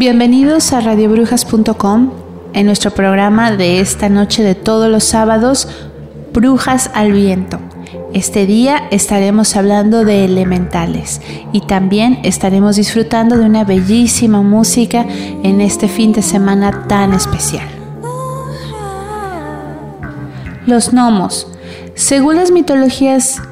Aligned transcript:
Bienvenidos 0.00 0.72
a 0.72 0.80
radiobrujas.com 0.80 2.10
en 2.54 2.64
nuestro 2.64 2.90
programa 2.90 3.52
de 3.52 3.80
esta 3.80 4.08
noche 4.08 4.42
de 4.42 4.54
todos 4.54 4.90
los 4.90 5.04
sábados, 5.04 5.68
Brujas 6.32 6.90
al 6.94 7.12
Viento. 7.12 7.58
Este 8.14 8.46
día 8.46 8.88
estaremos 8.90 9.56
hablando 9.56 10.06
de 10.06 10.24
elementales 10.24 11.20
y 11.52 11.60
también 11.60 12.18
estaremos 12.22 12.76
disfrutando 12.76 13.36
de 13.36 13.44
una 13.44 13.64
bellísima 13.64 14.40
música 14.40 15.04
en 15.42 15.60
este 15.60 15.86
fin 15.86 16.14
de 16.14 16.22
semana 16.22 16.86
tan 16.88 17.12
especial. 17.12 17.68
Los 20.64 20.94
gnomos. 20.94 21.46
Según 21.94 22.36
las 22.36 22.50
mitologías 22.50 23.42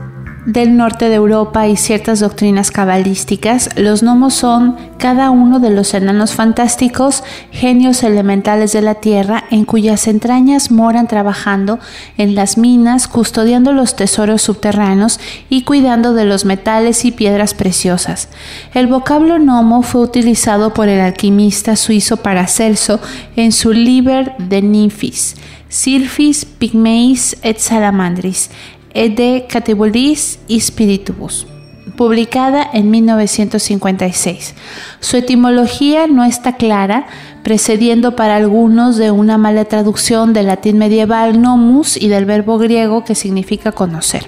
del 0.47 0.78
norte 0.78 1.11
de 1.11 1.17
Europa 1.17 1.69
y 1.69 1.77
ciertas 1.77 2.21
doctrinas 2.21 2.71
cabalísticas, 2.71 3.69
los 3.77 4.03
gnomos 4.03 4.33
son 4.33 4.88
cada 4.99 5.31
uno 5.31 5.61
de 5.61 5.71
los 5.71 5.95
enanos 5.95 6.35
fantásticos, 6.35 7.23
genios 7.51 8.03
elementales 8.03 8.73
de 8.73 8.83
la 8.83 8.97
tierra, 8.97 9.45
en 9.51 9.65
cuyas 9.65 10.07
entrañas 10.09 10.71
moran 10.71 11.07
trabajando 11.07 11.79
en 12.17 12.35
las 12.35 12.59
minas, 12.59 13.09
custodiando 13.09 13.73
los 13.73 13.97
tesoros 13.97 14.43
subterráneos 14.43 15.21
y 15.49 15.63
cuidando 15.63 16.13
de 16.13 16.25
los 16.25 16.45
metales 16.45 17.05
y 17.05 17.13
piedras 17.13 17.55
preciosas. 17.55 18.29
El 18.75 18.89
vocablo 18.89 19.39
gnomo 19.39 19.83
fue 19.83 20.03
utilizado 20.03 20.75
por 20.75 20.89
el 20.89 21.01
alquimista 21.01 21.77
suizo 21.77 22.19
Paracelso 22.19 23.01
en 23.37 23.53
su 23.53 23.73
Liber 23.73 24.37
de 24.39 24.61
Nymphis, 24.61 25.37
Sylphis, 25.69 26.45
Pygmeis 26.45 27.37
et 27.43 27.59
Salamandris, 27.59 28.51
de 28.95 29.47
Categoris 29.49 30.41
Spiritubus, 30.49 31.47
publicada 31.97 32.69
en 32.72 32.91
1956. 32.91 34.54
Su 35.00 35.16
etimología 35.16 36.06
no 36.06 36.25
está 36.25 36.56
clara, 36.56 37.06
precediendo 37.43 38.16
para 38.16 38.37
algunos 38.37 38.97
de 38.97 39.10
una 39.10 39.38
mala 39.38 39.65
traducción 39.65 40.32
del 40.32 40.47
latín 40.47 40.78
medieval 40.78 41.41
nomus 41.41 41.97
y 41.97 42.09
del 42.09 42.25
verbo 42.25 42.59
griego 42.59 43.04
que 43.04 43.15
significa 43.15 43.72
conocer. 43.72 44.26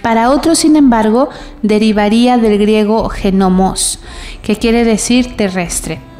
Para 0.00 0.30
otros, 0.30 0.58
sin 0.58 0.76
embargo, 0.76 1.28
derivaría 1.62 2.38
del 2.38 2.58
griego 2.58 3.08
genomos, 3.08 3.98
que 4.42 4.56
quiere 4.56 4.84
decir 4.84 5.36
terrestre. 5.36 6.11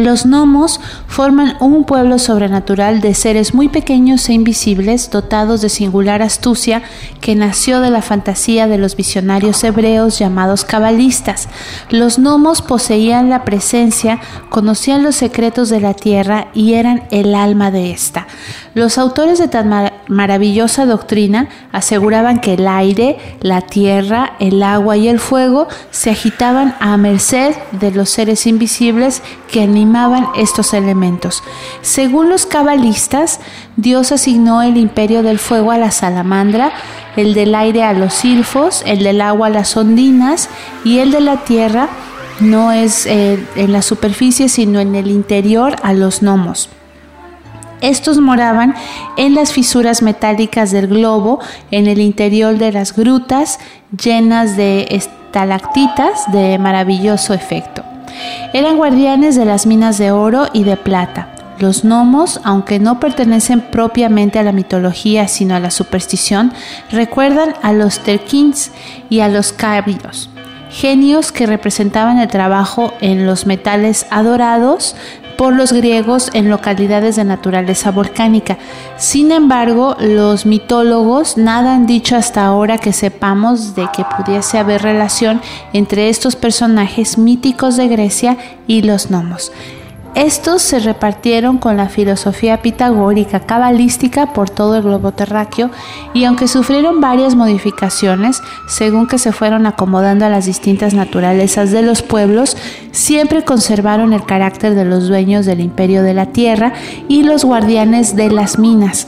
Los 0.00 0.24
gnomos 0.24 0.80
forman 1.08 1.58
un 1.60 1.84
pueblo 1.84 2.18
sobrenatural 2.18 3.02
de 3.02 3.12
seres 3.12 3.52
muy 3.52 3.68
pequeños 3.68 4.30
e 4.30 4.32
invisibles, 4.32 5.10
dotados 5.10 5.60
de 5.60 5.68
singular 5.68 6.22
astucia, 6.22 6.82
que 7.20 7.34
nació 7.34 7.82
de 7.82 7.90
la 7.90 8.00
fantasía 8.00 8.66
de 8.66 8.78
los 8.78 8.96
visionarios 8.96 9.62
hebreos 9.62 10.18
llamados 10.18 10.64
cabalistas. 10.64 11.50
Los 11.90 12.18
gnomos 12.18 12.62
poseían 12.62 13.28
la 13.28 13.44
presencia, 13.44 14.20
conocían 14.48 15.02
los 15.02 15.16
secretos 15.16 15.68
de 15.68 15.80
la 15.80 15.92
tierra 15.92 16.48
y 16.54 16.72
eran 16.72 17.02
el 17.10 17.34
alma 17.34 17.70
de 17.70 17.90
ésta. 17.90 18.26
Los 18.72 18.98
autores 18.98 19.38
de 19.38 19.48
tan 19.48 19.90
maravillosa 20.06 20.86
doctrina 20.86 21.48
aseguraban 21.72 22.40
que 22.40 22.54
el 22.54 22.68
aire, 22.68 23.18
la 23.40 23.62
tierra, 23.62 24.34
el 24.38 24.62
agua 24.62 24.96
y 24.96 25.08
el 25.08 25.18
fuego 25.18 25.66
se 25.90 26.10
agitaban 26.10 26.76
a 26.78 26.96
merced 26.96 27.54
de 27.72 27.90
los 27.90 28.10
seres 28.10 28.46
invisibles 28.46 29.22
que 29.50 29.62
animaban 29.62 30.28
estos 30.36 30.72
elementos. 30.72 31.42
Según 31.82 32.28
los 32.28 32.46
cabalistas, 32.46 33.40
Dios 33.76 34.12
asignó 34.12 34.62
el 34.62 34.76
imperio 34.76 35.24
del 35.24 35.40
fuego 35.40 35.72
a 35.72 35.78
la 35.78 35.90
salamandra, 35.90 36.72
el 37.16 37.34
del 37.34 37.56
aire 37.56 37.82
a 37.82 37.92
los 37.92 38.14
silfos, 38.14 38.84
el 38.86 39.02
del 39.02 39.20
agua 39.20 39.48
a 39.48 39.50
las 39.50 39.76
ondinas 39.76 40.48
y 40.84 40.98
el 40.98 41.10
de 41.10 41.20
la 41.20 41.38
tierra 41.38 41.88
no 42.38 42.70
es 42.72 43.04
eh, 43.06 43.44
en 43.56 43.72
la 43.72 43.82
superficie 43.82 44.48
sino 44.48 44.80
en 44.80 44.94
el 44.94 45.10
interior 45.10 45.76
a 45.82 45.92
los 45.92 46.22
gnomos. 46.22 46.70
Estos 47.80 48.18
moraban 48.18 48.74
en 49.16 49.34
las 49.34 49.52
fisuras 49.52 50.02
metálicas 50.02 50.70
del 50.70 50.86
globo, 50.86 51.40
en 51.70 51.86
el 51.86 52.00
interior 52.00 52.58
de 52.58 52.72
las 52.72 52.94
grutas 52.94 53.58
llenas 54.02 54.56
de 54.56 54.86
estalactitas 54.90 56.30
de 56.32 56.58
maravilloso 56.58 57.34
efecto. 57.34 57.82
Eran 58.52 58.76
guardianes 58.76 59.36
de 59.36 59.44
las 59.44 59.66
minas 59.66 59.96
de 59.98 60.10
oro 60.10 60.48
y 60.52 60.64
de 60.64 60.76
plata. 60.76 61.28
Los 61.58 61.84
gnomos, 61.84 62.40
aunque 62.42 62.78
no 62.78 63.00
pertenecen 63.00 63.60
propiamente 63.60 64.38
a 64.38 64.42
la 64.42 64.52
mitología, 64.52 65.28
sino 65.28 65.54
a 65.54 65.60
la 65.60 65.70
superstición, 65.70 66.52
recuerdan 66.90 67.54
a 67.62 67.72
los 67.72 68.00
terquins 68.00 68.72
y 69.10 69.20
a 69.20 69.28
los 69.28 69.52
cabrios, 69.52 70.30
genios 70.70 71.32
que 71.32 71.46
representaban 71.46 72.18
el 72.18 72.28
trabajo 72.28 72.94
en 73.00 73.26
los 73.26 73.44
metales 73.44 74.06
adorados 74.10 74.96
por 75.40 75.54
los 75.54 75.72
griegos 75.72 76.28
en 76.34 76.50
localidades 76.50 77.16
de 77.16 77.24
naturaleza 77.24 77.90
volcánica. 77.90 78.58
Sin 78.98 79.32
embargo, 79.32 79.96
los 79.98 80.44
mitólogos 80.44 81.38
nada 81.38 81.74
han 81.74 81.86
dicho 81.86 82.14
hasta 82.14 82.44
ahora 82.44 82.76
que 82.76 82.92
sepamos 82.92 83.74
de 83.74 83.88
que 83.96 84.04
pudiese 84.04 84.58
haber 84.58 84.82
relación 84.82 85.40
entre 85.72 86.10
estos 86.10 86.36
personajes 86.36 87.16
míticos 87.16 87.78
de 87.78 87.88
Grecia 87.88 88.36
y 88.66 88.82
los 88.82 89.08
gnomos. 89.08 89.50
Estos 90.20 90.60
se 90.60 90.80
repartieron 90.80 91.56
con 91.56 91.78
la 91.78 91.88
filosofía 91.88 92.60
pitagórica 92.60 93.40
cabalística 93.40 94.34
por 94.34 94.50
todo 94.50 94.76
el 94.76 94.82
globo 94.82 95.12
terráqueo 95.12 95.70
y 96.12 96.24
aunque 96.24 96.46
sufrieron 96.46 97.00
varias 97.00 97.34
modificaciones 97.34 98.42
según 98.68 99.06
que 99.06 99.16
se 99.16 99.32
fueron 99.32 99.64
acomodando 99.64 100.26
a 100.26 100.28
las 100.28 100.44
distintas 100.44 100.92
naturalezas 100.92 101.70
de 101.70 101.80
los 101.80 102.02
pueblos, 102.02 102.58
siempre 102.92 103.44
conservaron 103.44 104.12
el 104.12 104.26
carácter 104.26 104.74
de 104.74 104.84
los 104.84 105.08
dueños 105.08 105.46
del 105.46 105.60
imperio 105.60 106.02
de 106.02 106.12
la 106.12 106.26
tierra 106.26 106.74
y 107.08 107.22
los 107.22 107.46
guardianes 107.46 108.14
de 108.14 108.28
las 108.28 108.58
minas. 108.58 109.06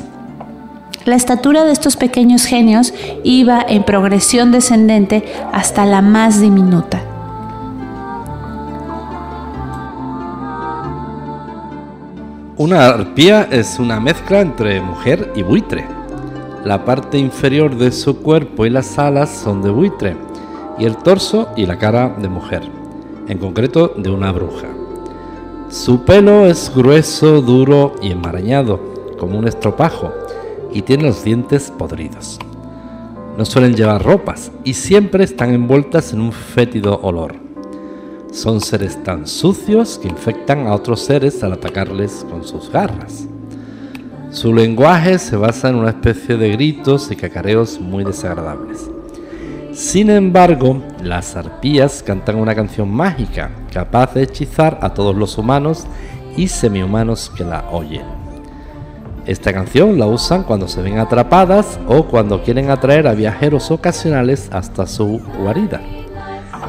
La 1.04 1.16
estatura 1.16 1.66
de 1.66 1.72
estos 1.72 1.96
pequeños 1.96 2.46
genios 2.46 2.94
iba 3.22 3.62
en 3.68 3.84
progresión 3.84 4.50
descendente 4.50 5.30
hasta 5.52 5.84
la 5.84 6.00
más 6.00 6.40
diminuta. 6.40 7.11
Una 12.58 12.88
arpía 12.88 13.48
es 13.50 13.78
una 13.78 13.98
mezcla 13.98 14.42
entre 14.42 14.78
mujer 14.82 15.32
y 15.34 15.42
buitre. 15.42 15.86
La 16.66 16.84
parte 16.84 17.16
inferior 17.16 17.74
de 17.76 17.90
su 17.90 18.18
cuerpo 18.18 18.66
y 18.66 18.70
las 18.70 18.98
alas 18.98 19.30
son 19.30 19.62
de 19.62 19.70
buitre, 19.70 20.16
y 20.78 20.84
el 20.84 20.98
torso 20.98 21.48
y 21.56 21.64
la 21.64 21.78
cara 21.78 22.14
de 22.20 22.28
mujer, 22.28 22.62
en 23.26 23.38
concreto 23.38 23.94
de 23.96 24.10
una 24.10 24.32
bruja. 24.32 24.66
Su 25.70 26.04
pelo 26.04 26.44
es 26.44 26.70
grueso, 26.76 27.40
duro 27.40 27.94
y 28.02 28.10
enmarañado, 28.10 28.78
como 29.18 29.38
un 29.38 29.48
estropajo, 29.48 30.12
y 30.74 30.82
tiene 30.82 31.04
los 31.04 31.24
dientes 31.24 31.70
podridos. 31.70 32.38
No 33.38 33.46
suelen 33.46 33.74
llevar 33.74 34.04
ropas 34.04 34.52
y 34.62 34.74
siempre 34.74 35.24
están 35.24 35.54
envueltas 35.54 36.12
en 36.12 36.20
un 36.20 36.32
fétido 36.32 37.00
olor. 37.02 37.41
Son 38.32 38.62
seres 38.62 39.02
tan 39.04 39.26
sucios 39.26 39.98
que 39.98 40.08
infectan 40.08 40.66
a 40.66 40.74
otros 40.74 41.00
seres 41.00 41.44
al 41.44 41.52
atacarles 41.52 42.24
con 42.30 42.44
sus 42.44 42.72
garras. 42.72 43.26
Su 44.30 44.54
lenguaje 44.54 45.18
se 45.18 45.36
basa 45.36 45.68
en 45.68 45.74
una 45.74 45.90
especie 45.90 46.38
de 46.38 46.50
gritos 46.52 47.10
y 47.10 47.16
cacareos 47.16 47.78
muy 47.78 48.04
desagradables. 48.04 48.88
Sin 49.74 50.08
embargo, 50.08 50.82
las 51.02 51.36
arpías 51.36 52.02
cantan 52.02 52.36
una 52.36 52.54
canción 52.54 52.90
mágica, 52.90 53.50
capaz 53.70 54.14
de 54.14 54.22
hechizar 54.22 54.78
a 54.80 54.94
todos 54.94 55.14
los 55.14 55.36
humanos 55.36 55.86
y 56.34 56.48
semihumanos 56.48 57.30
que 57.36 57.44
la 57.44 57.68
oyen. 57.70 58.06
Esta 59.26 59.52
canción 59.52 59.98
la 59.98 60.06
usan 60.06 60.44
cuando 60.44 60.68
se 60.68 60.80
ven 60.80 60.98
atrapadas 60.98 61.78
o 61.86 62.06
cuando 62.06 62.42
quieren 62.42 62.70
atraer 62.70 63.06
a 63.06 63.12
viajeros 63.12 63.70
ocasionales 63.70 64.48
hasta 64.52 64.86
su 64.86 65.20
guarida. 65.38 65.82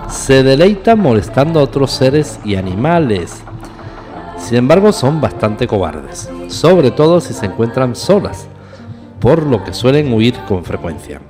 Se 0.10 0.44
deleitan 0.44 1.00
molestando 1.00 1.60
a 1.60 1.64
otros 1.64 1.92
seres 1.92 2.40
y 2.46 2.56
animales. 2.56 3.44
Sin 4.38 4.58
embargo, 4.58 4.92
son 4.92 5.22
bastante 5.22 5.68
cobardes, 5.68 6.30
sobre 6.48 6.92
todo 6.92 7.22
si 7.22 7.34
se 7.34 7.46
encuentran 7.46 7.96
solas, 7.96 8.48
por 9.20 9.46
lo 9.46 9.64
que 9.64 9.74
suelen 9.74 10.14
huir 10.14 10.36
con 10.48 10.66
frecuencia. 10.66 11.22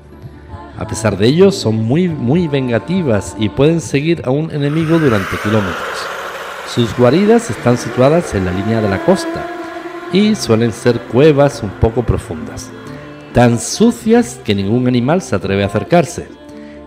A 0.77 0.88
pesar 0.88 1.18
de 1.18 1.27
ello, 1.27 1.51
son 1.51 1.75
muy, 1.75 2.10
muy 2.10 2.48
vengativas 2.48 3.36
y 3.38 3.50
pueden 3.50 3.80
seguir 3.80 4.24
a 4.25 4.31
un 4.31 4.50
enemigo 4.51 4.98
durante 4.98 5.38
kilómetros. 5.44 6.13
Sus 6.68 6.95
guaridas 6.98 7.51
están 7.51 7.77
situadas 7.77 8.33
en 8.33 8.45
la 8.45 8.51
línea 8.51 8.81
de 8.81 8.89
la 8.89 9.06
costa 9.06 9.45
y 10.12 10.36
suelen 10.36 10.71
ser 10.71 11.00
cuevas 11.00 11.62
un 11.62 11.69
poco 11.69 12.04
profundas, 12.04 12.71
tan 13.33 13.59
sucias 13.59 14.39
que 14.44 14.56
ningún 14.56 14.88
animal 14.88 15.21
se 15.21 15.36
atreve 15.36 15.63
a 15.63 15.68
acercarse. 15.68 16.43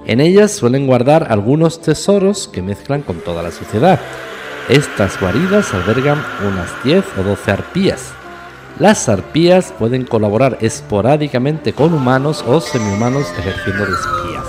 En 0.06 0.20
ellas 0.20 0.52
suelen 0.52 0.86
guardar 0.86 1.26
algunos 1.30 1.80
tesoros 1.80 2.48
que 2.48 2.62
mezclan 2.62 3.02
con 3.02 3.18
toda 3.20 3.42
la 3.42 3.50
suciedad. 3.50 4.00
Estas 4.68 5.20
guaridas 5.20 5.74
albergan 5.74 6.24
unas 6.46 6.70
10 6.84 7.04
o 7.18 7.22
12 7.22 7.50
arpías, 7.50 8.12
las 8.78 9.08
arpías 9.08 9.72
pueden 9.78 10.04
colaborar 10.04 10.58
esporádicamente 10.60 11.72
con 11.72 11.94
humanos 11.94 12.44
o 12.46 12.60
semihumanos 12.60 13.26
ejerciendo 13.38 13.86
de 13.86 13.92
espías. 13.92 14.44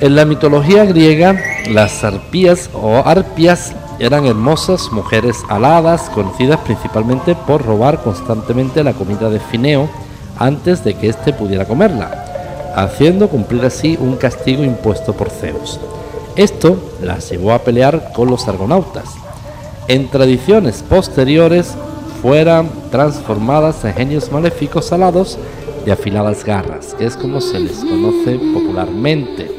En 0.00 0.16
la 0.16 0.24
mitología 0.24 0.84
griega, 0.86 1.40
las 1.70 2.02
arpías 2.02 2.68
o 2.74 2.96
arpias 2.96 3.74
eran 4.00 4.26
hermosas 4.26 4.90
mujeres 4.90 5.36
aladas, 5.48 6.10
conocidas 6.10 6.58
principalmente 6.60 7.36
por 7.36 7.64
robar 7.64 8.02
constantemente 8.02 8.82
la 8.82 8.94
comida 8.94 9.30
de 9.30 9.38
Fineo 9.38 9.88
antes 10.36 10.82
de 10.82 10.94
que 10.94 11.10
éste 11.10 11.32
pudiera 11.32 11.64
comerla, 11.66 12.29
haciendo 12.84 13.28
cumplir 13.28 13.64
así 13.64 13.98
un 14.00 14.16
castigo 14.16 14.64
impuesto 14.64 15.12
por 15.12 15.30
Zeus. 15.30 15.80
Esto 16.36 16.76
las 17.02 17.30
llevó 17.30 17.52
a 17.52 17.60
pelear 17.60 18.12
con 18.12 18.30
los 18.30 18.46
argonautas. 18.48 19.06
En 19.88 20.08
tradiciones 20.08 20.82
posteriores, 20.82 21.74
fueran 22.20 22.68
transformadas 22.90 23.84
en 23.84 23.94
genios 23.94 24.30
maléficos 24.30 24.92
alados 24.92 25.38
de 25.84 25.92
afiladas 25.92 26.44
garras, 26.44 26.94
que 26.94 27.06
es 27.06 27.16
como 27.16 27.40
se 27.40 27.58
les 27.58 27.78
conoce 27.78 28.38
popularmente. 28.52 29.50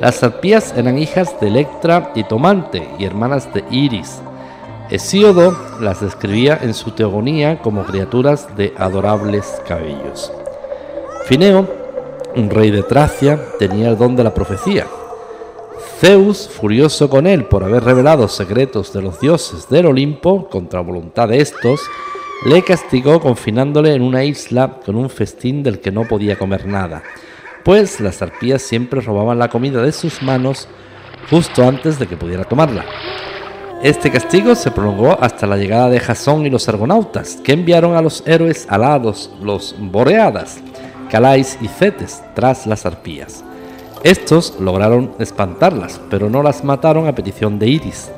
Las 0.00 0.22
arpías 0.22 0.72
eran 0.76 0.98
hijas 0.98 1.38
de 1.40 1.48
Electra 1.48 2.12
y 2.14 2.24
Tomante 2.24 2.88
y 2.98 3.04
hermanas 3.04 3.52
de 3.52 3.64
Iris. 3.70 4.20
Hesíodo 4.88 5.56
las 5.80 6.00
describía 6.00 6.58
en 6.62 6.74
su 6.74 6.92
teogonía 6.92 7.60
como 7.60 7.84
criaturas 7.84 8.56
de 8.56 8.72
adorables 8.76 9.60
cabellos. 9.66 10.32
Fineo, 11.26 11.79
un 12.36 12.50
rey 12.50 12.70
de 12.70 12.82
Tracia, 12.82 13.38
tenía 13.58 13.88
el 13.88 13.98
don 13.98 14.16
de 14.16 14.24
la 14.24 14.34
profecía 14.34 14.86
Zeus, 16.00 16.48
furioso 16.48 17.10
con 17.10 17.26
él 17.26 17.44
por 17.44 17.62
haber 17.62 17.84
revelado 17.84 18.26
secretos 18.26 18.90
de 18.94 19.02
los 19.02 19.20
dioses 19.20 19.68
del 19.68 19.84
Olimpo 19.84 20.48
contra 20.48 20.80
voluntad 20.80 21.28
de 21.28 21.42
estos, 21.42 21.82
le 22.46 22.62
castigó 22.62 23.20
confinándole 23.20 23.92
en 23.94 24.00
una 24.00 24.24
isla 24.24 24.78
con 24.84 24.96
un 24.96 25.10
festín 25.10 25.62
del 25.62 25.78
que 25.78 25.92
no 25.92 26.08
podía 26.08 26.38
comer 26.38 26.66
nada, 26.66 27.02
pues 27.64 28.00
las 28.00 28.22
arpías 28.22 28.62
siempre 28.62 29.02
robaban 29.02 29.38
la 29.38 29.48
comida 29.48 29.82
de 29.82 29.92
sus 29.92 30.22
manos 30.22 30.68
justo 31.28 31.68
antes 31.68 31.98
de 31.98 32.06
que 32.06 32.16
pudiera 32.16 32.44
tomarla. 32.44 32.86
Este 33.82 34.10
castigo 34.10 34.54
se 34.54 34.70
prolongó 34.70 35.18
hasta 35.20 35.46
la 35.46 35.58
llegada 35.58 35.90
de 35.90 36.00
Jasón 36.00 36.46
y 36.46 36.50
los 36.50 36.66
argonautas, 36.66 37.36
que 37.44 37.52
enviaron 37.52 37.94
a 37.94 38.00
los 38.00 38.22
héroes 38.26 38.66
alados, 38.70 39.30
los 39.42 39.74
Boreadas, 39.78 40.62
Calais 41.10 41.58
y 41.60 41.68
Cetes, 41.68 42.22
tras 42.34 42.66
las 42.66 42.86
arpías. 42.86 43.44
Estos 44.04 44.58
lograron 44.60 45.12
espantarlas, 45.18 46.00
pero 46.08 46.30
no 46.30 46.42
las 46.42 46.64
mataron 46.64 47.06
a 47.06 47.14
petición 47.14 47.58
de 47.58 47.68
Iris, 47.68 48.10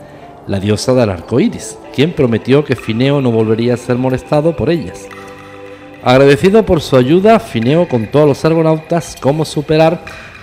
la 0.47 0.61
diosa 0.61 0.95
del 0.95 1.11
arco 1.11 1.41
iris, 1.41 1.79
quien 1.95 2.13
prometió 2.13 2.65
que 2.65 2.77
Fineo 2.77 3.21
no 3.21 3.31
volvería 3.31 3.75
a 3.75 3.77
ser 3.79 3.97
molestado 3.97 4.57
por 4.57 4.71
ellas. 4.71 5.07
Agradecido 6.05 6.65
por 6.65 6.81
su 6.81 6.97
ayuda, 6.97 7.39
Fineo 7.39 7.89
contó 7.89 8.23
a 8.23 8.27
los 8.27 8.45
argonautas 8.45 9.17
cómo 9.21 9.45
superar 9.45 10.01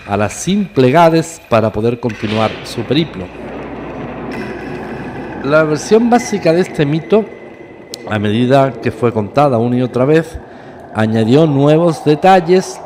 a 0.08 0.18
las 0.18 0.34
simplegades 0.34 1.42
para 1.50 1.72
poder 1.72 2.00
continuar 2.00 2.52
su 2.64 2.82
periplo. 2.82 3.26
La 5.44 5.64
versión 5.64 6.10
básica 6.10 6.54
de 6.54 6.62
este 6.62 6.86
mito, 6.86 7.26
a 8.10 8.20
medida 8.20 8.74
que 8.82 8.92
fue 8.92 9.12
contada 9.12 9.58
una 9.58 9.78
y 9.78 9.82
otra 9.82 10.06
vez, 10.06 10.40
añadió 10.94 11.46
nuevos 11.46 12.04
detalles 12.04 12.80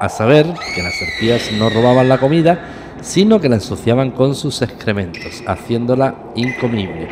a 0.00 0.08
saber 0.08 0.46
que 0.74 0.82
las 0.82 0.94
arpías 1.00 1.52
no 1.52 1.70
robaban 1.70 2.08
la 2.08 2.18
comida, 2.18 2.58
sino 3.00 3.40
que 3.40 3.48
la 3.48 3.56
ensuciaban 3.56 4.10
con 4.10 4.34
sus 4.34 4.62
excrementos, 4.62 5.42
haciéndola 5.46 6.14
incomible. 6.34 7.08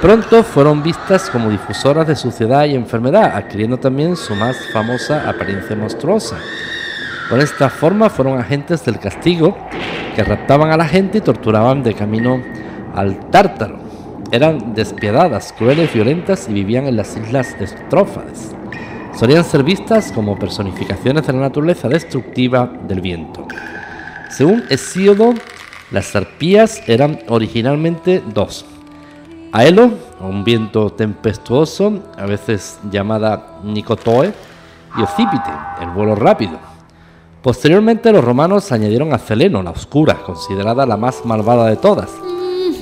Pronto 0.00 0.42
fueron 0.42 0.82
vistas 0.82 1.30
como 1.30 1.50
difusoras 1.50 2.06
de 2.06 2.16
suciedad 2.16 2.64
y 2.64 2.74
enfermedad, 2.74 3.36
adquiriendo 3.36 3.78
también 3.78 4.16
su 4.16 4.34
más 4.34 4.56
famosa 4.72 5.28
apariencia 5.28 5.76
monstruosa. 5.76 6.36
Con 7.28 7.40
esta 7.40 7.70
forma 7.70 8.10
fueron 8.10 8.38
agentes 8.38 8.84
del 8.84 8.98
castigo 8.98 9.56
que 10.14 10.24
raptaban 10.24 10.70
a 10.70 10.76
la 10.76 10.86
gente 10.86 11.18
y 11.18 11.22
torturaban 11.22 11.82
de 11.82 11.94
camino 11.94 12.42
al 12.94 13.30
Tártaro. 13.30 13.78
Eran 14.32 14.74
despiadadas, 14.74 15.52
crueles, 15.56 15.92
violentas 15.92 16.48
y 16.48 16.52
vivían 16.52 16.86
en 16.86 16.96
las 16.96 17.16
islas 17.16 17.54
estrófades 17.60 18.54
solían 19.14 19.44
ser 19.44 19.62
vistas 19.62 20.12
como 20.12 20.38
personificaciones 20.38 21.26
de 21.26 21.32
la 21.32 21.40
naturaleza 21.40 21.88
destructiva 21.88 22.70
del 22.86 23.00
viento. 23.00 23.46
Según 24.30 24.64
Hesíodo, 24.70 25.34
las 25.90 26.16
arpías 26.16 26.80
eran 26.88 27.20
originalmente 27.28 28.22
dos. 28.34 28.64
Aelo, 29.52 29.90
un 30.20 30.44
viento 30.44 30.90
tempestuoso, 30.90 32.02
a 32.16 32.24
veces 32.24 32.78
llamada 32.90 33.58
Nicotoe, 33.62 34.32
y 34.96 35.02
Ocípite, 35.02 35.50
el 35.80 35.90
vuelo 35.90 36.14
rápido. 36.14 36.58
Posteriormente 37.42 38.12
los 38.12 38.24
romanos 38.24 38.72
añadieron 38.72 39.12
a 39.12 39.18
Celeno, 39.18 39.62
la 39.62 39.70
oscura, 39.70 40.22
considerada 40.24 40.86
la 40.86 40.96
más 40.96 41.24
malvada 41.24 41.66
de 41.66 41.76
todas. 41.76 42.10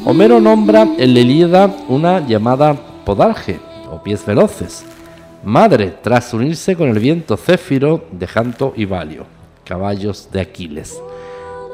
Homero 0.04 0.40
nombra 0.40 0.86
en 0.98 1.14
la 1.14 1.70
una 1.88 2.20
llamada 2.20 2.76
Podarge, 3.04 3.58
o 3.90 4.02
pies 4.02 4.24
veloces, 4.24 4.84
madre 5.44 5.98
tras 6.02 6.34
unirse 6.34 6.76
con 6.76 6.88
el 6.88 6.98
viento 6.98 7.36
céfiro 7.36 8.04
de 8.12 8.26
Janto 8.26 8.72
y 8.76 8.84
Valio, 8.84 9.24
caballos 9.64 10.28
de 10.32 10.40
Aquiles. 10.40 11.00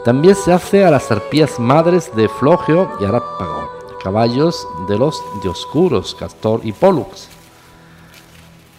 También 0.05 0.35
se 0.37 0.53
hace 0.53 0.85
a 0.85 0.91
las 0.91 1.11
arpías 1.11 1.59
madres 1.59 2.15
de 2.15 2.29
Flogeo 2.29 2.93
y 3.01 3.05
Arápago, 3.05 3.71
caballos 4.03 4.67
de 4.89 4.99
los 4.99 5.21
Dioscuros, 5.43 6.15
Castor 6.15 6.61
y 6.63 6.73
Pólux. 6.73 7.29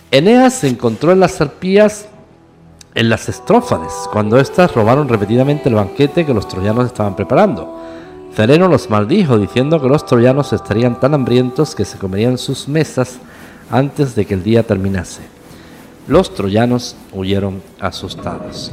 Eneas 0.10 0.64
encontró 0.64 1.12
en 1.12 1.20
las 1.20 1.42
arpías 1.42 2.08
en 2.96 3.10
las 3.10 3.30
estrófades, 3.30 3.94
cuando 4.12 4.40
éstas 4.40 4.74
robaron 4.74 5.10
repetidamente 5.10 5.70
el 5.70 5.76
banquete 5.76 6.26
que 6.26 6.34
los 6.34 6.48
troyanos 6.48 6.86
estaban 6.88 7.16
preparando. 7.16 7.78
Cereno 8.34 8.68
los 8.68 8.90
maldijo, 8.90 9.38
diciendo 9.38 9.82
que 9.82 9.90
los 9.90 10.06
troyanos 10.06 10.54
estarían 10.54 11.00
tan 11.00 11.14
hambrientos 11.14 11.76
que 11.76 11.86
se 11.86 11.98
comerían 11.98 12.38
sus 12.38 12.68
mesas 12.68 13.20
antes 13.70 14.16
de 14.16 14.26
que 14.26 14.34
el 14.34 14.44
día 14.44 14.64
terminase. 14.64 15.22
Los 16.08 16.34
troyanos 16.34 16.96
huyeron 17.12 17.62
asustados. 17.80 18.72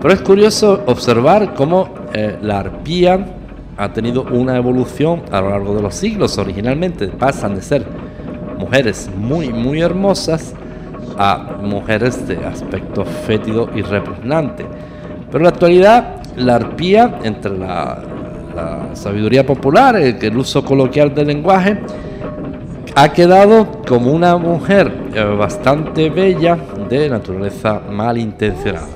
Pero 0.00 0.14
es 0.14 0.20
curioso 0.20 0.82
observar 0.86 1.54
cómo 1.54 1.88
eh, 2.14 2.38
la 2.40 2.60
arpía 2.60 3.34
ha 3.76 3.92
tenido 3.92 4.22
una 4.22 4.56
evolución 4.56 5.22
a 5.32 5.40
lo 5.40 5.50
largo 5.50 5.74
de 5.74 5.82
los 5.82 5.94
siglos. 5.94 6.38
Originalmente 6.38 7.08
pasan 7.08 7.56
de 7.56 7.62
ser 7.62 7.84
mujeres 8.58 9.10
muy, 9.16 9.48
muy 9.48 9.80
hermosas 9.80 10.54
a 11.18 11.56
mujeres 11.62 12.26
de 12.28 12.36
aspecto 12.44 13.04
fétido 13.04 13.68
y 13.74 13.82
repugnante. 13.82 14.64
Pero 15.26 15.38
en 15.38 15.42
la 15.42 15.48
actualidad, 15.48 16.22
la 16.36 16.56
arpía, 16.56 17.20
entre 17.24 17.58
la, 17.58 18.02
sabiduría 18.94 19.44
popular, 19.44 19.96
el, 19.96 20.16
el 20.18 20.36
uso 20.36 20.64
coloquial 20.64 21.14
del 21.14 21.26
lenguaje, 21.26 21.78
ha 22.98 23.12
quedado 23.12 23.82
como 23.86 24.10
una 24.10 24.38
mujer 24.38 24.90
eh, 25.12 25.22
bastante 25.22 26.08
bella, 26.08 26.56
de 26.88 27.10
naturaleza 27.10 27.78
malintencionada. 27.90 28.88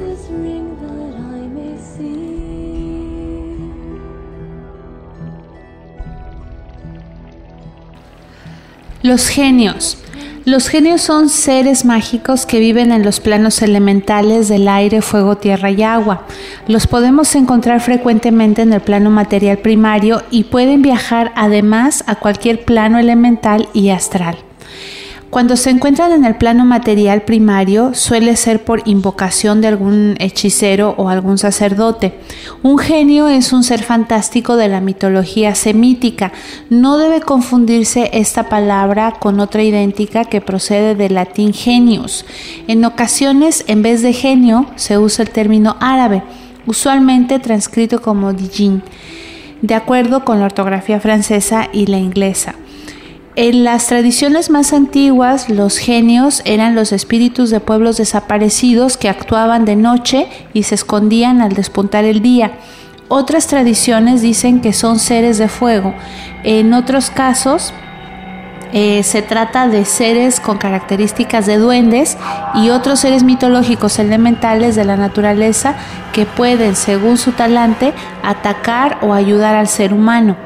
Los 9.02 9.28
genios. 9.28 9.98
Los 10.46 10.68
genios 10.68 11.02
son 11.02 11.28
seres 11.28 11.84
mágicos 11.84 12.46
que 12.46 12.60
viven 12.60 12.92
en 12.92 13.04
los 13.04 13.20
planos 13.20 13.60
elementales 13.60 14.48
del 14.48 14.68
aire, 14.68 15.02
fuego, 15.02 15.36
tierra 15.36 15.70
y 15.70 15.82
agua. 15.82 16.22
Los 16.66 16.86
podemos 16.86 17.34
encontrar 17.34 17.80
frecuentemente 17.80 18.62
en 18.62 18.72
el 18.72 18.80
plano 18.80 19.10
material 19.10 19.58
primario 19.58 20.22
y 20.30 20.44
pueden 20.44 20.80
viajar 20.80 21.30
además 21.36 22.04
a 22.06 22.14
cualquier 22.16 22.64
plano 22.64 22.98
elemental 22.98 23.68
y 23.74 23.90
astral. 23.90 24.38
Cuando 25.30 25.56
se 25.56 25.70
encuentran 25.70 26.10
en 26.10 26.24
el 26.24 26.34
plano 26.34 26.64
material 26.64 27.22
primario 27.22 27.94
suele 27.94 28.34
ser 28.34 28.64
por 28.64 28.82
invocación 28.84 29.60
de 29.60 29.68
algún 29.68 30.16
hechicero 30.18 30.96
o 30.98 31.08
algún 31.08 31.38
sacerdote. 31.38 32.14
Un 32.64 32.78
genio 32.78 33.28
es 33.28 33.52
un 33.52 33.62
ser 33.62 33.80
fantástico 33.80 34.56
de 34.56 34.66
la 34.66 34.80
mitología 34.80 35.54
semítica. 35.54 36.32
No 36.68 36.98
debe 36.98 37.20
confundirse 37.20 38.10
esta 38.12 38.48
palabra 38.48 39.12
con 39.20 39.38
otra 39.38 39.62
idéntica 39.62 40.24
que 40.24 40.40
procede 40.40 40.96
del 40.96 41.14
latín 41.14 41.54
genius. 41.54 42.24
En 42.66 42.84
ocasiones, 42.84 43.62
en 43.68 43.82
vez 43.82 44.02
de 44.02 44.12
genio, 44.12 44.66
se 44.74 44.98
usa 44.98 45.22
el 45.22 45.30
término 45.30 45.76
árabe, 45.78 46.24
usualmente 46.66 47.38
transcrito 47.38 48.02
como 48.02 48.32
dijin, 48.32 48.82
de 49.62 49.76
acuerdo 49.76 50.24
con 50.24 50.40
la 50.40 50.46
ortografía 50.46 50.98
francesa 50.98 51.68
y 51.72 51.86
la 51.86 51.98
inglesa. 51.98 52.56
En 53.36 53.62
las 53.62 53.86
tradiciones 53.86 54.50
más 54.50 54.72
antiguas, 54.72 55.48
los 55.48 55.78
genios 55.78 56.42
eran 56.44 56.74
los 56.74 56.90
espíritus 56.90 57.50
de 57.50 57.60
pueblos 57.60 57.96
desaparecidos 57.96 58.96
que 58.96 59.08
actuaban 59.08 59.64
de 59.64 59.76
noche 59.76 60.26
y 60.52 60.64
se 60.64 60.74
escondían 60.74 61.40
al 61.40 61.52
despuntar 61.52 62.04
el 62.04 62.22
día. 62.22 62.58
Otras 63.06 63.46
tradiciones 63.46 64.20
dicen 64.20 64.60
que 64.60 64.72
son 64.72 64.98
seres 64.98 65.38
de 65.38 65.48
fuego. 65.48 65.94
En 66.42 66.74
otros 66.74 67.10
casos, 67.10 67.72
eh, 68.72 69.02
se 69.02 69.22
trata 69.22 69.68
de 69.68 69.84
seres 69.84 70.40
con 70.40 70.58
características 70.58 71.46
de 71.46 71.58
duendes 71.58 72.16
y 72.54 72.70
otros 72.70 73.00
seres 73.00 73.24
mitológicos 73.24 73.98
elementales 73.98 74.76
de 74.76 74.84
la 74.84 74.96
naturaleza 74.96 75.74
que 76.12 76.26
pueden, 76.26 76.76
según 76.76 77.18
su 77.18 77.32
talante, 77.32 77.92
atacar 78.22 78.98
o 79.02 79.14
ayudar 79.14 79.54
al 79.54 79.68
ser 79.68 79.92
humano. 79.92 80.36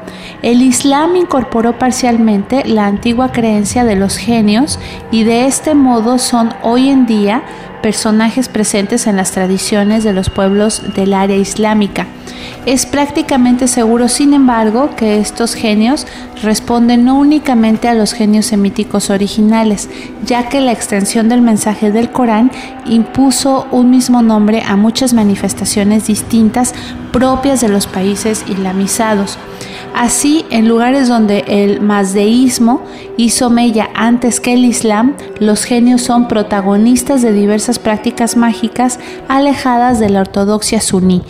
El 0.41 0.61
Islam 0.61 1.15
incorporó 1.15 1.77
parcialmente 1.77 2.63
la 2.65 2.85
antigua 2.85 3.31
creencia 3.31 3.83
de 3.83 3.95
los 3.95 4.17
genios 4.17 4.79
y 5.11 5.23
de 5.23 5.45
este 5.45 5.75
modo 5.75 6.17
son 6.17 6.53
hoy 6.61 6.89
en 6.89 7.05
día 7.05 7.43
personajes 7.85 8.49
presentes 8.49 9.05
en 9.05 9.15
las 9.15 9.29
tradiciones 9.29 10.03
de 10.03 10.11
los 10.11 10.31
pueblos 10.31 10.81
del 10.95 11.13
área 11.13 11.37
islámica. 11.37 12.07
Es 12.65 12.87
prácticamente 12.87 13.67
seguro, 13.67 14.07
sin 14.07 14.33
embargo, 14.33 14.95
que 14.95 15.19
estos 15.19 15.53
genios 15.53 16.07
responden 16.41 17.05
no 17.05 17.13
únicamente 17.13 17.87
a 17.87 17.93
los 17.93 18.13
genios 18.13 18.47
semíticos 18.47 19.11
originales, 19.11 19.87
ya 20.25 20.49
que 20.49 20.61
la 20.61 20.71
extensión 20.71 21.29
del 21.29 21.41
mensaje 21.41 21.91
del 21.91 22.09
Corán 22.09 22.49
impuso 22.87 23.67
un 23.69 23.91
mismo 23.91 24.23
nombre 24.23 24.63
a 24.63 24.75
muchas 24.75 25.13
manifestaciones 25.13 26.07
distintas 26.07 26.73
propias 27.11 27.61
de 27.61 27.69
los 27.69 27.85
países 27.85 28.45
islamizados. 28.47 29.37
Así, 29.95 30.45
en 30.49 30.67
lugares 30.67 31.07
donde 31.07 31.45
el 31.47 31.79
mazdeísmo 31.79 32.81
hizo 33.15 33.49
mella 33.49 33.89
antes 33.95 34.41
que 34.41 34.53
el 34.53 34.65
Islam, 34.65 35.15
los 35.39 35.63
genios 35.63 36.01
son 36.01 36.27
protagonistas 36.27 37.21
de 37.21 37.31
diversas 37.31 37.79
prácticas 37.79 38.35
mágicas 38.35 38.99
alejadas 39.29 40.01
de 40.01 40.09
la 40.09 40.19
ortodoxia 40.19 40.81
suní. 40.81 41.21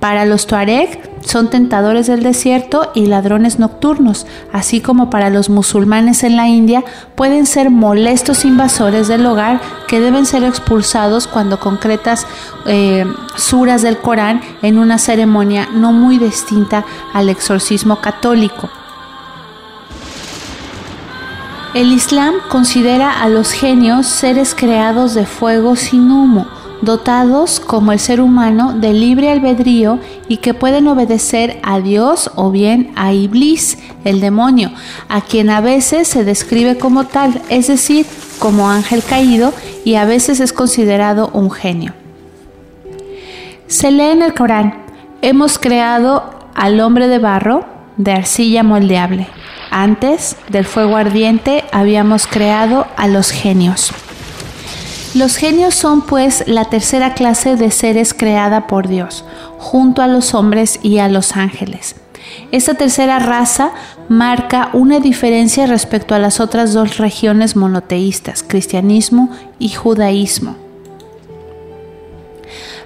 Para 0.00 0.26
los 0.26 0.46
tuareg 0.46 1.09
son 1.20 1.50
tentadores 1.50 2.06
del 2.06 2.22
desierto 2.22 2.90
y 2.94 3.06
ladrones 3.06 3.58
nocturnos, 3.58 4.26
así 4.52 4.80
como 4.80 5.10
para 5.10 5.30
los 5.30 5.50
musulmanes 5.50 6.24
en 6.24 6.36
la 6.36 6.48
India 6.48 6.84
pueden 7.14 7.46
ser 7.46 7.70
molestos 7.70 8.44
invasores 8.44 9.08
del 9.08 9.26
hogar 9.26 9.60
que 9.86 10.00
deben 10.00 10.26
ser 10.26 10.44
expulsados 10.44 11.26
cuando 11.26 11.60
concretas 11.60 12.26
eh, 12.66 13.04
suras 13.36 13.82
del 13.82 13.98
Corán 13.98 14.40
en 14.62 14.78
una 14.78 14.98
ceremonia 14.98 15.68
no 15.72 15.92
muy 15.92 16.18
distinta 16.18 16.84
al 17.12 17.28
exorcismo 17.28 18.00
católico. 18.00 18.70
El 21.72 21.92
Islam 21.92 22.34
considera 22.48 23.22
a 23.22 23.28
los 23.28 23.52
genios 23.52 24.06
seres 24.06 24.56
creados 24.56 25.14
de 25.14 25.24
fuego 25.24 25.76
sin 25.76 26.10
humo, 26.10 26.48
dotados 26.82 27.60
como 27.60 27.92
el 27.92 27.98
ser 27.98 28.20
humano 28.20 28.74
de 28.74 28.92
libre 28.92 29.30
albedrío 29.30 29.98
y 30.28 30.38
que 30.38 30.54
pueden 30.54 30.88
obedecer 30.88 31.58
a 31.62 31.80
Dios 31.80 32.30
o 32.34 32.50
bien 32.50 32.92
a 32.96 33.12
Iblis, 33.12 33.78
el 34.04 34.20
demonio, 34.20 34.72
a 35.08 35.20
quien 35.20 35.50
a 35.50 35.60
veces 35.60 36.08
se 36.08 36.24
describe 36.24 36.78
como 36.78 37.04
tal, 37.04 37.42
es 37.48 37.66
decir, 37.66 38.06
como 38.38 38.70
ángel 38.70 39.02
caído 39.02 39.52
y 39.84 39.96
a 39.96 40.04
veces 40.04 40.40
es 40.40 40.52
considerado 40.52 41.30
un 41.32 41.50
genio. 41.50 41.94
Se 43.66 43.90
lee 43.90 44.10
en 44.10 44.22
el 44.22 44.34
Corán, 44.34 44.82
hemos 45.22 45.58
creado 45.58 46.34
al 46.54 46.80
hombre 46.80 47.08
de 47.08 47.18
barro, 47.18 47.64
de 47.96 48.12
arcilla 48.12 48.62
moldeable. 48.62 49.28
Antes 49.70 50.36
del 50.48 50.64
fuego 50.64 50.96
ardiente 50.96 51.64
habíamos 51.70 52.26
creado 52.26 52.86
a 52.96 53.06
los 53.06 53.30
genios. 53.30 53.92
Los 55.14 55.36
genios 55.36 55.74
son 55.74 56.02
pues 56.02 56.44
la 56.46 56.66
tercera 56.66 57.14
clase 57.14 57.56
de 57.56 57.72
seres 57.72 58.14
creada 58.14 58.68
por 58.68 58.86
Dios, 58.86 59.24
junto 59.58 60.02
a 60.02 60.06
los 60.06 60.34
hombres 60.34 60.78
y 60.84 60.98
a 60.98 61.08
los 61.08 61.36
ángeles. 61.36 61.96
Esta 62.52 62.74
tercera 62.74 63.18
raza 63.18 63.72
marca 64.08 64.70
una 64.72 65.00
diferencia 65.00 65.66
respecto 65.66 66.14
a 66.14 66.20
las 66.20 66.38
otras 66.38 66.72
dos 66.72 66.98
regiones 66.98 67.56
monoteístas, 67.56 68.44
cristianismo 68.44 69.30
y 69.58 69.70
judaísmo. 69.70 70.69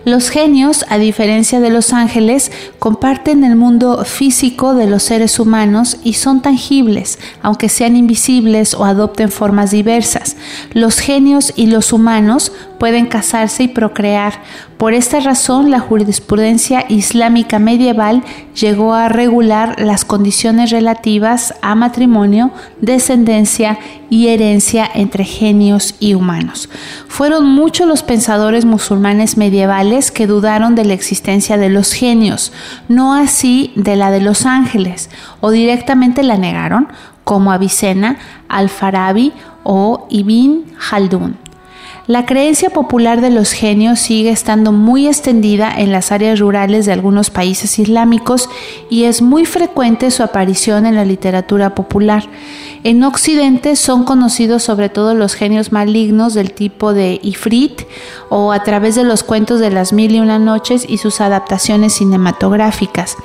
Los 0.04 0.28
genios, 0.28 0.84
a 0.90 0.99
diferencia 0.99 1.61
de 1.61 1.70
los 1.70 1.94
ángeles, 1.94 2.52
comparten 2.78 3.42
el 3.42 3.56
mundo 3.56 4.04
físico 4.04 4.75
de 4.75 4.87
los 4.87 5.02
seres 5.02 5.38
humanos 5.38 5.96
y 6.04 6.12
son 6.14 6.42
tangibles, 6.42 7.18
aunque 7.40 7.70
sean 7.70 7.96
invisibles 7.96 8.75
o 8.75 8.84
adopten 8.84 9.30
formas 9.30 9.70
diversas. 9.70 10.37
Los 10.75 10.99
genios 10.99 11.54
y 11.56 11.66
los 11.66 11.92
humanos 11.92 12.52
pueden 12.78 13.07
casarse 13.07 13.64
y 13.64 13.69
procrear. 13.69 14.43
Por 14.78 14.93
esta 14.95 15.21
razón, 15.21 15.71
la 15.71 15.81
jurisprudencia 15.81 16.85
islámica 16.88 17.59
medieval 17.59 18.23
llegó 18.54 18.95
a 18.95 19.09
regular 19.09 19.81
las 19.81 20.04
condiciones 20.04 20.71
relativas 20.71 21.54
a 21.62 21.75
matrimonio, 21.75 22.50
descendencia 22.81 23.78
y 24.11 24.28
herencia 24.28 24.88
entre 24.95 25.25
genios 25.25 25.95
y 26.00 26.14
humanos. 26.14 26.69
Fueron 27.09 27.47
muchos 27.47 27.87
los 27.87 28.02
pensadores 28.02 28.64
musulmanes 28.64 29.37
medievales 29.37 30.11
que 30.11 30.26
dudaron 30.26 30.75
de 30.75 30.85
la 30.85 30.95
existencia 30.95 31.57
de 31.57 31.69
los 31.69 31.93
genios, 31.93 32.52
no 32.88 33.14
así 33.14 33.73
de 33.76 33.97
la 33.97 34.11
de 34.11 34.21
los 34.21 34.47
ángeles, 34.47 35.11
o 35.40 35.50
directamente 35.50 36.23
la 36.23 36.37
negaron, 36.37 36.88
como 37.25 37.52
Avicena, 37.52 38.19
Al-Farabi 38.49 39.33
o 39.64 40.07
Ibn 40.11 40.64
Khaldun. 40.78 41.38
La 42.06 42.26
creencia 42.26 42.68
popular 42.68 43.23
de 43.23 43.30
los 43.30 43.52
genios 43.52 43.99
sigue 43.99 44.28
estando 44.28 44.73
muy 44.73 45.06
extendida 45.06 45.73
en 45.75 45.90
las 45.90 46.12
áreas 46.12 46.38
rurales 46.38 46.84
de 46.84 46.92
algunos 46.92 47.30
países 47.30 47.78
islámicos 47.78 48.50
y 48.90 49.04
es 49.04 49.23
muy 49.23 49.46
frecuente 49.46 50.11
su 50.11 50.23
aparición 50.23 50.84
en 50.84 50.96
la 50.96 51.06
literatura 51.06 51.75
popular. 51.75 52.28
En 52.82 53.02
Occidente 53.04 53.75
son 53.75 54.04
conocidos 54.04 54.62
sobre 54.62 54.90
todo 54.90 55.14
los 55.14 55.32
genios 55.32 55.73
malignos 55.73 56.34
del 56.34 56.52
tipo 56.52 56.92
de 56.92 57.20
Ifrit 57.23 57.84
o 58.28 58.52
a 58.52 58.62
través 58.64 58.96
de 58.96 59.04
los 59.04 59.23
cuentos 59.23 59.58
de 59.58 59.70
las 59.70 59.94
mil 59.94 60.14
y 60.14 60.20
una 60.20 60.38
noches 60.38 60.84
y 60.87 60.99
sus 60.99 61.23
adaptaciones 61.23 61.94
cinematográficas. 61.94 63.16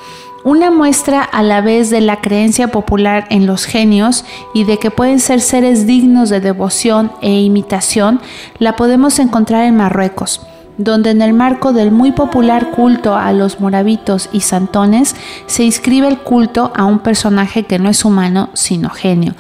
Una 0.44 0.72
muestra 0.72 1.22
a 1.22 1.44
la 1.44 1.60
vez 1.60 1.90
de 1.90 2.00
la 2.00 2.22
creencia 2.22 2.70
popular 2.70 3.28
en 3.30 3.46
los 3.46 3.66
genios 3.66 4.24
y 4.54 4.64
de 4.64 4.78
que 4.78 4.90
pueden 4.90 5.20
ser 5.20 5.42
seres 5.42 5.86
dignos 5.86 6.30
de 6.30 6.40
devoción 6.40 7.12
e 7.22 7.42
imitación 7.42 8.22
la 8.58 8.78
podemos 8.78 9.20
encontrar 9.20 9.66
en 9.66 9.76
Marruecos, 9.76 10.42
donde 10.78 11.10
en 11.10 11.22
el 11.22 11.34
marco 11.34 11.74
del 11.74 11.92
muy 11.92 12.14
popular 12.14 12.72
culto 12.72 13.16
a 13.16 13.34
los 13.34 13.60
moravitos 13.60 14.30
y 14.32 14.40
santones 14.40 15.14
se 15.46 15.64
inscribe 15.64 16.08
el 16.08 16.20
culto 16.20 16.72
a 16.74 16.86
un 16.86 17.00
personaje 17.00 17.64
que 17.64 17.78
no 17.78 17.90
es 17.90 18.06
humano 18.06 18.50
sino 18.54 18.90
genio. 18.90 19.36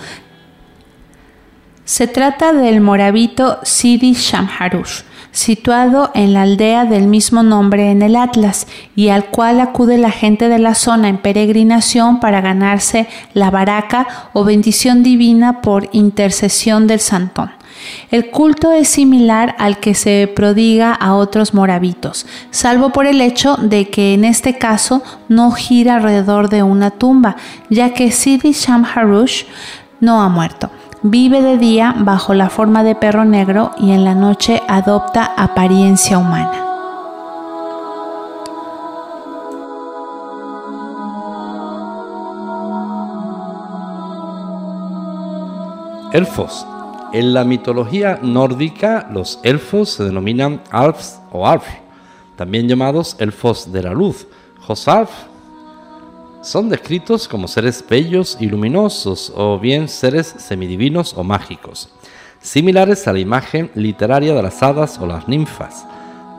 Se 1.86 2.08
trata 2.08 2.52
del 2.52 2.82
moravito 2.82 3.58
Sidi 3.64 4.14
Shamharush, 4.14 5.04
situado 5.32 6.12
en 6.14 6.34
la 6.34 6.44
aldea 6.44 6.86
del 6.86 7.08
mismo 7.08 7.44
nombre 7.44 7.92
en 7.92 8.02
el 8.02 8.16
Atlas 8.16 8.68
y 8.96 9.10
al 9.10 9.26
cual 9.26 9.60
acude 9.60 9.98
la 9.98 10.12
gente 10.12 10.50
de 10.50 10.60
la 10.60 10.76
zona 10.76 11.10
en 11.10 11.18
peregrinación 11.18 12.20
para 12.20 12.42
ganarse 12.42 13.08
la 13.34 13.52
baraca 13.52 14.08
o 14.34 14.44
bendición 14.44 15.04
divina 15.04 15.62
por 15.62 15.90
intercesión 15.92 16.88
del 16.88 17.00
santón. 17.00 17.52
El 18.12 18.30
culto 18.30 18.72
es 18.72 18.90
similar 18.90 19.56
al 19.58 19.80
que 19.80 19.94
se 19.94 20.32
prodiga 20.36 20.94
a 20.94 21.16
otros 21.16 21.54
moravitos, 21.54 22.26
salvo 22.52 22.90
por 22.90 23.06
el 23.06 23.22
hecho 23.22 23.56
de 23.56 23.90
que 23.90 24.14
en 24.14 24.26
este 24.26 24.58
caso 24.58 25.02
no 25.28 25.52
gira 25.52 25.96
alrededor 25.96 26.50
de 26.50 26.64
una 26.64 26.92
tumba, 26.92 27.38
ya 27.70 27.94
que 27.94 28.12
Sidi 28.12 28.52
Sham 28.52 28.86
Harush 28.86 29.46
no 30.02 30.22
ha 30.22 30.30
muerto. 30.30 30.70
Vive 31.02 31.42
de 31.42 31.58
día 31.58 31.96
bajo 32.00 32.34
la 32.34 32.50
forma 32.50 32.84
de 32.84 32.94
perro 32.94 33.24
negro 33.24 33.72
y 33.78 33.92
en 33.92 34.04
la 34.04 34.16
noche 34.16 34.62
adopta 34.68 35.24
apariencia 35.38 36.18
humana. 36.18 36.66
Elfos. 46.12 46.68
En 47.14 47.34
la 47.34 47.46
mitología 47.46 48.20
nórdica, 48.22 49.08
los 49.10 49.40
elfos 49.44 49.92
se 49.92 50.04
denominan 50.04 50.62
Alfs 50.70 51.22
o 51.32 51.48
Alf, 51.48 51.64
también 52.36 52.68
llamados 52.68 53.16
elfos 53.20 53.72
de 53.72 53.84
la 53.84 53.94
luz, 53.94 54.28
Hosalf. 54.68 55.10
Son 56.42 56.70
descritos 56.70 57.28
como 57.28 57.50
seres 57.50 57.84
bellos 57.88 58.38
y 58.40 58.46
luminosos, 58.46 59.34
o 59.36 59.60
bien 59.60 59.90
seres 59.90 60.36
semidivinos 60.38 61.14
o 61.18 61.24
mágicos, 61.24 61.90
similares 62.40 63.10
a 63.10 63.14
la 63.14 63.20
imagen 63.20 63.70
literaria 63.76 64.34
de 64.34 64.42
las 64.42 64.64
hadas 64.64 64.98
o 65.00 65.06
las 65.06 65.28
ninfas. 65.28 65.86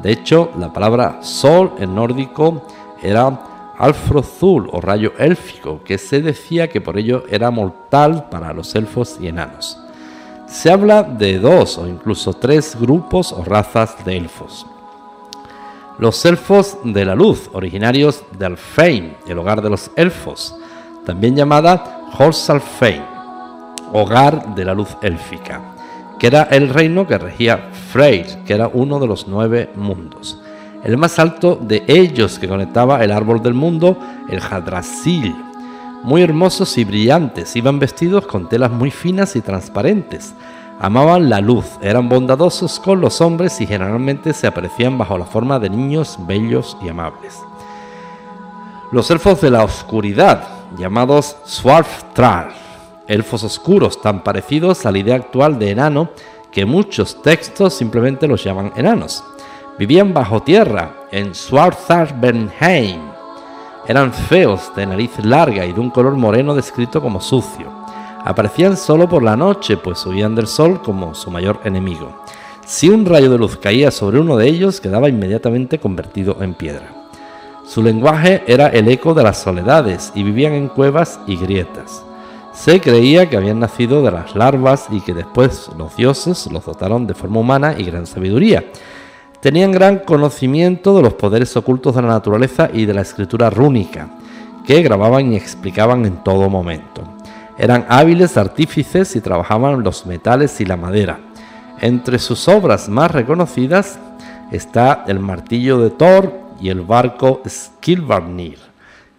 De 0.03 0.11
hecho, 0.11 0.51
la 0.59 0.73
palabra 0.73 1.23
sol 1.23 1.75
en 1.79 1.95
nórdico 1.95 2.67
era 3.03 3.75
Alfrozul 3.79 4.71
o 4.73 4.81
rayo 4.81 5.13
élfico, 5.19 5.83
que 5.85 5.99
se 5.99 6.23
decía 6.23 6.69
que 6.69 6.81
por 6.81 6.97
ello 6.97 7.25
era 7.29 7.51
mortal 7.51 8.29
para 8.31 8.55
los 8.55 8.75
elfos 8.75 9.19
y 9.21 9.27
enanos. 9.27 9.79
Se 10.47 10.71
habla 10.71 11.03
de 11.03 11.39
dos 11.39 11.77
o 11.77 11.87
incluso 11.87 12.33
tres 12.33 12.75
grupos 12.81 13.33
o 13.33 13.45
razas 13.45 14.03
de 14.05 14.17
elfos. 14.17 14.67
Los 16.01 16.25
elfos 16.25 16.79
de 16.83 17.05
la 17.05 17.15
luz, 17.15 17.51
originarios 17.53 18.25
de 18.39 18.47
Alfheim, 18.47 19.13
el 19.27 19.39
hogar 19.39 19.61
de 19.61 19.69
los 19.69 19.91
elfos, 19.97 20.57
también 21.05 21.37
llamada 21.37 22.09
Horsalfheim, 22.19 23.03
hogar 23.93 24.55
de 24.55 24.65
la 24.65 24.73
luz 24.73 24.97
élfica, 25.03 25.61
que 26.19 26.29
era 26.29 26.45
el 26.45 26.71
reino 26.71 27.07
que 27.07 27.19
regía 27.19 27.69
Freyr, 27.93 28.45
que 28.47 28.55
era 28.55 28.71
uno 28.73 28.99
de 28.99 29.09
los 29.09 29.29
nueve 29.29 29.69
mundos. 29.75 30.41
El 30.85 30.97
más 30.97 31.19
alto 31.19 31.59
de 31.61 31.85
ellos 31.87 32.39
que 32.39 32.49
conectaba 32.49 33.05
el 33.05 33.13
árbol 33.13 33.43
del 33.43 33.53
mundo, 33.53 33.99
el 34.31 34.41
Hadrasil. 34.41 35.37
Muy 36.03 36.23
hermosos 36.23 36.79
y 36.79 36.85
brillantes, 36.85 37.55
iban 37.57 37.79
vestidos 37.79 38.27
con 38.27 38.49
telas 38.49 38.71
muy 38.71 38.91
finas 38.91 39.37
y 39.37 39.43
transparentes. 39.43 40.33
Amaban 40.83 41.29
la 41.29 41.43
luz, 41.43 41.67
eran 41.83 42.09
bondadosos 42.09 42.81
con 42.81 43.03
los 43.03 43.21
hombres 43.21 43.61
y 43.61 43.67
generalmente 43.67 44.33
se 44.33 44.47
aparecían 44.47 44.97
bajo 44.97 45.19
la 45.19 45.27
forma 45.27 45.59
de 45.59 45.69
niños 45.69 46.17
bellos 46.21 46.75
y 46.83 46.89
amables. 46.89 47.39
Los 48.91 49.11
elfos 49.11 49.43
de 49.43 49.51
la 49.51 49.63
oscuridad, 49.63 50.43
llamados 50.79 51.37
Swarftrar, 51.45 52.55
elfos 53.07 53.45
oscuros 53.45 54.01
tan 54.01 54.25
parecidos 54.25 54.87
a 54.87 54.91
la 54.91 54.99
idea 54.99 55.17
actual 55.17 55.59
de 55.59 55.71
enano 55.71 56.09
que 56.51 56.65
muchos 56.65 57.21
textos 57.21 57.75
simplemente 57.75 58.27
los 58.27 58.43
llaman 58.43 58.73
enanos. 58.75 59.23
Vivían 59.79 60.15
bajo 60.15 60.41
tierra, 60.41 60.95
en 61.11 61.35
Swartharbenheim. 61.35 63.03
Eran 63.87 64.15
feos, 64.15 64.75
de 64.75 64.87
nariz 64.87 65.13
larga 65.23 65.67
y 65.67 65.75
de 65.75 65.81
un 65.81 65.91
color 65.91 66.15
moreno 66.17 66.55
descrito 66.55 67.03
como 67.03 67.21
sucio. 67.21 67.80
Aparecían 68.25 68.77
solo 68.77 69.09
por 69.09 69.23
la 69.23 69.37
noche, 69.37 69.77
pues 69.77 70.05
huían 70.07 70.35
del 70.35 70.47
sol 70.47 70.83
como 70.83 71.15
su 71.15 71.31
mayor 71.31 71.61
enemigo. 71.65 72.23
Si 72.67 72.89
un 72.89 73.07
rayo 73.07 73.31
de 73.31 73.39
luz 73.39 73.57
caía 73.57 73.91
sobre 73.91 74.21
uno 74.21 74.37
de 74.37 74.49
ellos, 74.49 74.81
quedaba 74.81 75.09
inmediatamente 75.09 75.79
convertido 75.79 76.37
en 76.41 76.55
piedra. 76.55 76.93
Su 77.67 77.83
lenguaje 77.83 78.43
era 78.47 78.69
el 78.69 78.89
eco 78.89 79.15
de 79.15 79.23
las 79.23 79.39
soledades 79.39 80.13
y 80.15 80.23
vivían 80.23 80.53
en 80.53 80.69
cuevas 80.69 81.21
y 81.27 81.37
grietas. 81.37 82.05
Se 82.53 82.81
creía 82.81 83.29
que 83.31 83.37
habían 83.37 83.61
nacido 83.61 84.03
de 84.03 84.11
las 84.11 84.35
larvas 84.35 84.87
y 84.91 85.01
que 85.01 85.15
después 85.15 85.71
los 85.79 85.97
dioses 85.97 86.49
los 86.53 86.65
dotaron 86.65 87.07
de 87.07 87.15
forma 87.15 87.41
humana 87.41 87.75
y 87.79 87.85
gran 87.85 88.07
sabiduría, 88.07 88.65
Tenían 89.41 89.73
gran 89.73 90.01
conocimiento 90.01 90.95
de 90.95 91.03
los 91.03 91.15
poderes 91.15 91.57
ocultos 91.57 91.95
de 91.95 92.03
la 92.03 92.09
naturaleza 92.09 92.69
y 92.75 92.85
de 92.85 92.93
la 92.93 93.01
escritura 93.01 93.49
rúnica, 93.49 94.11
que 94.67 94.83
grababan 94.83 95.33
y 95.33 95.37
explicaban 95.37 96.05
en 96.05 96.23
todo 96.23 96.51
momento. 96.51 97.03
Eran 97.61 97.85
hábiles 97.91 98.39
artífices 98.39 99.15
y 99.17 99.21
trabajaban 99.21 99.83
los 99.83 100.07
metales 100.07 100.63
y 100.63 100.65
la 100.65 100.79
madera. 100.79 101.21
Entre 101.83 102.19
sus 102.19 102.49
obras 102.49 102.89
más 102.89 103.11
reconocidas 103.11 103.99
está 104.51 105.05
el 105.07 105.19
martillo 105.19 105.79
de 105.79 105.91
Thor 105.91 106.33
y 106.59 106.71
el 106.71 106.81
barco 106.81 107.43
Skilvarnir, 107.47 108.57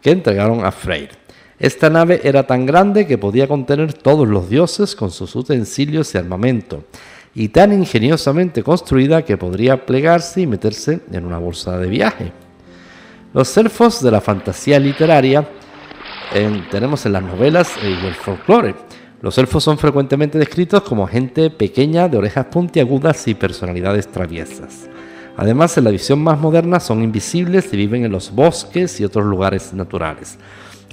que 0.02 0.10
entregaron 0.10 0.66
a 0.66 0.72
Freyr. 0.72 1.12
Esta 1.60 1.92
nave 1.92 2.22
era 2.24 2.48
tan 2.48 2.66
grande 2.66 3.06
que 3.06 3.20
podía 3.20 3.48
contener 3.48 3.94
todos 3.94 4.28
los 4.28 4.50
dioses 4.50 4.96
con 4.96 5.12
sus 5.12 5.36
utensilios 5.36 6.16
y 6.16 6.18
armamento, 6.18 6.86
y 7.36 7.50
tan 7.50 7.72
ingeniosamente 7.72 8.64
construida 8.64 9.24
que 9.24 9.38
podría 9.38 9.86
plegarse 9.86 10.42
y 10.42 10.48
meterse 10.48 11.02
en 11.12 11.26
una 11.28 11.38
bolsa 11.38 11.78
de 11.78 11.88
viaje. 11.88 12.32
Los 13.36 13.56
elfos 13.56 14.02
de 14.02 14.10
la 14.10 14.20
fantasía 14.20 14.80
literaria 14.80 15.48
tenemos 16.70 17.06
en 17.06 17.14
las 17.14 17.24
novelas 17.24 17.72
y 17.84 18.06
el 18.06 18.14
folclore. 18.14 18.76
Los 19.22 19.38
elfos 19.38 19.64
son 19.64 19.78
frecuentemente 19.78 20.40
descritos 20.40 20.82
como 20.84 21.08
gente 21.08 21.50
pequeña 21.50 22.08
de 22.08 22.18
orejas 22.18 22.46
puntiagudas 22.48 23.28
y 23.28 23.36
personalidades 23.36 24.08
traviesas. 24.08 24.90
Además, 25.38 25.78
en 25.78 25.84
la 25.84 25.92
visión 25.92 26.24
más 26.24 26.40
moderna 26.40 26.80
son 26.80 27.04
invisibles 27.04 27.72
y 27.72 27.78
viven 27.78 28.06
en 28.06 28.12
los 28.12 28.34
bosques 28.34 29.00
y 29.00 29.06
otros 29.06 29.26
lugares 29.26 29.74
naturales. 29.74 30.38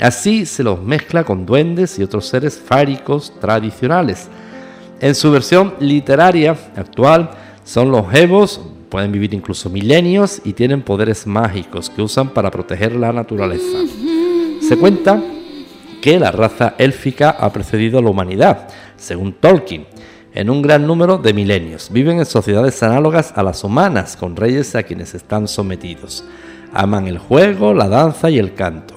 Así 0.00 0.46
se 0.46 0.62
los 0.62 0.82
mezcla 0.82 1.24
con 1.24 1.46
duendes 1.46 1.98
y 1.98 2.02
otros 2.02 2.26
seres 2.26 2.58
fáricos 2.58 3.32
tradicionales, 3.40 4.28
en 5.00 5.14
su 5.14 5.30
versión 5.30 5.74
literaria 5.78 6.56
actual, 6.74 7.30
son 7.64 7.92
los 7.92 8.12
Evos, 8.12 8.60
pueden 8.88 9.12
vivir 9.12 9.32
incluso 9.32 9.70
milenios 9.70 10.40
y 10.44 10.54
tienen 10.54 10.82
poderes 10.82 11.24
mágicos 11.24 11.88
que 11.88 12.02
usan 12.02 12.30
para 12.30 12.50
proteger 12.50 12.96
la 12.96 13.12
naturaleza. 13.12 13.78
Se 14.68 14.76
cuenta 14.76 15.18
que 16.02 16.18
la 16.18 16.30
raza 16.30 16.74
élfica 16.76 17.30
ha 17.30 17.50
precedido 17.50 17.98
a 17.98 18.02
la 18.02 18.10
humanidad, 18.10 18.68
según 18.98 19.32
Tolkien, 19.32 19.86
en 20.34 20.50
un 20.50 20.60
gran 20.60 20.86
número 20.86 21.16
de 21.16 21.32
milenios. 21.32 21.88
Viven 21.90 22.18
en 22.18 22.26
sociedades 22.26 22.82
análogas 22.82 23.32
a 23.34 23.42
las 23.42 23.64
humanas, 23.64 24.18
con 24.18 24.36
reyes 24.36 24.74
a 24.74 24.82
quienes 24.82 25.14
están 25.14 25.48
sometidos. 25.48 26.22
Aman 26.74 27.06
el 27.06 27.16
juego, 27.16 27.72
la 27.72 27.88
danza 27.88 28.28
y 28.28 28.38
el 28.38 28.52
canto. 28.52 28.92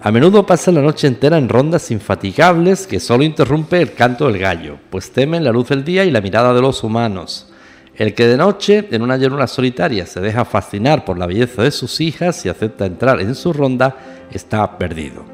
A 0.00 0.12
menudo 0.12 0.46
pasan 0.46 0.76
la 0.76 0.82
noche 0.82 1.08
entera 1.08 1.36
en 1.36 1.48
rondas 1.48 1.90
infatigables 1.90 2.86
que 2.86 3.00
solo 3.00 3.24
interrumpe 3.24 3.82
el 3.82 3.94
canto 3.94 4.28
del 4.28 4.38
gallo, 4.38 4.78
pues 4.88 5.10
temen 5.10 5.42
la 5.42 5.50
luz 5.50 5.70
del 5.70 5.82
día 5.82 6.04
y 6.04 6.12
la 6.12 6.20
mirada 6.20 6.54
de 6.54 6.62
los 6.62 6.84
humanos. 6.84 7.48
El 7.96 8.14
que 8.14 8.28
de 8.28 8.36
noche, 8.36 8.86
en 8.92 9.02
una 9.02 9.16
llanura 9.16 9.48
solitaria, 9.48 10.06
se 10.06 10.20
deja 10.20 10.44
fascinar 10.44 11.04
por 11.04 11.18
la 11.18 11.26
belleza 11.26 11.64
de 11.64 11.72
sus 11.72 12.00
hijas 12.00 12.46
y 12.46 12.48
acepta 12.48 12.86
entrar 12.86 13.20
en 13.20 13.34
su 13.34 13.52
ronda, 13.52 13.96
está 14.32 14.78
perdido. 14.78 15.24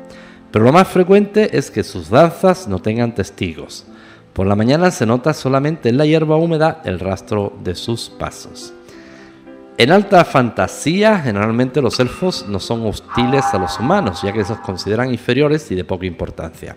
Pero 0.51 0.65
lo 0.65 0.73
más 0.73 0.89
frecuente 0.89 1.57
es 1.57 1.71
que 1.71 1.83
sus 1.83 2.11
danzas 2.11 2.69
no 2.69 2.79
tengan 2.79 3.15
testigos. 3.15 3.87
Por 4.33 4.47
la 4.47 4.57
mañana 4.57 4.91
se 4.91 5.07
nota 5.07 5.33
solamente 5.33 5.89
en 5.89 5.99
la 5.99 6.07
hierba 6.07 6.37
húmeda 6.37 6.81
el 6.85 7.01
rastro 7.01 7.53
de 7.63 7.75
sus 7.75 8.09
pasos. 8.11 8.73
En 9.77 9.91
alta 9.91 10.25
fantasía, 10.25 11.19
generalmente 11.19 11.83
los 11.83 11.99
elfos 11.99 12.47
no 12.49 12.61
son 12.61 12.87
hostiles 12.87 13.45
a 13.53 13.59
los 13.59 13.81
humanos, 13.81 14.23
ya 14.23 14.33
que 14.33 14.45
se 14.45 14.53
los 14.53 14.61
consideran 14.61 15.11
inferiores 15.11 15.69
y 15.73 15.75
de 15.75 15.83
poca 15.85 16.07
importancia. 16.07 16.77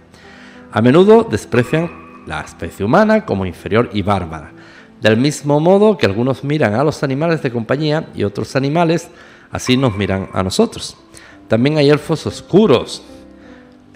A 0.72 0.82
menudo 0.82 1.24
desprecian 1.24 1.92
la 2.26 2.42
especie 2.42 2.84
humana 2.84 3.26
como 3.26 3.46
inferior 3.46 3.92
y 3.94 4.02
bárbara, 4.02 4.52
del 5.02 5.18
mismo 5.18 5.60
modo 5.60 5.98
que 5.98 6.08
algunos 6.08 6.44
miran 6.44 6.74
a 6.74 6.84
los 6.84 7.04
animales 7.04 7.44
de 7.44 7.52
compañía 7.52 8.08
y 8.16 8.24
otros 8.24 8.56
animales 8.56 9.10
así 9.52 9.78
nos 9.78 9.96
miran 9.96 10.30
a 10.34 10.42
nosotros. 10.42 10.98
También 11.48 11.78
hay 11.78 11.90
elfos 11.90 12.26
oscuros, 12.28 13.02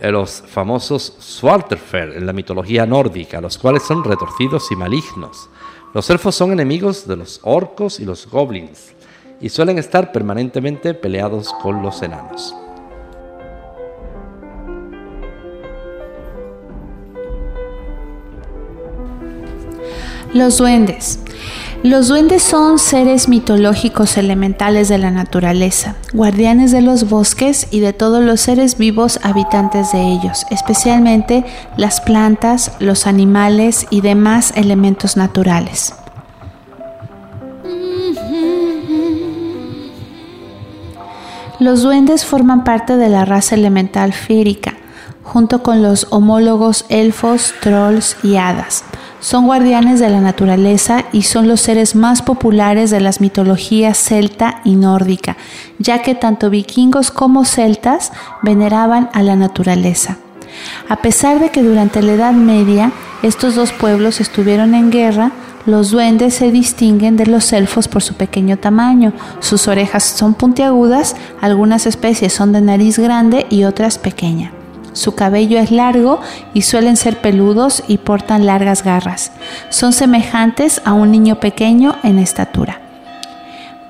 los 0.02 0.44
famosos 0.48 1.16
Swarterfer 1.20 2.18
en 2.18 2.26
la 2.26 2.34
mitología 2.34 2.86
nórdica, 2.86 3.42
los 3.42 3.58
cuales 3.58 3.84
son 3.84 4.04
retorcidos 4.04 4.72
y 4.72 4.76
malignos. 4.76 5.50
Los 5.94 6.10
elfos 6.10 6.34
son 6.34 6.54
enemigos 6.54 7.06
de 7.08 7.18
los 7.18 7.40
orcos 7.44 8.00
y 8.00 8.06
los 8.06 8.28
goblins 8.28 8.94
y 9.42 9.50
suelen 9.50 9.78
estar 9.78 10.12
permanentemente 10.12 10.94
peleados 10.94 11.54
con 11.62 11.82
los 11.82 12.02
enanos. 12.02 12.56
Los 20.34 20.58
duendes. 20.58 21.20
Los 21.84 22.10
duendes 22.10 22.44
son 22.44 22.78
seres 22.78 23.28
mitológicos 23.28 24.16
elementales 24.18 24.88
de 24.88 25.00
la 25.00 25.10
naturaleza, 25.10 25.96
guardianes 26.14 26.72
de 26.72 26.84
los 26.84 27.10
bosques 27.10 27.68
y 27.72 27.80
de 27.80 27.92
todos 27.92 28.24
los 28.24 28.40
seres 28.40 28.78
vivos 28.78 29.20
habitantes 29.24 29.92
de 29.92 30.04
ellos, 30.04 30.46
especialmente 30.52 31.44
las 31.78 32.00
plantas, 32.00 32.74
los 32.78 33.08
animales 33.08 33.88
y 33.90 34.02
demás 34.02 34.54
elementos 34.56 35.18
naturales. 35.18 35.96
Los 41.60 41.82
duendes 41.82 42.26
forman 42.26 42.64
parte 42.64 42.96
de 42.96 43.10
la 43.10 43.26
raza 43.26 43.56
elemental 43.56 44.14
férica, 44.14 44.76
junto 45.24 45.64
con 45.64 45.82
los 45.82 46.08
homólogos 46.10 46.86
elfos, 46.90 47.54
trolls 47.62 48.18
y 48.24 48.38
hadas. 48.38 48.84
Son 49.20 49.46
guardianes 49.46 50.00
de 50.00 50.10
la 50.10 50.20
naturaleza 50.20 51.06
y 51.12 51.22
son 51.22 51.48
los 51.48 51.62
seres 51.62 51.96
más 51.96 52.24
populares 52.24 52.90
de 52.90 53.00
las 53.00 53.22
mitologías 53.22 53.98
celta 53.98 54.62
y 54.64 54.76
nórdica, 54.76 55.38
ya 55.78 56.02
que 56.02 56.16
tanto 56.16 56.50
vikingos 56.50 57.12
como 57.12 57.46
celtas 57.46 58.12
veneraban 58.42 59.10
a 59.14 59.22
la 59.22 59.36
naturaleza. 59.36 60.18
A 60.90 60.98
pesar 60.98 61.40
de 61.40 61.50
que 61.50 61.62
durante 61.62 62.02
la 62.02 62.14
Edad 62.14 62.34
Media 62.34 62.92
estos 63.22 63.56
dos 63.56 63.72
pueblos 63.72 64.20
estuvieron 64.20 64.74
en 64.74 64.90
guerra, 64.90 65.32
los 65.68 65.92
duendes 65.92 66.34
se 66.34 66.52
distinguen 66.52 67.16
de 67.16 67.28
los 67.28 67.54
elfos 67.54 67.88
por 67.88 68.02
su 68.02 68.16
pequeño 68.16 68.58
tamaño. 68.58 69.14
Sus 69.40 69.68
orejas 69.68 70.04
son 70.04 70.34
puntiagudas, 70.34 71.16
algunas 71.40 71.86
especies 71.86 72.34
son 72.34 72.52
de 72.52 72.62
nariz 72.62 72.98
grande 72.98 73.46
y 73.52 73.66
otras 73.66 74.00
pequeña. 74.00 74.52
Su 74.94 75.16
cabello 75.16 75.60
es 75.60 75.72
largo 75.72 76.20
y 76.54 76.64
suelen 76.64 76.98
ser 76.98 77.18
peludos 77.18 77.84
y 77.88 77.98
portan 77.98 78.46
largas 78.46 78.84
garras. 78.84 79.32
Son 79.70 79.94
semejantes 79.94 80.82
a 80.86 80.94
un 80.94 81.12
niño 81.12 81.40
pequeño 81.40 81.96
en 82.04 82.20
estatura. 82.20 82.80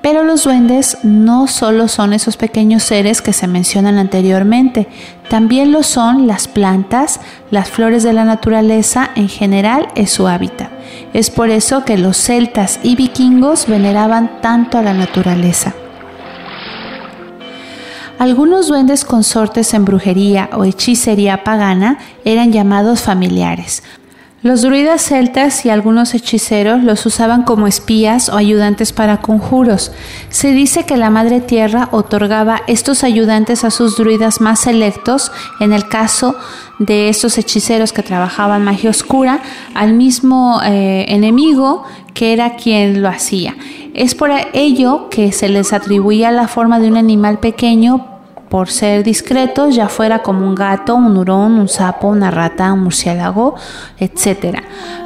Pero 0.02 0.24
los 0.24 0.44
duendes 0.46 0.98
no 1.04 1.48
solo 1.48 1.88
son 1.88 2.14
esos 2.14 2.36
pequeños 2.36 2.82
seres 2.82 3.22
que 3.22 3.34
se 3.34 3.48
mencionan 3.48 4.00
anteriormente, 4.00 4.88
también 5.30 5.72
lo 5.72 5.84
son 5.84 6.26
las 6.26 6.48
plantas, 6.48 7.20
las 7.52 7.70
flores 7.70 8.02
de 8.02 8.12
la 8.12 8.26
naturaleza, 8.26 9.12
en 9.16 9.30
general 9.30 9.88
es 9.96 10.10
su 10.10 10.28
hábitat. 10.28 10.70
Es 11.14 11.30
por 11.30 11.52
eso 11.52 11.86
que 11.86 12.00
los 12.00 12.18
celtas 12.18 12.80
y 12.82 12.96
vikingos 12.96 13.68
veneraban 13.68 14.42
tanto 14.42 14.80
a 14.80 14.82
la 14.82 14.94
naturaleza. 14.94 15.74
Algunos 18.22 18.68
duendes 18.68 19.04
consortes 19.04 19.74
en 19.74 19.84
brujería 19.84 20.52
o 20.54 20.64
hechicería 20.64 21.44
pagana 21.44 21.98
eran 22.24 22.52
llamados 22.52 23.02
familiares. 23.02 23.82
Los 24.44 24.62
druidas 24.62 25.02
celtas 25.02 25.66
y 25.66 25.72
algunos 25.72 26.14
hechiceros 26.14 26.84
los 26.84 27.04
usaban 27.08 27.42
como 27.42 27.66
espías 27.66 28.30
o 28.30 28.38
ayudantes 28.38 28.94
para 28.94 29.18
conjuros. 29.22 29.92
Se 30.30 30.52
dice 30.52 30.84
que 30.84 30.98
la 30.98 31.10
Madre 31.10 31.42
Tierra 31.42 31.90
otorgaba 31.92 32.62
estos 32.68 33.04
ayudantes 33.04 33.64
a 33.64 33.72
sus 33.72 33.98
druidas 33.98 34.40
más 34.40 34.60
selectos, 34.60 35.32
en 35.60 35.74
el 35.74 35.88
caso 35.88 36.36
de 36.78 37.10
estos 37.10 37.40
hechiceros 37.40 37.92
que 37.92 38.04
trabajaban 38.04 38.64
magia 38.64 38.92
oscura, 38.92 39.40
al 39.74 39.94
mismo 39.94 40.62
eh, 40.64 41.06
enemigo 41.08 41.86
que 42.14 42.34
era 42.34 42.56
quien 42.56 43.02
lo 43.02 43.10
hacía. 43.10 43.56
Es 43.94 44.16
por 44.16 44.32
ello 44.54 45.10
que 45.10 45.32
se 45.32 45.50
les 45.50 45.74
atribuía 45.74 46.32
la 46.32 46.48
forma 46.48 46.80
de 46.80 46.88
un 46.88 46.98
animal 46.98 47.40
pequeño 47.40 48.11
por 48.52 48.70
ser 48.70 49.06
discretos, 49.06 49.74
ya 49.74 49.88
fuera 49.88 50.24
como 50.24 50.46
un 50.46 50.56
gato, 50.56 50.94
un 50.96 51.16
hurón, 51.16 51.54
un 51.54 51.70
sapo, 51.70 52.10
una 52.10 52.32
rata, 52.32 52.74
un 52.74 52.84
murciélago, 52.84 53.56
etc. 53.98 54.58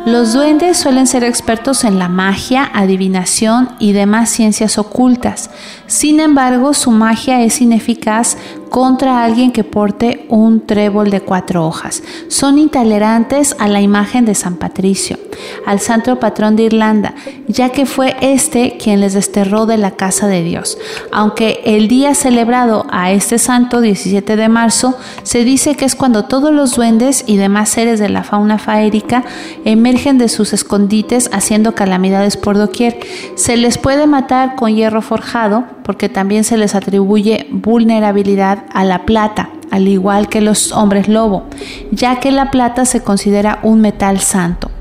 Los 0.08 0.34
duendes 0.34 0.78
suelen 0.78 1.06
ser 1.06 1.24
expertos 1.24 1.84
en 1.84 2.00
la 2.00 2.10
magia, 2.10 2.72
adivinación 2.74 3.70
y 3.78 3.92
demás 3.92 4.32
ciencias 4.32 4.80
ocultas. 4.80 5.52
Sin 5.86 6.20
embargo, 6.20 6.74
su 6.74 6.90
magia 6.90 7.44
es 7.44 7.62
ineficaz 7.62 8.36
contra 8.76 9.24
alguien 9.24 9.54
que 9.54 9.64
porte 9.64 10.26
un 10.28 10.60
trébol 10.68 11.10
de 11.10 11.22
cuatro 11.22 11.66
hojas. 11.66 12.04
Son 12.28 12.60
intolerantes 12.60 13.56
a 13.58 13.70
la 13.70 13.80
imagen 13.80 14.26
de 14.26 14.36
San 14.36 14.58
Patricio, 14.58 15.18
al 15.66 15.80
santo 15.80 16.20
patrón 16.20 16.58
de 16.58 16.64
Irlanda, 16.64 17.16
ya 17.48 17.70
que 17.70 17.86
fue 17.86 18.18
este 18.20 18.76
quien 18.76 19.00
les 19.00 19.14
desterró 19.14 19.66
de 19.66 19.78
la 19.78 19.92
casa 19.92 20.28
de 20.28 20.44
Dios. 20.44 20.78
Aunque 21.14 21.62
el 21.64 21.88
día 21.88 22.14
celebrado 22.16 22.86
a 22.90 23.14
este 23.14 23.38
santo, 23.38 23.80
17 23.80 24.36
de 24.36 24.50
marzo, 24.50 24.98
se 25.24 25.46
dice 25.46 25.76
que 25.76 25.86
es 25.86 25.96
cuando 25.96 26.26
todos 26.26 26.52
los 26.52 26.76
duendes 26.76 27.24
y 27.26 27.38
demás 27.38 27.70
seres 27.70 27.98
de 27.98 28.10
la 28.10 28.26
fauna 28.26 28.58
faérica 28.58 29.24
emergen 29.64 30.18
de 30.18 30.28
sus 30.28 30.52
escondites 30.52 31.30
haciendo 31.32 31.76
calamidades 31.76 32.36
por 32.36 32.58
doquier. 32.58 33.00
Se 33.36 33.56
les 33.56 33.78
puede 33.78 34.06
matar 34.06 34.58
con 34.58 34.76
hierro 34.76 35.02
forjado, 35.02 35.64
porque 35.86 36.10
también 36.10 36.43
se 36.43 36.58
les 36.58 36.74
atribuye 36.74 37.48
vulnerabilidad 37.52 38.63
a 38.74 38.84
la 38.84 39.06
plata, 39.06 39.50
al 39.69 39.88
igual 39.88 40.30
que 40.30 40.41
los 40.41 40.71
hombres 40.71 41.08
lobo, 41.08 41.45
ya 41.91 42.19
que 42.19 42.32
la 42.32 42.50
plata 42.50 42.86
se 42.86 43.04
considera 43.04 43.60
un 43.62 43.82
metal 43.82 44.19
santo. 44.19 44.71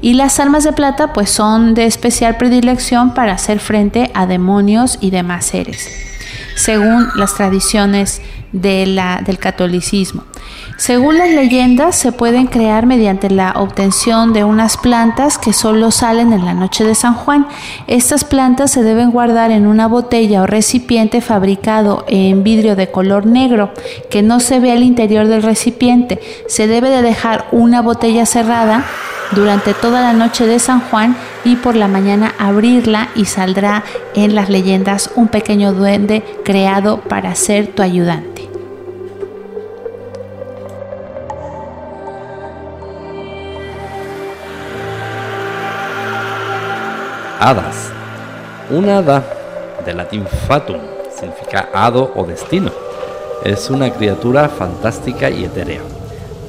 Y 0.00 0.14
las 0.14 0.40
armas 0.40 0.64
de 0.64 0.72
plata 0.72 1.12
pues 1.12 1.30
son 1.30 1.74
de 1.74 1.86
especial 1.86 2.36
predilección 2.36 3.14
para 3.14 3.34
hacer 3.34 3.60
frente 3.60 4.10
a 4.14 4.26
demonios 4.26 4.98
y 5.00 5.10
demás 5.10 5.46
seres, 5.46 5.88
según 6.56 7.06
las 7.14 7.34
tradiciones 7.34 8.20
del 8.52 8.98
catolicismo. 9.38 10.24
Según 10.76 11.16
las 11.16 11.30
leyendas, 11.30 11.96
se 11.96 12.12
pueden 12.12 12.48
crear 12.48 12.84
mediante 12.84 13.30
la 13.30 13.52
obtención 13.52 14.34
de 14.34 14.44
unas 14.44 14.76
plantas 14.76 15.38
que 15.38 15.54
solo 15.54 15.90
salen 15.90 16.34
en 16.34 16.44
la 16.44 16.52
noche 16.52 16.84
de 16.84 16.94
San 16.94 17.14
Juan. 17.14 17.46
Estas 17.86 18.24
plantas 18.24 18.72
se 18.72 18.82
deben 18.82 19.10
guardar 19.10 19.50
en 19.50 19.66
una 19.66 19.88
botella 19.88 20.42
o 20.42 20.46
recipiente 20.46 21.22
fabricado 21.22 22.04
en 22.08 22.42
vidrio 22.42 22.76
de 22.76 22.90
color 22.90 23.24
negro, 23.24 23.72
que 24.10 24.20
no 24.22 24.38
se 24.38 24.60
ve 24.60 24.70
al 24.70 24.82
interior 24.82 25.26
del 25.28 25.42
recipiente. 25.42 26.20
Se 26.46 26.66
debe 26.66 26.90
de 26.90 27.00
dejar 27.00 27.46
una 27.52 27.80
botella 27.80 28.26
cerrada 28.26 28.84
durante 29.32 29.72
toda 29.72 30.02
la 30.02 30.12
noche 30.12 30.46
de 30.46 30.58
San 30.58 30.80
Juan 30.80 31.16
y 31.42 31.56
por 31.56 31.74
la 31.74 31.88
mañana 31.88 32.34
abrirla 32.38 33.08
y 33.14 33.24
saldrá 33.24 33.82
en 34.14 34.34
las 34.34 34.50
leyendas 34.50 35.10
un 35.16 35.28
pequeño 35.28 35.72
duende 35.72 36.22
creado 36.44 37.00
para 37.00 37.34
ser 37.34 37.66
tu 37.68 37.82
ayudante. 37.82 38.45
Hadas. 47.46 47.92
Una 48.70 48.98
hada, 48.98 49.22
de 49.84 49.94
latín 49.94 50.26
fatum, 50.48 50.78
significa 51.16 51.68
hado 51.72 52.10
o 52.16 52.24
destino. 52.24 52.72
Es 53.44 53.70
una 53.70 53.92
criatura 53.92 54.48
fantástica 54.48 55.30
y 55.30 55.44
etérea, 55.44 55.82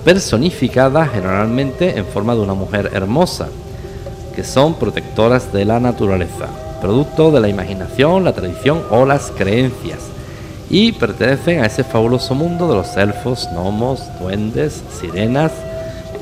personificada 0.04 1.06
generalmente 1.06 2.00
en 2.00 2.06
forma 2.08 2.34
de 2.34 2.42
una 2.42 2.56
mujer 2.56 2.90
hermosa, 2.96 3.48
que 4.36 4.44
son 4.44 4.74
protectoras 4.74 5.54
de 5.54 5.66
la 5.66 5.80
naturaleza, 5.80 6.48
producto 6.82 7.30
de 7.30 7.42
la 7.42 7.50
imaginación, 7.50 8.24
la 8.24 8.34
tradición 8.34 8.82
o 8.90 9.06
las 9.06 9.30
creencias, 9.30 10.00
y 10.68 10.94
pertenecen 10.94 11.60
a 11.60 11.68
ese 11.68 11.84
fabuloso 11.84 12.34
mundo 12.34 12.68
de 12.68 12.74
los 12.74 12.98
elfos, 12.98 13.48
gnomos, 13.52 14.02
duendes, 14.20 14.82
sirenas, 15.00 15.52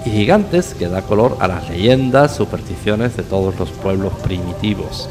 y 0.06 0.12
gigantes 0.12 0.76
que 0.76 0.88
da 0.88 1.02
color 1.02 1.38
a 1.40 1.48
las 1.48 1.70
leyendas, 1.70 2.36
supersticiones 2.36 3.18
de 3.18 3.24
todos 3.24 3.58
los 3.60 3.72
pueblos 3.72 4.14
primitivos. 4.24 5.10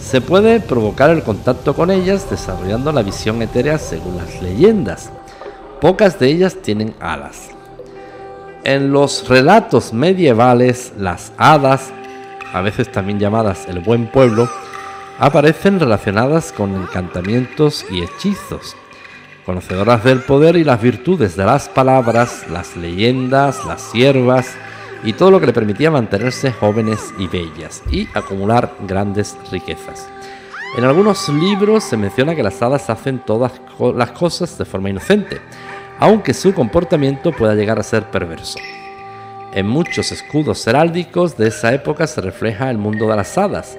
Se 0.00 0.20
puede 0.20 0.60
provocar 0.60 1.10
el 1.10 1.22
contacto 1.22 1.74
con 1.74 1.90
ellas 1.90 2.28
desarrollando 2.28 2.92
la 2.92 3.02
visión 3.02 3.40
etérea 3.42 3.78
según 3.78 4.16
las 4.16 4.42
leyendas. 4.42 5.10
Pocas 5.80 6.18
de 6.18 6.28
ellas 6.28 6.56
tienen 6.62 6.94
alas. 6.98 7.50
En 8.64 8.92
los 8.92 9.28
relatos 9.28 9.92
medievales, 9.92 10.92
las 10.98 11.32
hadas, 11.36 11.92
a 12.52 12.60
veces 12.60 12.90
también 12.90 13.18
llamadas 13.18 13.66
el 13.68 13.80
buen 13.80 14.10
pueblo, 14.10 14.48
aparecen 15.18 15.78
relacionadas 15.78 16.52
con 16.52 16.74
encantamientos 16.74 17.84
y 17.90 18.02
hechizos, 18.02 18.76
conocedoras 19.48 20.04
del 20.04 20.20
poder 20.20 20.56
y 20.56 20.62
las 20.62 20.82
virtudes 20.82 21.34
de 21.34 21.46
las 21.46 21.70
palabras, 21.70 22.44
las 22.50 22.76
leyendas, 22.76 23.64
las 23.64 23.80
siervas 23.80 24.54
y 25.02 25.14
todo 25.14 25.30
lo 25.30 25.40
que 25.40 25.46
le 25.46 25.54
permitía 25.54 25.90
mantenerse 25.90 26.52
jóvenes 26.52 27.14
y 27.18 27.28
bellas 27.28 27.82
y 27.90 28.06
acumular 28.12 28.74
grandes 28.86 29.38
riquezas. 29.50 30.06
En 30.76 30.84
algunos 30.84 31.30
libros 31.30 31.82
se 31.82 31.96
menciona 31.96 32.34
que 32.34 32.42
las 32.42 32.60
hadas 32.60 32.90
hacen 32.90 33.20
todas 33.20 33.52
las 33.96 34.10
cosas 34.10 34.58
de 34.58 34.66
forma 34.66 34.90
inocente, 34.90 35.40
aunque 35.98 36.34
su 36.34 36.52
comportamiento 36.52 37.32
pueda 37.32 37.54
llegar 37.54 37.78
a 37.78 37.84
ser 37.84 38.10
perverso. 38.10 38.58
En 39.54 39.66
muchos 39.66 40.12
escudos 40.12 40.66
heráldicos 40.66 41.38
de 41.38 41.48
esa 41.48 41.72
época 41.72 42.06
se 42.06 42.20
refleja 42.20 42.70
el 42.70 42.76
mundo 42.76 43.08
de 43.08 43.16
las 43.16 43.38
hadas. 43.38 43.78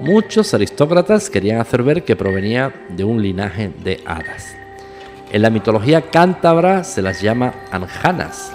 Muchos 0.00 0.54
aristócratas 0.54 1.28
querían 1.28 1.60
hacer 1.60 1.82
ver 1.82 2.04
que 2.04 2.14
provenía 2.14 2.72
de 2.90 3.02
un 3.02 3.20
linaje 3.20 3.72
de 3.82 4.00
hadas. 4.06 4.59
En 5.32 5.42
la 5.42 5.50
mitología 5.50 6.02
cántabra 6.02 6.82
se 6.82 7.02
las 7.02 7.20
llama 7.20 7.54
anjanas. 7.70 8.52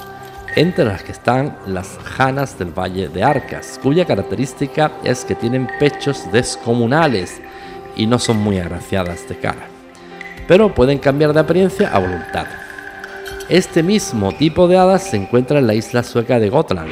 entre 0.58 0.86
las 0.86 1.04
que 1.04 1.12
están 1.12 1.58
las 1.68 1.98
janas 2.04 2.58
del 2.58 2.72
Valle 2.72 3.10
de 3.10 3.24
Arcas, 3.24 3.78
cuya 3.84 4.06
característica 4.06 4.90
es 5.04 5.26
que 5.26 5.36
tienen 5.36 5.68
pechos 5.80 6.32
descomunales 6.32 7.42
y 7.98 8.08
no 8.08 8.20
son 8.20 8.38
muy 8.38 8.58
agraciadas 8.60 9.28
de 9.28 9.38
cara, 9.38 9.68
pero 10.48 10.74
pueden 10.74 10.98
cambiar 11.00 11.34
de 11.34 11.42
apariencia 11.42 11.90
a 11.90 12.00
voluntad. 12.00 12.46
Este 13.50 13.84
mismo 13.84 14.32
tipo 14.32 14.70
de 14.70 14.78
hadas 14.78 15.04
se 15.04 15.18
encuentra 15.18 15.60
en 15.60 15.68
la 15.68 15.74
isla 15.74 16.04
sueca 16.04 16.40
de 16.40 16.50
Gotland. 16.50 16.92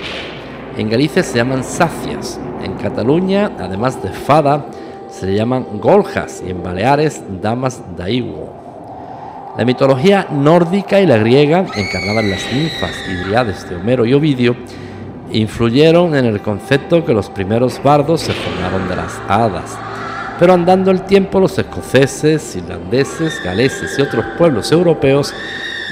En 0.78 0.89
Galicia 0.89 1.24
se 1.24 1.38
llaman 1.38 1.63
sacias, 1.63 2.39
en 2.63 2.74
Cataluña, 2.74 3.50
además 3.58 4.04
de 4.04 4.10
fada, 4.10 4.65
se 5.10 5.34
llaman 5.34 5.80
goljas 5.80 6.43
y 6.46 6.50
en 6.50 6.62
Baleares 6.62 7.22
damas 7.41 7.82
daiwo. 7.96 8.62
La 9.58 9.66
mitología 9.66 10.28
nórdica 10.32 11.00
y 11.00 11.06
la 11.06 11.18
griega, 11.18 11.60
encarnadas 11.76 12.24
en 12.24 12.32
las 12.32 12.52
ninfas 12.52 12.92
y 13.08 13.13
driades 13.13 13.70
de 13.70 13.76
Homero 13.76 14.04
y 14.04 14.13
Ovidio, 14.13 14.56
influyeron 15.32 16.16
en 16.16 16.26
el 16.26 16.42
concepto 16.42 17.06
que 17.06 17.13
los 17.13 17.30
primeros 17.30 17.82
bardos 17.84 18.22
se 18.22 18.34
formaron 18.34 18.89
de 18.89 18.96
las 18.96 19.22
hadas. 19.28 19.78
Pero 20.39 20.54
andando 20.54 20.89
el 20.89 21.04
tiempo, 21.04 21.39
los 21.39 21.58
escoceses, 21.60 22.56
irlandeses, 22.56 23.42
galeses 23.44 23.98
y 24.00 24.02
otros 24.02 24.26
pueblos 24.39 24.72
europeos 24.72 25.34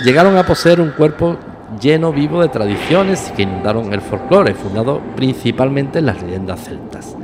llegaron 0.04 0.38
a 0.38 0.46
poseer 0.46 0.82
un 0.82 0.92
cuerpo 0.92 1.38
lleno 1.80 2.12
vivo 2.12 2.42
de 2.42 2.50
tradiciones 2.50 3.32
que 3.36 3.44
inundaron 3.44 3.94
el 3.94 4.02
folclore, 4.02 4.56
fundado 4.56 5.00
principalmente 5.16 6.00
en 6.00 6.08
las 6.08 6.22
leyendas 6.22 6.62
celtas. 6.64 7.16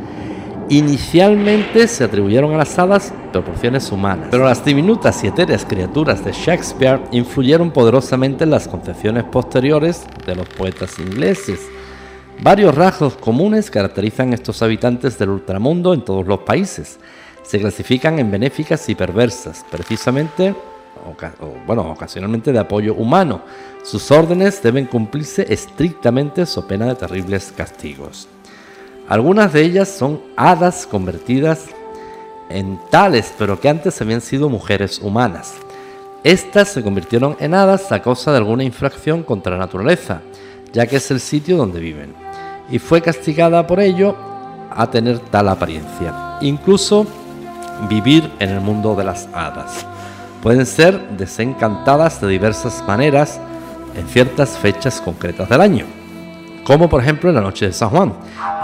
Inicialmente 0.69 1.87
se 1.87 2.03
atribuyeron 2.03 2.53
a 2.53 2.57
las 2.57 2.77
hadas 2.77 3.13
proporciones 3.31 3.89
humanas, 3.89 4.27
pero 4.29 4.43
las 4.43 4.65
diminutas 4.65 5.23
y 5.23 5.27
etéreas 5.27 5.63
criaturas 5.63 6.25
de 6.25 6.33
Shakespeare 6.33 6.99
influyeron 7.11 7.71
poderosamente 7.71 8.43
en 8.43 8.49
las 8.49 8.67
concepciones 8.67 9.23
posteriores 9.23 10.05
de 10.25 10.35
los 10.35 10.45
poetas 10.49 10.99
ingleses. 10.99 11.61
Varios 12.41 12.75
rasgos 12.75 13.15
comunes 13.15 13.71
caracterizan 13.71 14.33
estos 14.33 14.61
habitantes 14.61 15.17
del 15.17 15.29
ultramundo 15.29 15.93
en 15.93 16.03
todos 16.03 16.27
los 16.27 16.39
países. 16.39 16.99
Se 17.43 17.59
clasifican 17.59 18.19
en 18.19 18.29
benéficas 18.29 18.89
y 18.89 18.95
perversas, 18.95 19.65
precisamente, 19.71 20.53
bueno, 21.65 21.89
ocasionalmente 21.89 22.51
de 22.51 22.59
apoyo 22.59 22.93
humano. 22.93 23.41
Sus 23.83 24.11
órdenes 24.11 24.61
deben 24.61 24.85
cumplirse 24.85 25.45
estrictamente 25.47 26.45
so 26.45 26.67
pena 26.67 26.87
de 26.87 26.95
terribles 26.95 27.53
castigos. 27.55 28.27
Algunas 29.07 29.53
de 29.53 29.61
ellas 29.61 29.87
son 29.87 30.19
hadas 30.35 30.85
convertidas 30.85 31.67
en 32.49 32.77
tales, 32.89 33.33
pero 33.37 33.59
que 33.59 33.69
antes 33.69 34.01
habían 34.01 34.19
sido 34.19 34.49
mujeres 34.49 34.99
humanas. 34.99 35.53
Estas 36.25 36.67
se 36.67 36.83
convirtieron 36.83 37.37
en 37.39 37.53
hadas 37.53 37.89
a 37.93 38.01
causa 38.01 38.31
de 38.31 38.37
alguna 38.37 38.65
infracción 38.65 39.23
contra 39.23 39.53
la 39.53 39.59
naturaleza, 39.59 40.21
ya 40.73 40.87
que 40.87 40.97
es 40.97 41.09
el 41.09 41.21
sitio 41.21 41.55
donde 41.55 41.79
viven, 41.79 42.13
y 42.69 42.79
fue 42.79 43.01
castigada 43.01 43.65
por 43.65 43.79
ello 43.79 44.13
a 44.75 44.91
tener 44.91 45.19
tal 45.19 45.47
apariencia. 45.47 46.37
Incluso 46.41 47.07
vivir 47.89 48.29
en 48.39 48.49
el 48.49 48.59
mundo 48.59 48.93
de 48.93 49.05
las 49.05 49.29
hadas. 49.33 49.85
Pueden 50.43 50.65
ser 50.65 50.99
desencantadas 51.11 52.19
de 52.19 52.27
diversas 52.27 52.83
maneras 52.85 53.39
en 53.95 54.05
ciertas 54.09 54.57
fechas 54.57 54.99
concretas 54.99 55.47
del 55.47 55.61
año 55.61 56.06
como 56.67 56.89
por 56.89 57.01
ejemplo 57.01 57.29
en 57.29 57.35
la 57.35 57.41
noche 57.41 57.67
de 57.67 57.71
San 57.71 57.89
Juan, 57.89 58.13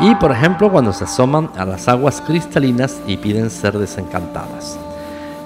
y 0.02 0.14
por 0.16 0.30
ejemplo 0.30 0.70
cuando 0.70 0.92
se 0.92 1.06
asoman 1.06 1.50
a 1.56 1.64
las 1.64 1.88
aguas 1.88 2.20
cristalinas 2.20 3.00
y 3.08 3.16
piden 3.16 3.50
ser 3.50 3.78
desencantadas. 3.78 4.78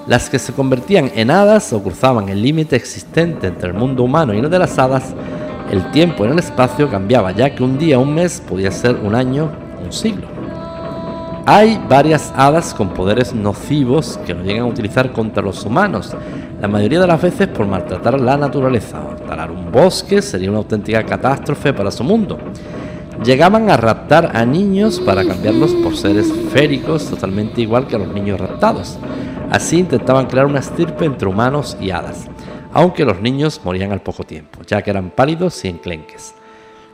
Las 0.08 0.28
que 0.28 0.40
se 0.40 0.52
convertían 0.52 1.12
en 1.14 1.30
hadas 1.30 1.72
o 1.72 1.80
cruzaban 1.80 2.28
el 2.28 2.42
límite 2.42 2.74
existente 2.74 3.46
entre 3.46 3.68
el 3.68 3.74
mundo 3.74 4.02
humano 4.02 4.34
y 4.34 4.38
el 4.38 4.50
de 4.50 4.58
las 4.58 4.76
hadas, 4.76 5.14
el 5.70 5.88
tiempo 5.92 6.24
en 6.24 6.32
el 6.32 6.40
espacio 6.40 6.90
cambiaba, 6.90 7.30
ya 7.30 7.54
que 7.54 7.62
un 7.62 7.78
día, 7.78 8.00
un 8.00 8.12
mes 8.12 8.42
podía 8.48 8.72
ser 8.72 8.96
un 8.96 9.14
año, 9.14 9.52
un 9.80 9.92
siglo. 9.92 10.37
Hay 11.50 11.82
varias 11.88 12.30
hadas 12.36 12.74
con 12.74 12.90
poderes 12.90 13.34
nocivos 13.34 14.20
que 14.26 14.34
lo 14.34 14.42
llegan 14.42 14.64
a 14.64 14.66
utilizar 14.66 15.12
contra 15.12 15.42
los 15.42 15.64
humanos, 15.64 16.14
la 16.60 16.68
mayoría 16.68 17.00
de 17.00 17.06
las 17.06 17.22
veces 17.22 17.48
por 17.48 17.66
maltratar 17.66 18.20
la 18.20 18.36
naturaleza. 18.36 19.00
Talar 19.26 19.50
un 19.50 19.72
bosque 19.72 20.20
sería 20.20 20.50
una 20.50 20.58
auténtica 20.58 21.02
catástrofe 21.04 21.72
para 21.72 21.90
su 21.90 22.04
mundo. 22.04 22.38
Llegaban 23.24 23.70
a 23.70 23.78
raptar 23.78 24.36
a 24.36 24.44
niños 24.44 25.00
para 25.00 25.24
cambiarlos 25.24 25.72
por 25.76 25.96
seres 25.96 26.30
féricos 26.52 27.06
totalmente 27.06 27.62
igual 27.62 27.86
que 27.86 27.96
a 27.96 28.00
los 28.00 28.12
niños 28.12 28.38
raptados. 28.38 28.98
Así 29.50 29.78
intentaban 29.78 30.26
crear 30.26 30.44
una 30.44 30.58
estirpe 30.58 31.06
entre 31.06 31.28
humanos 31.28 31.78
y 31.80 31.92
hadas, 31.92 32.26
aunque 32.74 33.06
los 33.06 33.22
niños 33.22 33.58
morían 33.64 33.92
al 33.92 34.02
poco 34.02 34.22
tiempo, 34.22 34.60
ya 34.66 34.82
que 34.82 34.90
eran 34.90 35.08
pálidos 35.08 35.64
y 35.64 35.68
enclenques. 35.68 36.34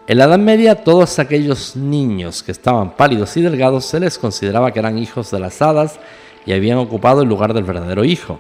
En 0.06 0.18
la 0.18 0.24
Edad 0.24 0.38
Media, 0.38 0.84
todos 0.84 1.18
aquellos 1.18 1.76
niños 1.76 2.42
que 2.42 2.52
estaban 2.52 2.94
pálidos 2.94 3.38
y 3.38 3.40
delgados 3.40 3.86
se 3.86 3.98
les 3.98 4.18
consideraba 4.18 4.70
que 4.70 4.78
eran 4.78 4.98
hijos 4.98 5.30
de 5.30 5.40
las 5.40 5.62
hadas 5.62 5.98
y 6.44 6.52
habían 6.52 6.76
ocupado 6.76 7.22
el 7.22 7.28
lugar 7.30 7.54
del 7.54 7.64
verdadero 7.64 8.04
hijo. 8.04 8.38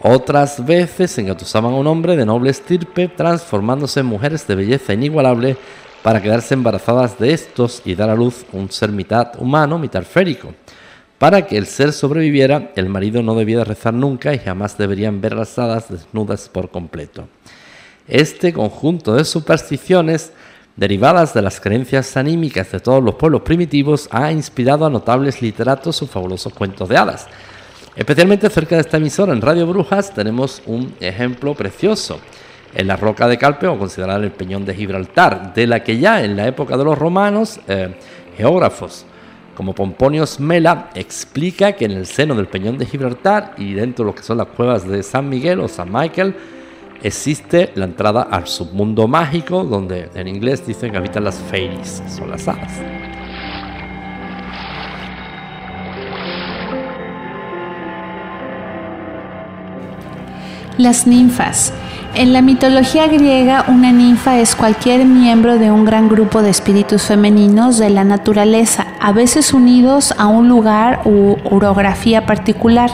Otras 0.00 0.66
veces 0.66 1.16
engatusaban 1.16 1.74
a 1.74 1.76
un 1.76 1.86
hombre 1.86 2.16
de 2.16 2.26
noble 2.26 2.50
estirpe, 2.50 3.06
transformándose 3.06 4.00
en 4.00 4.06
mujeres 4.06 4.48
de 4.48 4.56
belleza 4.56 4.92
inigualable 4.92 5.56
para 6.02 6.20
quedarse 6.20 6.54
embarazadas 6.54 7.20
de 7.20 7.34
estos 7.34 7.82
y 7.84 7.94
dar 7.94 8.10
a 8.10 8.16
luz 8.16 8.44
un 8.50 8.68
ser 8.72 8.90
mitad 8.90 9.30
humano, 9.38 9.78
mitad 9.78 10.02
férico. 10.02 10.54
Para 11.18 11.46
que 11.46 11.56
el 11.56 11.66
ser 11.66 11.92
sobreviviera, 11.92 12.72
el 12.74 12.88
marido 12.88 13.22
no 13.22 13.36
debía 13.36 13.62
rezar 13.62 13.94
nunca 13.94 14.34
y 14.34 14.40
jamás 14.40 14.76
deberían 14.76 15.20
ver 15.20 15.34
las 15.34 15.56
hadas 15.56 15.88
desnudas 15.88 16.48
por 16.48 16.68
completo. 16.68 17.28
Este 18.08 18.52
conjunto 18.52 19.14
de 19.14 19.24
supersticiones, 19.24 20.32
derivadas 20.80 21.34
de 21.34 21.42
las 21.42 21.60
creencias 21.60 22.16
anímicas 22.16 22.72
de 22.72 22.80
todos 22.80 23.04
los 23.04 23.16
pueblos 23.16 23.42
primitivos, 23.42 24.08
ha 24.10 24.32
inspirado 24.32 24.86
a 24.86 24.90
notables 24.90 25.42
literatos 25.42 25.94
sus 25.94 26.10
fabulosos 26.10 26.54
cuentos 26.54 26.88
de 26.88 26.96
hadas 26.96 27.28
Especialmente 27.94 28.48
cerca 28.48 28.76
de 28.76 28.80
esta 28.80 28.96
emisora, 28.96 29.34
en 29.34 29.42
Radio 29.42 29.66
Brujas, 29.66 30.14
tenemos 30.14 30.62
un 30.64 30.94
ejemplo 31.00 31.54
precioso. 31.54 32.18
En 32.72 32.86
la 32.86 32.96
roca 32.96 33.28
de 33.28 33.36
Calpe, 33.36 33.66
o 33.66 33.78
considerar 33.78 34.22
el 34.22 34.30
peñón 34.30 34.64
de 34.64 34.74
Gibraltar, 34.74 35.52
de 35.52 35.66
la 35.66 35.82
que 35.82 35.98
ya 35.98 36.24
en 36.24 36.36
la 36.36 36.46
época 36.46 36.78
de 36.78 36.84
los 36.84 36.96
romanos, 36.96 37.60
eh, 37.68 37.94
geógrafos 38.36 39.04
como 39.54 39.74
Pomponios 39.74 40.40
Mela 40.40 40.88
explica 40.94 41.72
que 41.72 41.84
en 41.84 41.90
el 41.90 42.06
seno 42.06 42.34
del 42.34 42.46
peñón 42.46 42.78
de 42.78 42.86
Gibraltar 42.86 43.52
y 43.58 43.74
dentro 43.74 44.04
de 44.04 44.12
lo 44.12 44.14
que 44.14 44.22
son 44.22 44.38
las 44.38 44.46
cuevas 44.46 44.88
de 44.88 45.02
San 45.02 45.28
Miguel 45.28 45.60
o 45.60 45.68
San 45.68 45.92
Michael, 45.92 46.34
existe 47.02 47.72
la 47.74 47.84
entrada 47.84 48.22
al 48.22 48.46
submundo 48.46 49.08
mágico, 49.08 49.64
donde 49.64 50.10
en 50.14 50.28
inglés 50.28 50.66
dicen 50.66 50.92
que 50.92 50.98
habitan 50.98 51.24
las 51.24 51.38
fairies, 51.38 52.02
son 52.08 52.30
las 52.30 52.46
hadas. 52.46 52.72
Las 60.78 61.06
ninfas. 61.06 61.72
En 62.12 62.32
la 62.32 62.42
mitología 62.42 63.06
griega, 63.06 63.64
una 63.68 63.92
ninfa 63.92 64.40
es 64.40 64.56
cualquier 64.56 65.04
miembro 65.04 65.58
de 65.58 65.70
un 65.70 65.84
gran 65.84 66.08
grupo 66.08 66.42
de 66.42 66.50
espíritus 66.50 67.02
femeninos 67.02 67.78
de 67.78 67.88
la 67.88 68.02
naturaleza, 68.02 68.88
a 69.00 69.12
veces 69.12 69.54
unidos 69.54 70.12
a 70.18 70.26
un 70.26 70.48
lugar 70.48 71.02
u 71.04 71.36
orografía 71.44 72.26
particular. 72.26 72.90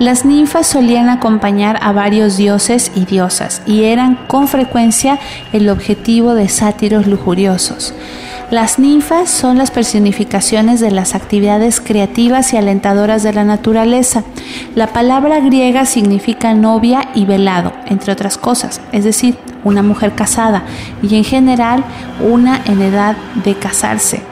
Las 0.00 0.24
ninfas 0.24 0.66
solían 0.66 1.08
acompañar 1.08 1.78
a 1.80 1.92
varios 1.92 2.36
dioses 2.36 2.90
y 2.96 3.04
diosas 3.04 3.62
y 3.66 3.84
eran 3.84 4.16
con 4.26 4.48
frecuencia 4.48 5.20
el 5.52 5.68
objetivo 5.68 6.34
de 6.34 6.48
sátiros 6.48 7.06
lujuriosos. 7.06 7.94
Las 8.50 8.78
ninfas 8.78 9.28
son 9.28 9.58
las 9.58 9.72
personificaciones 9.72 10.78
de 10.78 10.92
las 10.92 11.16
actividades 11.16 11.80
creativas 11.80 12.52
y 12.52 12.56
alentadoras 12.56 13.24
de 13.24 13.32
la 13.32 13.42
naturaleza. 13.42 14.22
La 14.76 14.86
palabra 14.92 15.40
griega 15.40 15.84
significa 15.84 16.54
novia 16.54 17.08
y 17.12 17.24
velado, 17.24 17.72
entre 17.86 18.12
otras 18.12 18.38
cosas, 18.38 18.80
es 18.92 19.02
decir, 19.02 19.36
una 19.64 19.82
mujer 19.82 20.14
casada 20.14 20.62
y 21.02 21.16
en 21.16 21.24
general 21.24 21.82
una 22.20 22.60
en 22.66 22.82
edad 22.82 23.16
de 23.44 23.56
casarse. 23.56 24.22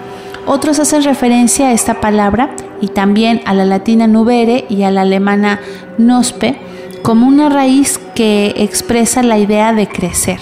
Otros 0.47 0.79
hacen 0.79 1.03
referencia 1.03 1.69
a 1.69 1.73
esta 1.73 2.01
palabra 2.01 2.51
y 2.81 2.89
también 2.89 3.41
a 3.47 3.53
la 3.53 3.65
latina 3.65 4.07
nubere 4.07 4.65
y 4.69 4.85
a 4.85 4.93
la 4.93 5.01
alemana 5.01 5.59
nospe 5.99 6.57
como 7.03 7.27
una 7.27 7.49
raíz 7.49 7.99
que 8.15 8.55
expresa 8.59 9.25
la 9.25 9.39
idea 9.39 9.73
de 9.73 9.89
crecer. 9.89 10.39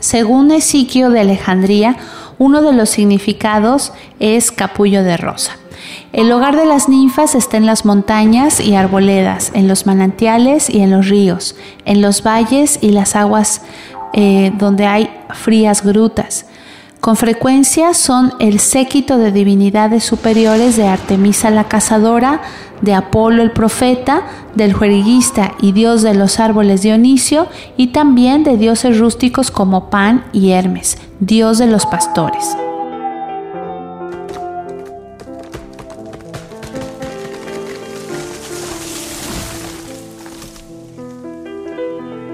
Según 0.00 0.50
Esiquio 0.50 1.10
de 1.10 1.20
Alejandría, 1.20 1.96
uno 2.38 2.62
de 2.62 2.72
los 2.72 2.90
significados 2.90 3.92
es 4.20 4.50
capullo 4.50 5.02
de 5.02 5.16
rosa. 5.16 5.52
El 6.12 6.30
hogar 6.30 6.56
de 6.56 6.66
las 6.66 6.88
ninfas 6.88 7.34
está 7.34 7.56
en 7.56 7.66
las 7.66 7.84
montañas 7.84 8.60
y 8.60 8.74
arboledas, 8.74 9.50
en 9.54 9.66
los 9.66 9.86
manantiales 9.86 10.68
y 10.68 10.80
en 10.80 10.90
los 10.90 11.08
ríos, 11.08 11.56
en 11.84 12.02
los 12.02 12.22
valles 12.22 12.78
y 12.82 12.90
las 12.90 13.16
aguas 13.16 13.62
eh, 14.12 14.52
donde 14.58 14.86
hay 14.86 15.10
frías 15.30 15.82
grutas. 15.82 16.46
Con 17.00 17.16
frecuencia 17.16 17.94
son 17.94 18.34
el 18.38 18.60
séquito 18.60 19.18
de 19.18 19.32
divinidades 19.32 20.04
superiores 20.04 20.76
de 20.76 20.86
Artemisa 20.86 21.50
la 21.50 21.64
cazadora, 21.64 22.42
de 22.80 22.94
Apolo 22.94 23.42
el 23.42 23.50
profeta, 23.50 24.22
del 24.54 24.72
jueriguista 24.72 25.54
y 25.60 25.72
dios 25.72 26.02
de 26.02 26.14
los 26.14 26.38
árboles 26.38 26.82
Dionisio, 26.82 27.48
y 27.76 27.88
también 27.88 28.44
de 28.44 28.56
dioses 28.56 29.00
rústicos 29.00 29.50
como 29.50 29.90
Pan 29.90 30.26
y 30.32 30.50
Hermes, 30.50 30.98
dios 31.24 31.58
de 31.58 31.68
los 31.68 31.86
pastores. 31.86 32.44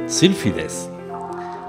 Sílfides. 0.07 0.89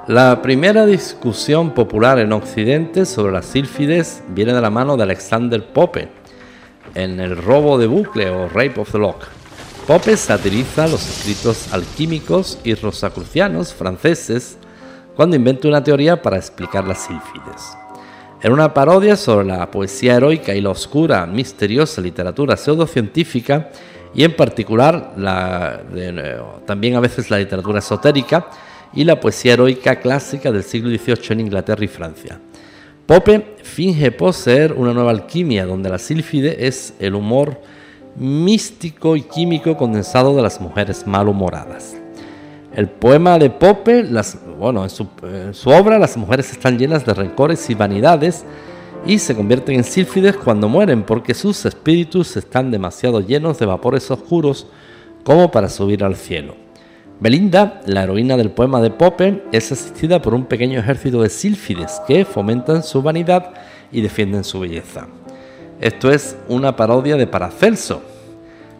La 0.08 0.42
primera 0.42 0.86
discusión 0.86 1.74
popular 1.74 2.20
en 2.20 2.32
Occidente 2.32 3.06
sobre 3.06 3.34
las 3.34 3.48
sílfides 3.48 4.24
viene 4.30 4.54
de 4.54 4.62
la 4.62 4.70
mano 4.70 4.96
de 4.96 5.04
Alexander 5.04 5.62
Pope 5.74 6.08
en 6.96 7.20
El 7.20 7.36
robo 7.36 7.78
de 7.78 7.88
bucle 7.88 8.30
o 8.30 8.48
Rape 8.48 8.80
of 8.80 8.94
the 8.94 8.98
Lock. 8.98 9.26
Pope 9.86 10.16
satiriza 10.16 10.88
los 10.88 11.06
escritos 11.06 11.74
alquímicos 11.74 12.60
y 12.64 12.76
rosacrucianos 12.76 13.74
franceses 13.74 14.58
cuando 15.20 15.36
inventa 15.36 15.68
una 15.68 15.84
teoría 15.84 16.22
para 16.22 16.38
explicar 16.38 16.88
las 16.88 17.00
sílfides. 17.00 17.78
En 18.42 18.54
una 18.54 18.74
parodia 18.74 19.18
sobre 19.18 19.48
la 19.48 19.70
poesía 19.70 20.16
heroica 20.16 20.56
y 20.56 20.62
la 20.62 20.70
oscura, 20.70 21.26
misteriosa 21.26 22.00
literatura 22.00 22.56
pseudocientífica, 22.56 23.70
y 24.16 24.24
en 24.24 24.34
particular 24.34 25.16
la, 25.18 25.82
también 26.66 26.96
a 26.96 27.02
veces 27.02 27.30
la 27.30 27.38
literatura 27.38 27.80
esotérica 27.80 28.48
y 28.94 29.04
la 29.04 29.20
poesía 29.20 29.56
heroica 29.56 30.00
clásica 30.00 30.54
del 30.54 30.64
siglo 30.64 30.90
XVIII 30.90 31.32
en 31.32 31.40
Inglaterra 31.42 31.84
y 31.84 31.90
Francia. 31.90 32.40
Pope 33.06 33.58
finge 33.62 34.14
poseer 34.14 34.72
una 34.72 34.94
nueva 34.94 35.12
alquimia 35.12 35.66
donde 35.66 35.90
la 35.90 35.98
sílfide 35.98 36.66
es 36.66 36.94
el 36.98 37.14
humor 37.14 37.60
místico 38.16 39.18
y 39.18 39.24
químico 39.24 39.76
condensado 39.76 40.34
de 40.34 40.44
las 40.44 40.62
mujeres 40.62 41.06
malhumoradas. 41.06 41.99
El 42.80 42.88
poema 42.88 43.38
de 43.38 43.50
Pope, 43.50 44.06
bueno, 44.58 44.86
en 44.86 44.90
su, 44.90 45.06
en 45.22 45.54
su 45.54 45.70
obra 45.70 46.00
las 46.00 46.16
mujeres 46.16 46.50
están 46.54 46.80
llenas 46.80 47.06
de 47.06 47.14
rencores 47.14 47.70
y 47.70 47.74
vanidades, 47.74 48.46
y 49.06 49.20
se 49.20 49.36
convierten 49.36 49.76
en 49.76 49.84
sílfides 49.84 50.38
cuando 50.38 50.70
mueren 50.70 51.04
porque 51.04 51.34
sus 51.34 51.66
espíritus 51.66 52.38
están 52.38 52.72
demasiado 52.72 53.20
llenos 53.20 53.60
de 53.60 53.66
vapores 53.66 54.10
oscuros 54.10 54.66
como 55.26 55.52
para 55.52 55.68
subir 55.68 56.06
al 56.06 56.16
cielo. 56.16 56.56
Belinda, 57.20 57.82
la 57.86 58.04
heroína 58.04 58.38
del 58.38 58.52
poema 58.52 58.80
de 58.80 58.92
Pope, 58.92 59.44
es 59.52 59.74
asistida 59.74 60.22
por 60.22 60.34
un 60.34 60.46
pequeño 60.46 60.80
ejército 60.80 61.22
de 61.22 61.30
sílfides 61.30 62.02
que 62.08 62.24
fomentan 62.24 62.82
su 62.82 63.02
vanidad 63.02 63.56
y 63.92 64.00
defienden 64.00 64.46
su 64.46 64.58
belleza. 64.58 65.10
Esto 65.82 66.10
es 66.10 66.38
una 66.48 66.78
parodia 66.78 67.18
de 67.18 67.28
Paracelso, 67.28 68.02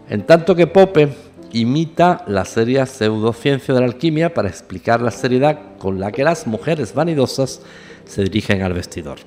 en 0.10 0.26
tanto 0.26 0.56
que 0.56 0.68
Pope 0.68 1.10
imita 1.52 2.24
la 2.28 2.46
seria 2.46 2.86
pseudociencia 2.86 3.74
de 3.74 3.80
la 3.80 3.86
alquimia 3.86 4.34
para 4.34 4.50
explicar 4.50 5.02
la 5.02 5.12
seriedad 5.12 5.78
con 5.78 6.00
la 6.00 6.12
que 6.12 6.24
las 6.24 6.48
mujeres 6.48 6.94
vanidosas 6.94 7.62
se 8.06 8.24
dirigen 8.24 8.62
al 8.62 8.74
vestidor. 8.74 9.20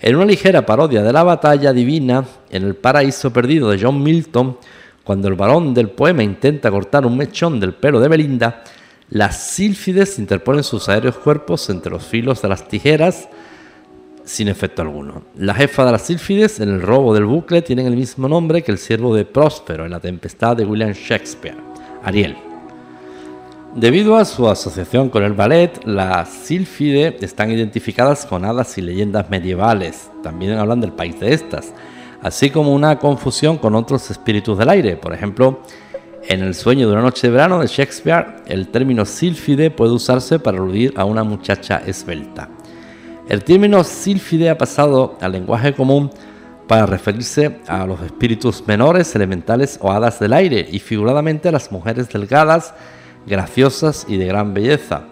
En 0.00 0.16
una 0.16 0.26
ligera 0.26 0.66
parodia 0.66 1.02
de 1.02 1.12
la 1.12 1.22
batalla 1.22 1.72
divina 1.72 2.24
en 2.50 2.64
el 2.64 2.76
paraíso 2.76 3.32
perdido 3.32 3.70
de 3.70 3.80
John 3.80 4.02
Milton, 4.02 4.58
cuando 5.04 5.28
el 5.28 5.34
varón 5.34 5.72
del 5.72 5.90
poema 5.90 6.22
intenta 6.22 6.70
cortar 6.70 7.06
un 7.06 7.16
mechón 7.16 7.60
del 7.60 7.74
pelo 7.74 8.00
de 8.00 8.08
Belinda, 8.08 8.64
las 9.08 9.50
sílfides 9.52 10.18
interponen 10.18 10.64
sus 10.64 10.88
aéreos 10.88 11.16
cuerpos 11.16 11.70
entre 11.70 11.92
los 11.92 12.04
filos 12.04 12.42
de 12.42 12.48
las 12.48 12.66
tijeras 12.66 13.28
sin 14.26 14.48
efecto 14.48 14.82
alguno. 14.82 15.22
La 15.36 15.54
jefa 15.54 15.86
de 15.86 15.92
las 15.92 16.02
sílfides 16.02 16.60
en 16.60 16.68
el 16.68 16.82
robo 16.82 17.14
del 17.14 17.24
bucle 17.24 17.62
tiene 17.62 17.86
el 17.86 17.96
mismo 17.96 18.28
nombre 18.28 18.62
que 18.62 18.72
el 18.72 18.78
siervo 18.78 19.14
de 19.14 19.24
Próspero 19.24 19.86
en 19.86 19.92
la 19.92 20.00
tempestad 20.00 20.56
de 20.56 20.66
William 20.66 20.92
Shakespeare, 20.92 21.56
Ariel. 22.02 22.36
Debido 23.74 24.16
a 24.16 24.24
su 24.24 24.48
asociación 24.48 25.10
con 25.10 25.22
el 25.22 25.32
ballet, 25.32 25.84
las 25.84 26.28
sílfide 26.28 27.16
están 27.20 27.50
identificadas 27.52 28.26
con 28.26 28.44
hadas 28.44 28.76
y 28.78 28.82
leyendas 28.82 29.30
medievales, 29.30 30.10
también 30.22 30.58
hablan 30.58 30.80
del 30.80 30.92
país 30.92 31.20
de 31.20 31.32
estas, 31.32 31.72
así 32.20 32.50
como 32.50 32.72
una 32.72 32.98
confusión 32.98 33.58
con 33.58 33.74
otros 33.74 34.10
espíritus 34.10 34.58
del 34.58 34.70
aire. 34.70 34.96
Por 34.96 35.12
ejemplo, 35.12 35.60
en 36.28 36.42
El 36.42 36.56
sueño 36.56 36.88
de 36.88 36.94
una 36.94 37.02
noche 37.02 37.28
de 37.28 37.34
verano 37.34 37.60
de 37.60 37.68
Shakespeare, 37.68 38.42
el 38.46 38.68
término 38.68 39.04
sílfide 39.04 39.70
puede 39.70 39.92
usarse 39.92 40.40
para 40.40 40.58
aludir 40.58 40.92
a 40.96 41.04
una 41.04 41.22
muchacha 41.22 41.82
esbelta. 41.86 42.48
El 43.28 43.42
término 43.42 43.82
sílfide 43.82 44.50
ha 44.50 44.56
pasado 44.56 45.18
al 45.20 45.32
lenguaje 45.32 45.74
común 45.74 46.10
para 46.68 46.86
referirse 46.86 47.58
a 47.66 47.84
los 47.84 48.00
espíritus 48.00 48.64
menores, 48.68 49.16
elementales 49.16 49.78
o 49.82 49.90
hadas 49.90 50.20
del 50.20 50.32
aire, 50.32 50.64
y 50.70 50.78
figuradamente 50.78 51.48
a 51.48 51.52
las 51.52 51.72
mujeres 51.72 52.08
delgadas, 52.08 52.72
graciosas 53.26 54.06
y 54.08 54.16
de 54.16 54.26
gran 54.26 54.54
belleza. 54.54 55.02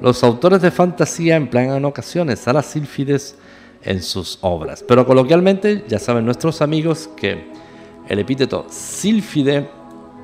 Los 0.00 0.24
autores 0.24 0.60
de 0.60 0.72
fantasía 0.72 1.36
emplean 1.36 1.70
en 1.76 1.84
ocasiones 1.84 2.48
a 2.48 2.52
las 2.52 2.66
sílfides 2.66 3.36
en 3.84 4.02
sus 4.02 4.38
obras, 4.40 4.84
pero 4.86 5.06
coloquialmente 5.06 5.84
ya 5.86 6.00
saben 6.00 6.24
nuestros 6.24 6.62
amigos 6.62 7.08
que 7.16 7.46
el 8.08 8.18
epíteto 8.18 8.66
sílfide 8.70 9.68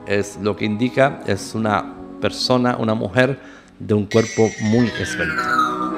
es 0.06 0.38
lo 0.42 0.56
que 0.56 0.64
indica 0.64 1.20
es 1.26 1.54
una 1.54 1.94
persona, 2.20 2.76
una 2.78 2.94
mujer 2.94 3.38
de 3.78 3.94
un 3.94 4.06
cuerpo 4.06 4.48
muy 4.60 4.90
esbelto. 5.00 5.97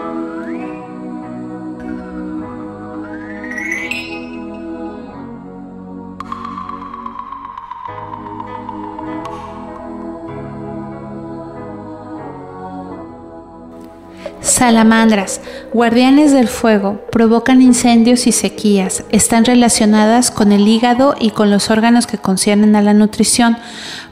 Salamandras, 14.51 15.41
guardianes 15.73 16.33
del 16.33 16.49
fuego, 16.49 17.01
provocan 17.13 17.63
incendios 17.63 18.27
y 18.27 18.33
sequías, 18.33 19.05
están 19.11 19.45
relacionadas 19.45 20.33
con 20.33 20.51
el 20.51 20.67
hígado 20.67 21.15
y 21.19 21.31
con 21.31 21.51
los 21.51 21.71
órganos 21.71 22.09
que 22.09 22.19
conciernen 22.19 22.75
a 22.75 22.83
la 22.83 22.93
nutrición, 22.93 23.57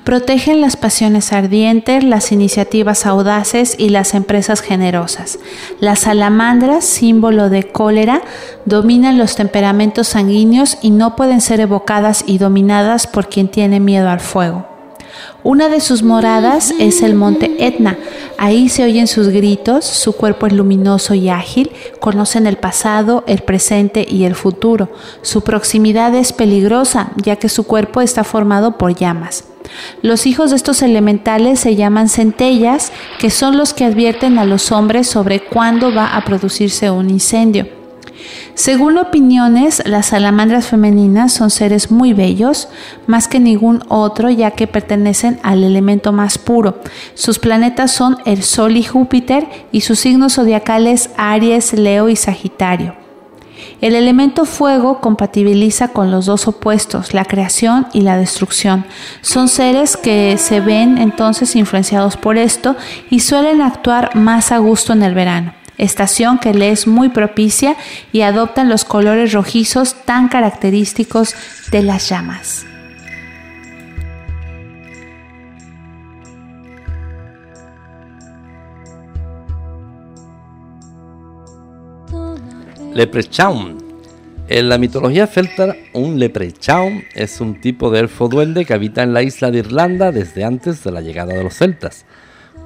protegen 0.05 0.61
las 0.61 0.77
pasiones 0.77 1.33
ardientes, 1.33 2.05
las 2.05 2.31
iniciativas 2.31 3.05
audaces 3.05 3.75
y 3.79 3.89
las 3.89 4.15
empresas 4.15 4.61
generosas. 4.61 5.41
Las 5.81 6.01
salamandras, 6.01 6.85
símbolo 6.85 7.51
de 7.51 7.65
cólera, 7.65 8.23
dominan 8.65 9.19
los 9.19 9.35
temperamentos 9.35 10.07
sanguíneos 10.07 10.79
y 10.83 10.91
no 10.91 11.17
pueden 11.17 11.41
ser 11.41 11.59
evocadas 11.59 12.23
y 12.27 12.39
dominadas 12.39 13.09
por 13.09 13.29
quien 13.29 13.49
tiene 13.49 13.81
miedo 13.81 14.09
al 14.09 14.21
fuego. 14.21 14.68
Una 15.43 15.69
de 15.69 15.81
sus 15.81 16.03
moradas 16.03 16.75
es 16.79 17.03
el 17.03 17.15
monte 17.15 17.57
Etna. 17.59 17.97
Ahí 18.39 18.69
se 18.69 18.85
oyen 18.85 19.07
sus 19.07 19.29
gritos, 19.29 19.85
su 19.85 20.13
cuerpo 20.13 20.47
es 20.47 20.53
luminoso 20.53 21.15
y 21.15 21.29
ágil, 21.29 21.71
conocen 22.01 22.47
el 22.47 22.57
pasado, 22.57 23.25
el 23.27 23.41
presente 23.41 24.07
y 24.09 24.25
el 24.25 24.35
futuro. 24.35 24.91
Su 25.23 25.43
proximidad 25.43 26.15
es 26.15 26.33
peligrosa, 26.33 27.13
ya 27.17 27.37
que 27.37 27.49
su 27.49 27.65
cuerpo 27.65 28.01
está 28.01 28.25
formado 28.25 28.79
por 28.79 28.95
llamas. 28.95 29.45
Los 30.03 30.27
hijos 30.27 30.51
de 30.51 30.57
estos 30.57 30.83
elementales 30.83 31.61
se 31.61 31.77
llaman 31.77 32.09
centellas, 32.09 32.93
que 33.19 33.31
son 33.31 33.57
los 33.57 33.75
que 33.75 33.85
advierten 33.85 34.39
a 34.39 34.45
los 34.45 34.73
hombres 34.73 35.09
sobre 35.09 35.41
cuándo 35.41 35.95
va 35.95 36.17
a 36.17 36.25
producirse 36.25 36.91
un 36.91 37.11
incendio. 37.11 37.78
Según 38.55 38.99
opiniones, 38.99 39.83
las 39.87 40.07
salamandras 40.07 40.67
femeninas 40.67 41.33
son 41.33 41.51
seres 41.51 41.91
muy 41.91 42.13
bellos, 42.13 42.69
más 43.07 43.29
que 43.29 43.39
ningún 43.39 43.85
otro, 43.89 44.31
ya 44.31 44.51
que 44.51 44.67
pertenecen 44.67 45.39
al 45.43 45.63
elemento 45.63 46.13
más 46.13 46.39
puro. 46.39 46.81
Sus 47.15 47.39
planetas 47.39 47.93
son 47.93 48.19
el 48.25 48.43
Sol 48.43 48.77
y 48.77 48.83
Júpiter 48.83 49.47
y 49.71 49.83
sus 49.83 50.01
signos 50.01 50.35
zodiacales 50.35 51.11
Aries, 51.17 51.73
Leo 51.73 52.09
y 52.09 52.17
Sagitario. 52.17 52.97
El 53.81 53.95
elemento 53.95 54.45
fuego 54.45 55.01
compatibiliza 55.01 55.89
con 55.89 56.11
los 56.11 56.27
dos 56.27 56.49
opuestos, 56.49 57.15
la 57.15 57.25
creación 57.25 57.87
y 57.93 58.01
la 58.01 58.17
destrucción. 58.17 58.87
Son 59.21 59.49
seres 59.49 59.97
que 59.97 60.37
se 60.37 60.61
ven 60.61 60.99
entonces 60.99 61.55
influenciados 61.55 62.17
por 62.17 62.39
esto 62.39 62.77
y 63.09 63.21
suelen 63.21 63.63
actuar 63.63 64.17
más 64.17 64.51
a 64.51 64.59
gusto 64.59 64.93
en 64.93 65.03
el 65.03 65.15
verano 65.15 65.58
estación 65.79 66.39
que 66.39 66.53
le 66.53 66.71
es 66.71 66.87
muy 66.87 67.09
propicia 67.09 67.77
y 68.13 68.23
adoptan 68.23 68.69
los 68.69 68.85
colores 68.85 69.33
rojizos 69.33 69.95
tan 70.05 70.29
característicos 70.29 71.35
de 71.71 71.83
las 71.83 72.09
llamas. 72.09 72.67
Leprechaun. 82.99 83.79
En 84.49 84.69
la 84.69 84.79
mitología 84.79 85.27
celta, 85.27 85.77
un 85.93 86.19
leprechaun 86.19 87.05
es 87.15 87.41
un 87.41 87.61
tipo 87.61 87.91
de 87.91 88.01
elfo 88.01 88.29
duende 88.29 88.65
que 88.65 88.73
habita 88.73 89.03
en 89.03 89.13
la 89.13 89.23
isla 89.23 89.51
de 89.51 89.59
Irlanda 89.59 90.11
desde 90.11 90.43
antes 90.43 90.83
de 90.83 90.91
la 90.91 91.01
llegada 91.01 91.35
de 91.35 91.45
los 91.45 91.55
celtas. 91.55 92.07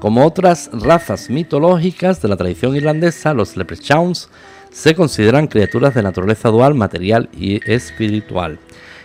Como 0.03 0.27
otras 0.27 0.69
razas 0.73 1.31
mitológicas 1.31 2.21
de 2.21 2.27
la 2.27 2.37
tradición 2.37 2.75
irlandesa, 2.75 3.35
los 3.35 3.57
leprechauns 3.57 4.29
se 4.73 4.97
consideran 4.97 5.47
criaturas 5.47 5.95
de 5.95 6.03
naturaleza 6.03 6.49
dual, 6.49 6.75
material 6.75 7.29
y 7.39 7.61
espiritual. 7.71 8.59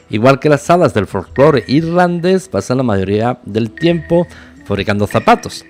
Igual 0.09 0.39
que 0.39 0.49
las 0.49 0.67
hadas 0.71 0.95
del 0.95 1.05
folclore 1.05 1.63
irlandés, 1.67 2.49
pasan 2.49 2.77
la 2.77 2.83
mayoría 2.83 3.37
del 3.45 3.69
tiempo 3.69 4.25
fabricando 4.65 5.05
zapatos. 5.05 5.65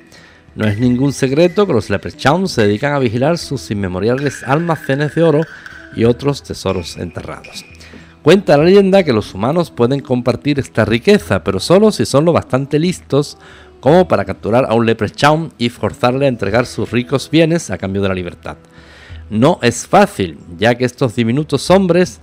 No 0.55 0.65
es 0.65 0.79
ningún 0.79 1.11
secreto 1.11 1.67
que 1.67 1.73
los 1.73 1.89
leprechauns 1.89 2.53
se 2.53 2.61
dedican 2.61 2.93
a 2.93 2.99
vigilar 2.99 3.37
sus 3.37 3.69
inmemoriales 3.69 4.43
almacenes 4.43 5.13
de 5.13 5.23
oro 5.23 5.41
y 5.93 6.05
otros 6.05 6.41
tesoros 6.41 6.95
enterrados. 6.95 7.65
Cuenta 8.27 8.57
la 8.57 8.65
leyenda 8.65 9.03
que 9.03 9.13
los 9.13 9.33
humanos 9.33 9.71
pueden 9.71 10.01
compartir 10.01 10.59
esta 10.59 10.83
riqueza, 10.83 11.45
pero 11.45 11.61
solo 11.61 11.93
si 11.93 12.05
son 12.05 12.25
lo 12.25 12.33
bastante 12.33 12.77
listos 12.77 13.37
como 13.79 14.07
para 14.07 14.25
capturar 14.25 14.65
a 14.69 14.73
un 14.73 14.85
leprechaun 14.85 15.51
y 15.57 15.69
forzarle 15.69 16.25
a 16.25 16.29
entregar 16.29 16.65
sus 16.65 16.91
ricos 16.91 17.29
bienes 17.29 17.69
a 17.69 17.77
cambio 17.77 18.01
de 18.01 18.09
la 18.09 18.15
libertad. 18.15 18.57
No 19.29 19.59
es 19.61 19.85
fácil, 19.85 20.39
ya 20.57 20.75
que 20.75 20.85
estos 20.85 21.15
diminutos 21.15 21.69
hombres, 21.69 22.19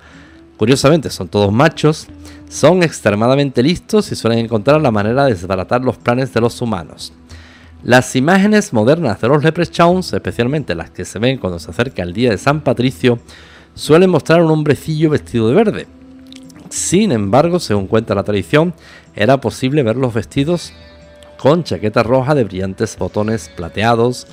curiosamente 0.56 1.10
son 1.10 1.28
todos 1.28 1.52
machos, 1.52 2.08
son 2.48 2.82
extremadamente 2.82 3.62
listos 3.62 4.10
y 4.10 4.16
suelen 4.16 4.38
encontrar 4.38 4.80
la 4.80 4.90
manera 4.90 5.24
de 5.24 5.34
desbaratar 5.34 5.82
los 5.82 5.98
planes 5.98 6.32
de 6.32 6.40
los 6.40 6.60
humanos. 6.62 7.12
Las 7.82 8.16
imágenes 8.16 8.72
modernas 8.72 9.20
de 9.20 9.28
los 9.28 9.44
leprechauns, 9.44 10.14
especialmente 10.14 10.74
las 10.74 10.90
que 10.90 11.04
se 11.04 11.18
ven 11.18 11.36
cuando 11.36 11.58
se 11.58 11.70
acerca 11.70 12.02
el 12.02 12.14
día 12.14 12.30
de 12.30 12.38
San 12.38 12.62
Patricio, 12.62 13.18
suelen 13.74 14.08
mostrar 14.08 14.40
un 14.42 14.50
hombrecillo 14.50 15.10
vestido 15.10 15.48
de 15.48 15.54
verde. 15.54 15.86
Sin 16.70 17.12
embargo, 17.12 17.60
según 17.60 17.86
cuenta 17.86 18.14
la 18.14 18.24
tradición, 18.24 18.72
era 19.14 19.40
posible 19.40 19.82
verlos 19.82 20.14
vestidos 20.14 20.72
con 21.38 21.64
chaqueta 21.64 22.02
roja 22.02 22.34
de 22.34 22.44
brillantes 22.44 22.96
botones 22.96 23.50
plateados, 23.54 24.26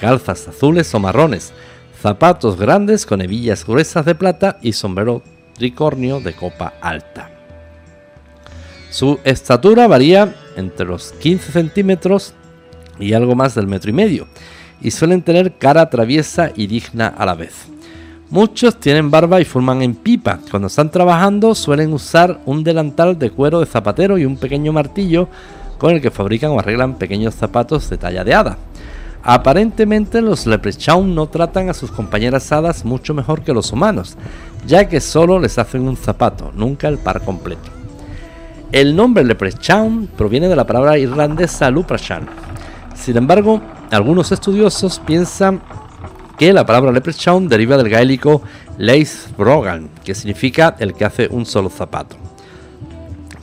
calzas 0.00 0.48
azules 0.48 0.94
o 0.94 1.00
marrones, 1.00 1.52
zapatos 2.00 2.58
grandes 2.58 3.06
con 3.06 3.20
hebillas 3.20 3.66
gruesas 3.66 4.04
de 4.04 4.14
plata 4.14 4.58
y 4.62 4.72
sombrero 4.72 5.22
tricornio 5.54 6.20
de 6.20 6.34
copa 6.34 6.74
alta. 6.80 7.30
Su 8.90 9.18
estatura 9.24 9.86
varía 9.86 10.34
entre 10.56 10.86
los 10.86 11.12
15 11.12 11.52
centímetros 11.52 12.34
y 12.98 13.12
algo 13.12 13.34
más 13.34 13.54
del 13.54 13.66
metro 13.66 13.90
y 13.90 13.94
medio, 13.94 14.28
y 14.80 14.90
suelen 14.90 15.22
tener 15.22 15.58
cara 15.58 15.90
traviesa 15.90 16.52
y 16.54 16.66
digna 16.66 17.08
a 17.08 17.26
la 17.26 17.34
vez. 17.34 17.66
Muchos 18.30 18.80
tienen 18.80 19.10
barba 19.10 19.40
y 19.40 19.44
forman 19.44 19.82
en 19.82 19.94
pipa. 19.94 20.40
Cuando 20.50 20.68
están 20.68 20.90
trabajando 20.90 21.54
suelen 21.54 21.92
usar 21.92 22.40
un 22.46 22.64
delantal 22.64 23.18
de 23.18 23.30
cuero 23.30 23.60
de 23.60 23.66
zapatero 23.66 24.18
y 24.18 24.24
un 24.24 24.36
pequeño 24.36 24.72
martillo 24.72 25.28
con 25.78 25.94
el 25.94 26.00
que 26.00 26.10
fabrican 26.10 26.50
o 26.50 26.58
arreglan 26.58 26.94
pequeños 26.94 27.34
zapatos 27.34 27.88
de 27.90 27.98
talla 27.98 28.24
de 28.24 28.34
hada. 28.34 28.58
Aparentemente 29.22 30.20
los 30.20 30.46
leprechaun 30.46 31.14
no 31.14 31.28
tratan 31.28 31.70
a 31.70 31.74
sus 31.74 31.90
compañeras 31.90 32.52
hadas 32.52 32.84
mucho 32.84 33.14
mejor 33.14 33.42
que 33.42 33.54
los 33.54 33.72
humanos, 33.72 34.16
ya 34.66 34.88
que 34.88 35.00
solo 35.00 35.38
les 35.38 35.58
hacen 35.58 35.88
un 35.88 35.96
zapato, 35.96 36.52
nunca 36.54 36.88
el 36.88 36.98
par 36.98 37.22
completo. 37.22 37.70
El 38.70 38.94
nombre 38.94 39.24
leprechaun 39.24 40.08
proviene 40.08 40.48
de 40.48 40.56
la 40.56 40.66
palabra 40.66 40.98
irlandesa 40.98 41.70
luprashan, 41.70 42.28
sin 42.94 43.16
embargo, 43.16 43.60
algunos 43.90 44.32
estudiosos 44.32 45.00
piensan 45.00 45.60
que 46.38 46.52
la 46.52 46.64
palabra 46.64 46.92
leprechaun 46.92 47.48
deriva 47.48 47.76
del 47.76 47.88
gaélico 47.88 48.42
leis 48.78 49.28
brogan, 49.36 49.90
que 50.04 50.14
significa 50.14 50.76
el 50.78 50.94
que 50.94 51.04
hace 51.04 51.28
un 51.30 51.46
solo 51.46 51.70
zapato. 51.70 52.16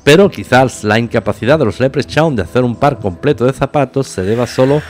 Pero 0.03 0.29
quizás 0.29 0.83
la 0.83 0.97
incapacidad 0.97 1.59
de 1.59 1.65
los 1.65 1.79
leprechaun 1.79 2.35
de 2.35 2.41
hacer 2.41 2.63
un 2.63 2.75
par 2.75 2.99
completo 2.99 3.45
de 3.45 3.53
zapatos 3.53 4.07
se 4.07 4.23
deba 4.23 4.47
solo 4.47 4.81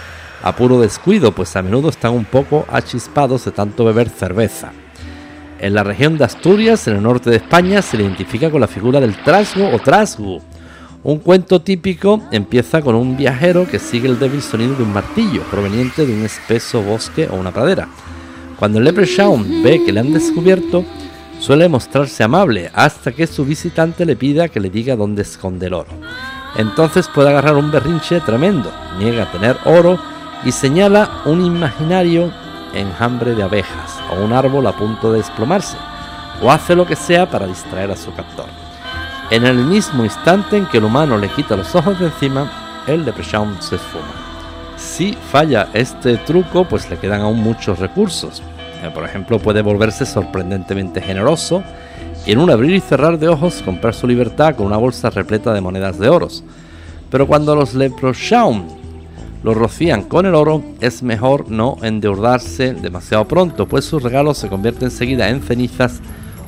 a 0.43 0.55
puro 0.55 0.79
descuido, 0.79 1.33
pues 1.33 1.55
a 1.55 1.61
menudo 1.61 1.89
están 1.89 2.13
un 2.13 2.25
poco 2.25 2.65
achispados 2.69 3.45
de 3.45 3.51
tanto 3.51 3.85
beber 3.85 4.09
cerveza. 4.09 4.71
En 5.59 5.73
la 5.73 5.83
región 5.83 6.17
de 6.17 6.23
Asturias, 6.23 6.87
en 6.87 6.95
el 6.95 7.03
norte 7.03 7.29
de 7.29 7.35
España, 7.35 7.81
se 7.81 7.97
le 7.97 8.03
identifica 8.03 8.49
con 8.49 8.61
la 8.61 8.67
figura 8.67 8.99
del 8.99 9.21
trasgo 9.21 9.69
o 9.69 9.79
trasgo, 9.79 10.41
un 11.03 11.17
cuento 11.17 11.61
típico 11.61 12.21
empieza 12.31 12.79
con 12.83 12.93
un 12.93 13.17
viajero 13.17 13.67
que 13.67 13.79
sigue 13.79 14.07
el 14.07 14.19
débil 14.19 14.43
sonido 14.43 14.75
de 14.75 14.83
un 14.83 14.93
martillo 14.93 15.41
proveniente 15.49 16.05
de 16.05 16.13
un 16.13 16.23
espeso 16.23 16.83
bosque 16.83 17.27
o 17.27 17.37
una 17.37 17.51
pradera. 17.51 17.87
Cuando 18.59 18.77
el 18.77 18.85
leprechaun 18.85 19.63
ve 19.63 19.83
que 19.83 19.91
le 19.91 19.99
han 19.99 20.13
descubierto, 20.13 20.85
suele 21.41 21.67
mostrarse 21.67 22.23
amable 22.23 22.69
hasta 22.73 23.11
que 23.11 23.25
su 23.25 23.43
visitante 23.43 24.05
le 24.05 24.15
pida 24.15 24.47
que 24.47 24.59
le 24.59 24.69
diga 24.69 24.95
dónde 24.95 25.23
esconde 25.23 25.67
el 25.67 25.73
oro. 25.73 25.89
Entonces 26.55 27.07
puede 27.07 27.29
agarrar 27.29 27.55
un 27.55 27.71
berrinche 27.71 28.19
tremendo, 28.21 28.71
niega 28.99 29.29
tener 29.31 29.57
oro 29.65 29.99
y 30.45 30.51
señala 30.51 31.09
un 31.25 31.43
imaginario 31.43 32.31
enjambre 32.75 33.33
de 33.33 33.41
abejas 33.41 33.99
o 34.11 34.23
un 34.23 34.33
árbol 34.33 34.67
a 34.67 34.73
punto 34.73 35.11
de 35.11 35.17
desplomarse, 35.17 35.77
o 36.41 36.51
hace 36.51 36.75
lo 36.75 36.85
que 36.85 36.95
sea 36.95 37.29
para 37.29 37.47
distraer 37.47 37.89
a 37.89 37.97
su 37.97 38.13
captor. 38.13 38.45
En 39.31 39.45
el 39.45 39.57
mismo 39.57 40.03
instante 40.03 40.57
en 40.57 40.67
que 40.67 40.77
el 40.77 40.83
humano 40.83 41.17
le 41.17 41.29
quita 41.29 41.55
los 41.55 41.73
ojos 41.73 41.99
de 41.99 42.05
encima, 42.05 42.83
el 42.85 43.03
Leprechaun 43.03 43.59
se 43.61 43.77
esfuma. 43.77 44.13
Si 44.77 45.13
falla 45.13 45.69
este 45.73 46.17
truco, 46.17 46.65
pues 46.65 46.89
le 46.89 46.97
quedan 46.97 47.21
aún 47.21 47.39
muchos 47.39 47.79
recursos. 47.79 48.43
Eh, 48.81 48.89
por 48.93 49.03
ejemplo, 49.03 49.39
puede 49.39 49.61
volverse 49.61 50.05
sorprendentemente 50.05 51.01
generoso 51.01 51.63
y 52.25 52.31
en 52.31 52.39
un 52.39 52.49
abrir 52.49 52.75
y 52.75 52.79
cerrar 52.79 53.19
de 53.19 53.27
ojos 53.27 53.61
comprar 53.63 53.93
su 53.93 54.07
libertad 54.07 54.55
con 54.55 54.65
una 54.65 54.77
bolsa 54.77 55.09
repleta 55.09 55.53
de 55.53 55.61
monedas 55.61 55.99
de 55.99 56.09
oros. 56.09 56.43
Pero 57.09 57.27
cuando 57.27 57.55
los 57.55 57.73
Leprechaun 57.73 58.67
lo 59.43 59.53
rocían 59.53 60.03
con 60.03 60.25
el 60.25 60.35
oro, 60.35 60.63
es 60.79 61.03
mejor 61.03 61.49
no 61.49 61.77
endeudarse 61.81 62.73
demasiado 62.73 63.27
pronto, 63.27 63.67
pues 63.67 63.85
su 63.85 63.99
regalo 63.99 64.33
se 64.33 64.47
convierte 64.47 64.85
enseguida 64.85 65.29
en 65.29 65.41
cenizas 65.41 65.99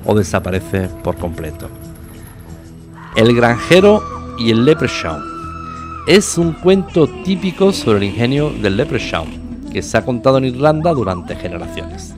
o 0.06 0.16
desaparece 0.16 0.90
por 1.04 1.18
completo. 1.18 1.70
El 3.16 3.36
granjero 3.36 4.02
y 4.40 4.52
el 4.52 4.66
leprechaun. 4.66 5.24
Es 6.08 6.38
un 6.38 6.54
cuento 6.54 7.08
típico 7.24 7.72
sobre 7.72 8.00
el 8.00 8.04
ingenio 8.06 8.50
del 8.50 8.78
leprechaun 8.78 9.44
que 9.72 9.82
se 9.82 9.98
ha 9.98 10.06
contado 10.06 10.38
en 10.38 10.46
Irlanda 10.46 10.94
durante 10.94 11.36
generaciones. 11.36 12.13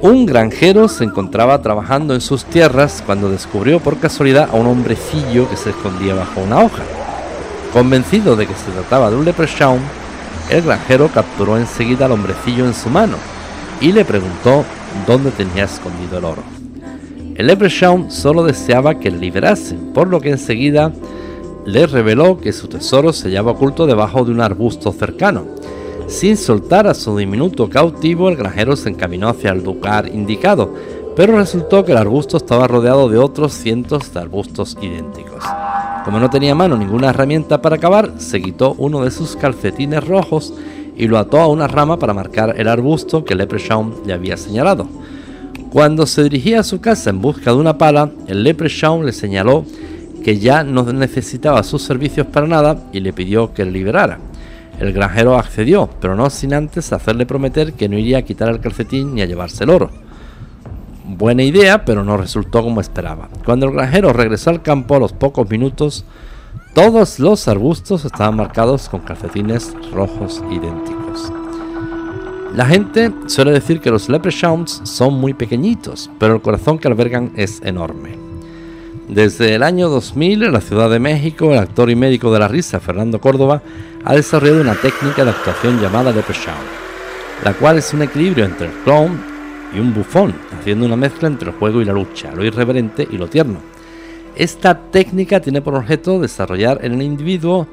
Un 0.00 0.26
granjero 0.26 0.88
se 0.88 1.04
encontraba 1.04 1.60
trabajando 1.60 2.14
en 2.14 2.20
sus 2.20 2.44
tierras 2.44 3.02
cuando 3.04 3.30
descubrió 3.30 3.80
por 3.80 3.98
casualidad 3.98 4.48
a 4.52 4.56
un 4.56 4.66
hombrecillo 4.66 5.48
que 5.50 5.56
se 5.56 5.70
escondía 5.70 6.14
bajo 6.14 6.40
una 6.40 6.60
hoja. 6.60 6.84
Convencido 7.72 8.36
de 8.36 8.46
que 8.46 8.54
se 8.54 8.70
trataba 8.70 9.10
de 9.10 9.16
un 9.16 9.24
leprechaun, 9.24 9.80
el 10.50 10.62
granjero 10.62 11.08
capturó 11.08 11.58
enseguida 11.58 12.06
al 12.06 12.12
hombrecillo 12.12 12.64
en 12.64 12.74
su 12.74 12.88
mano 12.88 13.16
y 13.80 13.92
le 13.92 14.04
preguntó 14.04 14.64
dónde 15.06 15.30
tenía 15.32 15.64
escondido 15.64 16.18
el 16.18 16.24
oro. 16.24 16.42
El 17.34 17.46
Leprechaun 17.46 18.10
solo 18.10 18.42
deseaba 18.42 18.98
que 18.98 19.12
le 19.12 19.18
liberase, 19.18 19.76
por 19.94 20.08
lo 20.08 20.20
que 20.20 20.30
enseguida 20.30 20.92
le 21.66 21.86
reveló 21.86 22.40
que 22.40 22.52
su 22.52 22.66
tesoro 22.66 23.12
se 23.12 23.28
hallaba 23.28 23.52
oculto 23.52 23.86
debajo 23.86 24.24
de 24.24 24.32
un 24.32 24.40
arbusto 24.40 24.90
cercano. 24.90 25.44
Sin 26.08 26.38
soltar 26.38 26.86
a 26.86 26.94
su 26.94 27.14
diminuto 27.18 27.68
cautivo, 27.68 28.30
el 28.30 28.36
granjero 28.36 28.76
se 28.76 28.88
encaminó 28.88 29.28
hacia 29.28 29.50
el 29.50 29.62
lugar 29.62 30.08
indicado, 30.08 30.74
pero 31.14 31.36
resultó 31.36 31.84
que 31.84 31.92
el 31.92 31.98
arbusto 31.98 32.38
estaba 32.38 32.66
rodeado 32.66 33.10
de 33.10 33.18
otros 33.18 33.52
cientos 33.52 34.14
de 34.14 34.20
arbustos 34.20 34.78
idénticos. 34.80 35.44
Como 36.06 36.18
no 36.18 36.30
tenía 36.30 36.54
mano 36.54 36.78
ninguna 36.78 37.10
herramienta 37.10 37.60
para 37.60 37.76
acabar, 37.76 38.14
se 38.16 38.40
quitó 38.40 38.74
uno 38.78 39.04
de 39.04 39.10
sus 39.10 39.36
calcetines 39.36 40.02
rojos 40.02 40.54
y 40.96 41.06
lo 41.08 41.18
ató 41.18 41.40
a 41.40 41.46
una 41.46 41.68
rama 41.68 41.98
para 41.98 42.14
marcar 42.14 42.54
el 42.56 42.68
arbusto 42.68 43.22
que 43.22 43.34
Leprechaun 43.34 43.96
le 44.06 44.14
había 44.14 44.38
señalado. 44.38 44.88
Cuando 45.70 46.06
se 46.06 46.22
dirigía 46.22 46.60
a 46.60 46.64
su 46.64 46.80
casa 46.80 47.10
en 47.10 47.20
busca 47.20 47.50
de 47.50 47.58
una 47.58 47.76
pala, 47.76 48.10
el 48.26 48.44
Leprechaun 48.44 49.04
le 49.04 49.12
señaló 49.12 49.66
que 50.24 50.38
ya 50.38 50.64
no 50.64 50.84
necesitaba 50.90 51.62
sus 51.62 51.82
servicios 51.82 52.26
para 52.26 52.46
nada 52.46 52.82
y 52.94 53.00
le 53.00 53.12
pidió 53.12 53.52
que 53.52 53.66
le 53.66 53.72
liberara. 53.72 54.18
El 54.78 54.92
granjero 54.92 55.36
accedió, 55.36 55.88
pero 56.00 56.14
no 56.14 56.30
sin 56.30 56.54
antes 56.54 56.92
hacerle 56.92 57.26
prometer 57.26 57.72
que 57.72 57.88
no 57.88 57.98
iría 57.98 58.18
a 58.18 58.22
quitar 58.22 58.48
el 58.48 58.60
calcetín 58.60 59.14
ni 59.14 59.22
a 59.22 59.26
llevarse 59.26 59.64
el 59.64 59.70
oro. 59.70 59.90
Buena 61.04 61.42
idea, 61.42 61.84
pero 61.84 62.04
no 62.04 62.16
resultó 62.16 62.62
como 62.62 62.80
esperaba. 62.80 63.28
Cuando 63.44 63.66
el 63.66 63.72
granjero 63.72 64.12
regresó 64.12 64.50
al 64.50 64.62
campo 64.62 64.94
a 64.94 65.00
los 65.00 65.12
pocos 65.12 65.50
minutos, 65.50 66.04
todos 66.74 67.18
los 67.18 67.48
arbustos 67.48 68.04
estaban 68.04 68.36
marcados 68.36 68.88
con 68.88 69.00
calcetines 69.00 69.74
rojos 69.92 70.42
idénticos. 70.50 71.32
La 72.54 72.66
gente 72.66 73.12
suele 73.26 73.52
decir 73.52 73.80
que 73.80 73.90
los 73.90 74.08
leprechauns 74.08 74.80
son 74.84 75.14
muy 75.14 75.34
pequeñitos, 75.34 76.10
pero 76.18 76.34
el 76.34 76.42
corazón 76.42 76.78
que 76.78 76.88
albergan 76.88 77.32
es 77.36 77.60
enorme. 77.62 78.27
Desde 79.08 79.54
el 79.54 79.62
año 79.62 79.88
2000, 79.88 80.42
en 80.42 80.52
la 80.52 80.60
Ciudad 80.60 80.90
de 80.90 80.98
México, 80.98 81.52
el 81.52 81.58
actor 81.58 81.88
y 81.90 81.96
médico 81.96 82.30
de 82.30 82.40
la 82.40 82.46
risa, 82.46 82.78
Fernando 82.78 83.18
Córdoba, 83.18 83.62
ha 84.04 84.14
desarrollado 84.14 84.60
una 84.60 84.74
técnica 84.74 85.24
de 85.24 85.30
actuación 85.30 85.80
llamada 85.80 86.12
leprechaun, 86.12 86.58
la 87.42 87.54
cual 87.54 87.78
es 87.78 87.94
un 87.94 88.02
equilibrio 88.02 88.44
entre 88.44 88.66
el 88.66 88.72
clown 88.84 89.18
y 89.74 89.78
un 89.78 89.94
bufón, 89.94 90.34
haciendo 90.52 90.84
una 90.84 90.96
mezcla 90.96 91.26
entre 91.26 91.48
el 91.48 91.56
juego 91.56 91.80
y 91.80 91.86
la 91.86 91.94
lucha, 91.94 92.34
lo 92.34 92.44
irreverente 92.44 93.08
y 93.10 93.16
lo 93.16 93.28
tierno. 93.28 93.60
Esta 94.36 94.78
técnica 94.78 95.40
tiene 95.40 95.62
por 95.62 95.74
objeto 95.74 96.20
desarrollar 96.20 96.80
en 96.82 96.92
el 96.92 97.02
individuo 97.02 97.66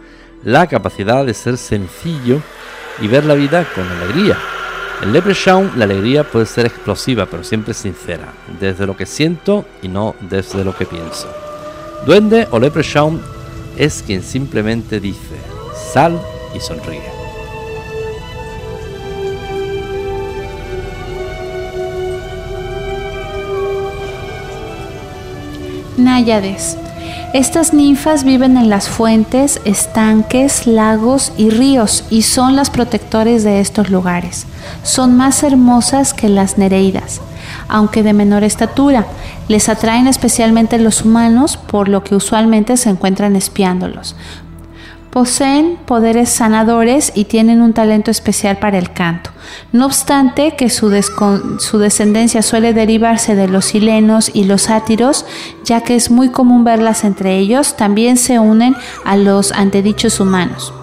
la 0.46 0.68
capacidad 0.68 1.26
de 1.26 1.34
ser 1.34 1.58
sencillo 1.58 2.40
y 3.02 3.08
ver 3.10 3.26
la 3.26 3.34
vida 3.34 3.68
con 3.76 3.86
alegría, 3.86 4.38
En 5.02 5.14
Leprechaun 5.14 5.72
la 5.76 5.86
alegría 5.86 6.24
puede 6.24 6.46
ser 6.46 6.66
explosiva, 6.66 7.26
pero 7.26 7.44
siempre 7.44 7.74
sincera, 7.74 8.34
desde 8.60 8.88
lo 8.88 8.96
que 8.96 9.06
siento 9.06 9.66
y 9.82 9.88
no 9.88 10.16
desde 10.22 10.64
lo 10.64 10.76
que 10.76 10.86
pienso. 10.86 11.28
Duende 12.06 12.48
o 12.52 12.60
Leprechaun 12.60 13.22
es 13.78 14.04
quien 14.06 14.24
simplemente 14.24 15.00
dice, 15.00 15.36
sal 15.94 16.20
y 16.56 16.60
sonríe. 16.60 17.16
Náyades. 25.98 26.78
Estas 27.36 27.74
ninfas 27.74 28.24
viven 28.24 28.56
en 28.56 28.70
las 28.70 28.88
fuentes, 28.88 29.60
estanques, 29.66 30.68
lagos 30.68 31.34
y 31.36 31.50
ríos 31.50 32.06
y 32.10 32.22
son 32.22 32.56
las 32.56 32.70
protectores 32.70 33.44
de 33.44 33.60
estos 33.60 33.90
lugares. 33.90 34.46
Son 34.84 35.18
más 35.18 35.44
hermosas 35.44 36.14
que 36.14 36.30
las 36.30 36.58
nereidas, 36.58 37.20
aunque 37.68 38.04
de 38.04 38.14
menor 38.14 38.46
estatura. 38.46 39.06
Les 39.50 39.68
atraen 39.68 40.08
especialmente 40.08 40.80
los 40.80 41.02
humanos, 41.02 41.58
por 41.58 41.90
lo 41.90 42.06
que 42.06 42.16
usualmente 42.16 42.78
se 42.78 42.90
encuentran 42.90 43.36
espiándolos. 43.36 44.16
Poseen 45.16 45.78
poderes 45.78 46.28
sanadores 46.28 47.14
y 47.16 47.24
tienen 47.24 47.62
un 47.62 47.72
talento 47.72 48.12
especial 48.12 48.58
para 48.58 48.78
el 48.78 48.92
canto. 48.92 49.30
No 49.72 49.86
obstante 49.86 50.58
que 50.58 50.70
su, 50.70 50.90
descendencia 50.90 52.42
suele 52.42 52.74
derivarse 52.74 53.34
de 53.34 53.48
los 53.48 53.64
silenos 53.64 54.30
y 54.34 54.44
los 54.44 54.64
sátiros, 54.64 55.26
ya 55.64 55.80
que 55.80 55.96
es 55.96 56.12
muy 56.12 56.32
común 56.32 56.66
verlas 56.66 57.06
entre 57.06 57.38
ellos, 57.38 57.78
también 57.78 58.18
se 58.18 58.40
unen 58.40 58.76
a 59.06 59.16
los 59.16 59.54
antedichos 59.54 60.20
humanos. 60.20 60.74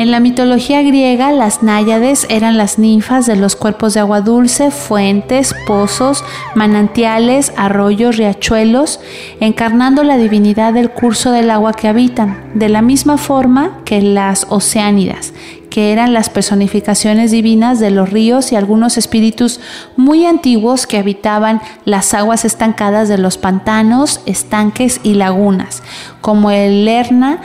En 0.00 0.10
la 0.10 0.18
mitología 0.18 0.80
griega, 0.80 1.30
las 1.30 1.62
náyades 1.62 2.26
eran 2.30 2.56
las 2.56 2.78
ninfas 2.78 3.26
de 3.26 3.36
los 3.36 3.54
cuerpos 3.54 3.92
de 3.92 4.00
agua 4.00 4.22
dulce, 4.22 4.70
fuentes, 4.70 5.54
pozos, 5.66 6.24
manantiales, 6.54 7.52
arroyos, 7.58 8.16
riachuelos, 8.16 8.98
encarnando 9.40 10.02
la 10.02 10.16
divinidad 10.16 10.72
del 10.72 10.88
curso 10.88 11.32
del 11.32 11.50
agua 11.50 11.74
que 11.74 11.86
habitan, 11.86 12.50
de 12.54 12.70
la 12.70 12.80
misma 12.80 13.18
forma 13.18 13.82
que 13.84 14.00
las 14.00 14.46
oceánidas, 14.48 15.34
que 15.68 15.92
eran 15.92 16.14
las 16.14 16.30
personificaciones 16.30 17.30
divinas 17.30 17.78
de 17.78 17.90
los 17.90 18.08
ríos 18.08 18.52
y 18.52 18.56
algunos 18.56 18.96
espíritus 18.96 19.60
muy 19.98 20.24
antiguos 20.24 20.86
que 20.86 20.96
habitaban 20.96 21.60
las 21.84 22.14
aguas 22.14 22.46
estancadas 22.46 23.10
de 23.10 23.18
los 23.18 23.36
pantanos, 23.36 24.22
estanques 24.24 24.98
y 25.02 25.12
lagunas, 25.12 25.82
como 26.22 26.50
el 26.50 26.86
Lerna 26.86 27.42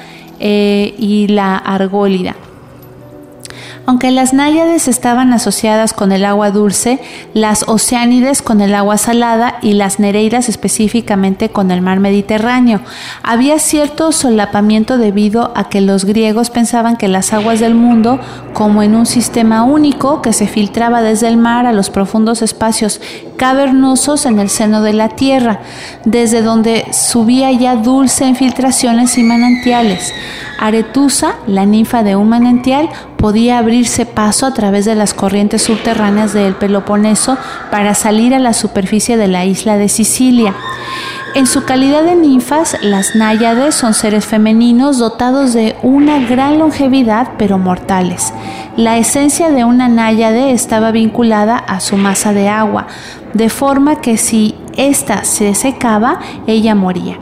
eh, 0.48 0.94
y 1.00 1.28
la 1.28 1.58
Argólida. 1.58 2.36
Aunque 3.88 4.10
las 4.10 4.34
náyades 4.34 4.88
estaban 4.88 5.32
asociadas 5.32 5.94
con 5.94 6.12
el 6.12 6.26
agua 6.26 6.50
dulce, 6.50 7.00
las 7.34 7.66
oceánides 7.68 8.42
con 8.42 8.62
el 8.62 8.74
agua 8.74 8.98
salada 8.98 9.58
y 9.62 9.74
las 9.74 10.00
nereidas 10.00 10.50
específicamente 10.50 11.50
con 11.50 11.70
el 11.70 11.82
mar 11.82 12.00
Mediterráneo. 12.00 12.82
Había 13.22 13.60
cierto 13.60 14.12
solapamiento 14.12 14.98
debido 14.98 15.52
a 15.56 15.70
que 15.70 15.82
los 15.82 16.06
griegos 16.06 16.50
pensaban 16.50 16.98
que 16.98 17.08
las 17.08 17.32
aguas 17.32 17.60
del 17.60 17.76
mundo, 17.76 18.20
como 18.54 18.82
en 18.82 18.96
un 18.96 19.06
sistema 19.06 19.64
único 19.64 20.24
que 20.24 20.34
se 20.34 20.48
filtraba 20.48 21.04
desde 21.04 21.28
el 21.28 21.38
mar 21.38 21.68
a 21.68 21.74
los 21.74 21.92
profundos 21.92 22.42
espacios 22.42 23.02
cavernosos 23.38 24.26
en 24.26 24.40
el 24.40 24.50
seno 24.50 24.82
de 24.82 24.94
la 24.94 25.10
tierra, 25.10 25.60
desde 26.06 26.42
donde 26.42 26.86
subía 26.92 27.52
ya 27.52 27.76
dulce 27.76 28.26
en 28.26 28.36
filtraciones 28.36 29.18
y 29.18 29.24
manantiales. 29.24 30.14
Aretusa, 30.60 31.36
la 31.48 31.66
ninfa 31.66 32.02
de 32.02 32.16
un 32.16 32.30
manantial, 32.30 32.90
podía 33.18 33.58
abrirse 33.58 34.06
paso 34.06 34.46
a 34.46 34.54
través 34.54 34.86
de 34.86 34.96
las 34.96 35.14
corrientes 35.14 35.64
subterráneas 35.64 36.34
del 36.34 36.56
Peloponeso 36.56 37.38
para 37.72 37.94
salir 37.94 38.34
a 38.34 38.40
la 38.40 38.54
superficie 38.54 39.18
de 39.18 39.28
la 39.28 39.46
isla 39.46 39.78
de 39.78 39.90
Sicilia. 39.90 40.54
En 41.36 41.48
su 41.48 41.66
calidad 41.66 42.04
de 42.04 42.16
ninfas, 42.16 42.78
las 42.82 43.16
náyades 43.16 43.76
son 43.76 43.94
seres 43.94 44.26
femeninos 44.26 45.00
dotados 45.00 45.54
de 45.54 45.76
una 45.84 46.20
gran 46.20 46.60
longevidad 46.60 47.32
pero 47.38 47.58
mortales. 47.58 48.34
La 48.78 48.98
esencia 48.98 49.50
de 49.50 49.66
una 49.66 49.90
náyade 49.90 50.52
estaba 50.52 50.92
vinculada 50.92 51.58
a 51.58 51.82
su 51.82 51.98
masa 51.98 52.32
de 52.32 52.48
agua, 52.48 52.88
de 53.34 53.50
forma 53.50 54.00
que 54.00 54.16
si 54.16 54.56
ésta 54.78 55.26
se 55.26 55.56
secaba, 55.56 56.20
ella 56.48 56.74
moría. 56.74 57.20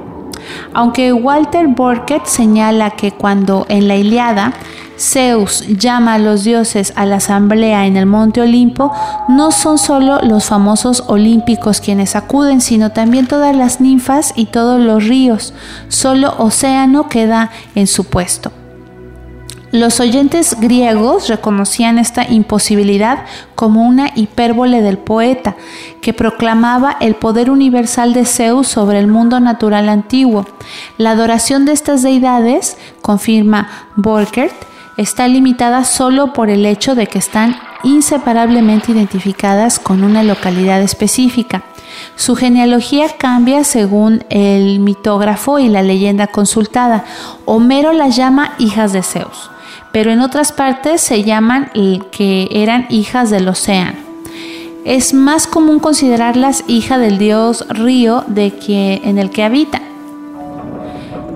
Aunque 0.74 1.14
Walter 1.14 1.68
Borket 1.68 2.26
señala 2.26 2.92
que 2.92 3.12
cuando 3.12 3.66
en 3.70 3.88
la 3.88 3.96
Iliada 3.96 4.54
Zeus 4.98 5.66
llama 5.68 6.16
a 6.16 6.20
los 6.20 6.44
dioses 6.44 6.94
a 6.96 7.06
la 7.06 7.16
asamblea 7.16 7.86
en 7.86 7.98
el 7.98 8.06
monte 8.06 8.42
Olimpo, 8.42 8.92
no 9.28 9.52
son 9.52 9.78
solo 9.78 10.20
los 10.22 10.46
famosos 10.46 11.04
olímpicos 11.08 11.82
quienes 11.82 12.16
acuden, 12.16 12.62
sino 12.62 12.92
también 12.92 13.28
todas 13.28 13.56
las 13.56 13.82
ninfas 13.82 14.34
y 14.36 14.46
todos 14.46 14.80
los 14.80 15.08
ríos. 15.08 15.54
Solo 15.88 16.36
Océano 16.38 17.10
queda 17.10 17.52
en 17.76 17.88
su 17.88 18.06
puesto. 18.06 18.52
Los 19.74 20.00
oyentes 20.00 20.56
griegos 20.60 21.30
reconocían 21.30 21.98
esta 21.98 22.30
imposibilidad 22.30 23.26
como 23.56 23.82
una 23.88 24.12
hipérbole 24.14 24.84
del 24.84 25.00
poeta, 25.00 25.56
que 26.00 26.14
proclamaba 26.14 26.96
el 27.00 27.16
poder 27.16 27.50
universal 27.50 28.14
de 28.14 28.26
Zeus 28.26 28.68
sobre 28.68 29.00
el 29.00 29.08
mundo 29.08 29.40
natural 29.40 29.90
antiguo. 29.90 30.46
La 31.00 31.10
adoración 31.10 31.66
de 31.66 31.72
estas 31.72 32.04
deidades, 32.04 32.78
confirma 33.02 33.68
Borkert, 33.96 34.54
está 34.98 35.28
limitada 35.28 35.84
solo 35.84 36.34
por 36.34 36.50
el 36.50 36.66
hecho 36.66 36.96
de 36.96 37.08
que 37.08 37.20
están 37.20 37.56
inseparablemente 37.84 38.92
identificadas 38.92 39.80
con 39.80 40.04
una 40.04 40.24
localidad 40.24 40.82
específica. 40.82 41.64
Su 42.16 42.36
genealogía 42.36 43.08
cambia 43.18 43.64
según 43.64 44.24
el 44.30 44.80
mitógrafo 44.80 45.60
y 45.60 45.70
la 45.70 45.82
leyenda 45.82 46.28
consultada. 46.28 47.06
Homero 47.46 47.94
las 47.94 48.16
llama 48.16 48.54
hijas 48.58 48.94
de 48.94 49.04
Zeus 49.04 49.50
pero 49.94 50.12
en 50.12 50.22
otras 50.22 50.52
partes 50.52 51.02
se 51.02 51.24
llaman 51.24 51.70
que 52.12 52.50
eran 52.52 52.88
hijas 52.90 53.30
del 53.30 53.48
océano. 53.48 54.00
Es 54.86 55.14
más 55.14 55.46
común 55.46 55.80
considerarlas 55.80 56.64
hija 56.68 56.98
del 56.98 57.20
dios 57.20 57.64
río 57.70 58.26
de 58.28 58.56
que, 58.56 59.02
en 59.06 59.20
el 59.20 59.30
que 59.30 59.44
habita. 59.44 59.82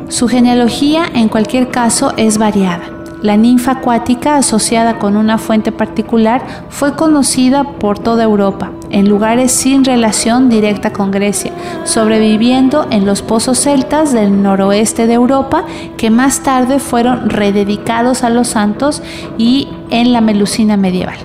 Su 0.09 0.27
genealogía 0.27 1.05
en 1.13 1.29
cualquier 1.29 1.69
caso 1.69 2.13
es 2.17 2.39
variada. 2.39 2.96
La 3.21 3.35
ninfa 3.35 3.71
acuática 3.71 4.35
asociada 4.35 4.99
con 4.99 5.17
una 5.17 5.39
fuente 5.39 5.71
particular 5.71 6.45
fue 6.69 6.95
conocida 6.95 7.63
por 7.63 7.97
toda 7.97 8.23
Europa, 8.23 8.71
en 8.91 9.09
lugares 9.09 9.51
sin 9.51 9.83
relación 9.83 10.49
directa 10.49 10.93
con 10.93 11.09
Grecia, 11.09 11.51
sobreviviendo 11.83 12.85
en 12.91 13.07
los 13.07 13.23
pozos 13.23 13.59
celtas 13.59 14.13
del 14.13 14.43
noroeste 14.43 15.07
de 15.07 15.13
Europa 15.15 15.65
que 15.97 16.11
más 16.11 16.41
tarde 16.41 16.79
fueron 16.79 17.29
rededicados 17.29 18.23
a 18.23 18.29
los 18.29 18.49
santos 18.49 19.01
y 19.37 19.67
en 19.89 20.13
la 20.13 20.21
Melusina 20.21 20.77
medieval. 20.77 21.17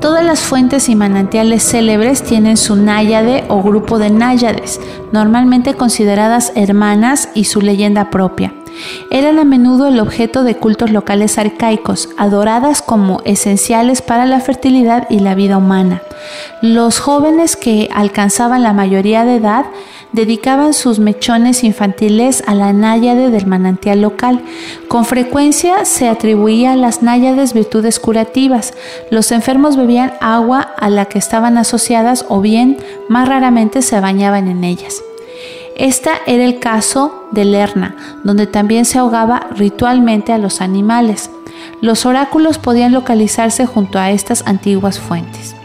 Todas 0.00 0.24
las 0.24 0.40
fuentes 0.40 0.88
y 0.88 0.96
manantiales 0.96 1.62
célebres 1.62 2.22
tienen 2.24 2.56
su 2.56 2.74
náyade 2.74 3.44
o 3.48 3.62
grupo 3.62 3.98
de 3.98 4.10
náyades, 4.10 4.80
normalmente 5.12 5.74
consideradas 5.74 6.52
hermanas 6.56 7.28
y 7.34 7.44
su 7.44 7.60
leyenda 7.60 8.10
propia. 8.10 8.52
Eran 9.10 9.38
a 9.38 9.44
menudo 9.44 9.88
el 9.88 10.00
objeto 10.00 10.42
de 10.42 10.56
cultos 10.56 10.90
locales 10.90 11.38
arcaicos, 11.38 12.08
adoradas 12.16 12.82
como 12.82 13.20
esenciales 13.24 14.02
para 14.02 14.26
la 14.26 14.40
fertilidad 14.40 15.06
y 15.10 15.20
la 15.20 15.34
vida 15.34 15.58
humana. 15.58 16.02
Los 16.60 16.98
jóvenes 16.98 17.56
que 17.56 17.88
alcanzaban 17.94 18.62
la 18.62 18.72
mayoría 18.72 19.24
de 19.24 19.36
edad 19.36 19.66
dedicaban 20.12 20.74
sus 20.74 20.98
mechones 20.98 21.64
infantiles 21.64 22.42
a 22.46 22.54
la 22.54 22.72
náyade 22.72 23.30
del 23.30 23.46
manantial 23.46 24.00
local. 24.00 24.42
Con 24.88 25.04
frecuencia 25.04 25.84
se 25.84 26.08
atribuía 26.08 26.72
a 26.72 26.76
las 26.76 27.02
náyades 27.02 27.54
virtudes 27.54 27.98
curativas. 27.98 28.74
Los 29.10 29.32
enfermos 29.32 29.76
bebían 29.76 30.12
agua 30.20 30.60
a 30.60 30.90
la 30.90 31.06
que 31.06 31.18
estaban 31.18 31.58
asociadas 31.58 32.26
o 32.28 32.40
bien, 32.40 32.76
más 33.08 33.28
raramente, 33.28 33.82
se 33.82 34.00
bañaban 34.00 34.48
en 34.48 34.64
ellas. 34.64 35.02
Esta 35.76 36.20
era 36.26 36.44
el 36.44 36.58
caso 36.58 37.28
de 37.30 37.44
Lerna, 37.44 37.96
donde 38.24 38.46
también 38.46 38.84
se 38.84 38.98
ahogaba 38.98 39.48
ritualmente 39.56 40.32
a 40.32 40.38
los 40.38 40.60
animales. 40.60 41.30
Los 41.80 42.06
oráculos 42.06 42.58
podían 42.58 42.92
localizarse 42.92 43.66
junto 43.66 43.98
a 43.98 44.10
estas 44.10 44.46
antiguas 44.46 45.00
fuentes. 45.00 45.56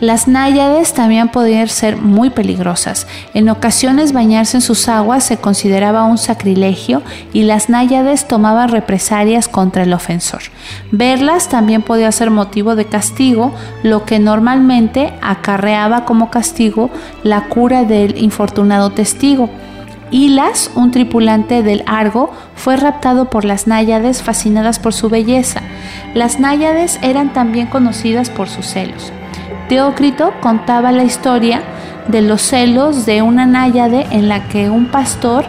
Las 0.00 0.28
náyades 0.28 0.94
también 0.94 1.28
podían 1.28 1.66
ser 1.66 1.96
muy 1.96 2.30
peligrosas. 2.30 3.08
En 3.34 3.48
ocasiones 3.48 4.12
bañarse 4.12 4.58
en 4.58 4.60
sus 4.60 4.88
aguas 4.88 5.24
se 5.24 5.38
consideraba 5.38 6.04
un 6.04 6.18
sacrilegio 6.18 7.02
y 7.32 7.42
las 7.42 7.68
náyades 7.68 8.28
tomaban 8.28 8.68
represalias 8.68 9.48
contra 9.48 9.82
el 9.82 9.92
ofensor. 9.92 10.42
Verlas 10.92 11.48
también 11.48 11.82
podía 11.82 12.12
ser 12.12 12.30
motivo 12.30 12.76
de 12.76 12.84
castigo, 12.84 13.52
lo 13.82 14.04
que 14.04 14.20
normalmente 14.20 15.14
acarreaba 15.20 16.04
como 16.04 16.30
castigo 16.30 16.90
la 17.24 17.48
cura 17.48 17.82
del 17.82 18.22
infortunado 18.22 18.90
testigo. 18.90 19.50
Hilas, 20.12 20.70
un 20.76 20.92
tripulante 20.92 21.64
del 21.64 21.82
Argo, 21.86 22.32
fue 22.54 22.76
raptado 22.76 23.30
por 23.30 23.44
las 23.44 23.66
náyades 23.66 24.22
fascinadas 24.22 24.78
por 24.78 24.94
su 24.94 25.08
belleza. 25.08 25.60
Las 26.14 26.38
náyades 26.38 27.00
eran 27.02 27.32
también 27.32 27.66
conocidas 27.66 28.30
por 28.30 28.48
sus 28.48 28.66
celos. 28.66 29.12
Teócrito 29.68 30.32
contaba 30.40 30.92
la 30.92 31.04
historia 31.04 31.62
de 32.08 32.22
los 32.22 32.40
celos 32.40 33.04
de 33.04 33.20
una 33.22 33.46
náyade 33.46 34.06
en 34.10 34.28
la 34.28 34.48
que 34.48 34.70
un 34.70 34.86
pastor, 34.86 35.44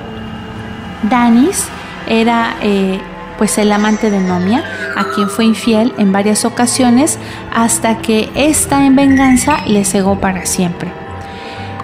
Danis, 1.10 1.68
era 2.08 2.56
eh, 2.62 3.00
pues 3.38 3.58
el 3.58 3.72
amante 3.72 4.12
de 4.12 4.20
Nomia, 4.20 4.64
a 4.98 5.06
quien 5.16 5.30
fue 5.30 5.46
infiel 5.46 5.94
en 5.98 6.12
varias 6.12 6.44
ocasiones 6.44 7.18
hasta 7.56 8.00
que 8.00 8.30
ésta 8.36 8.86
en 8.86 8.98
venganza 8.98 9.60
le 9.66 9.86
cegó 9.86 10.20
para 10.20 10.46
siempre. 10.46 10.92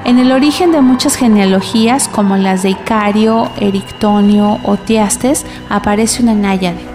En 0.04 0.20
el 0.20 0.34
origen 0.34 0.72
de 0.72 0.82
muchas 0.82 1.16
genealogías, 1.16 2.10
como 2.10 2.36
las 2.36 2.64
de 2.64 2.72
Icario, 2.72 3.50
Erictonio 3.60 4.60
o 4.64 4.76
Tiastes, 4.78 5.46
aparece 5.70 6.22
una 6.22 6.36
náyade. 6.36 6.95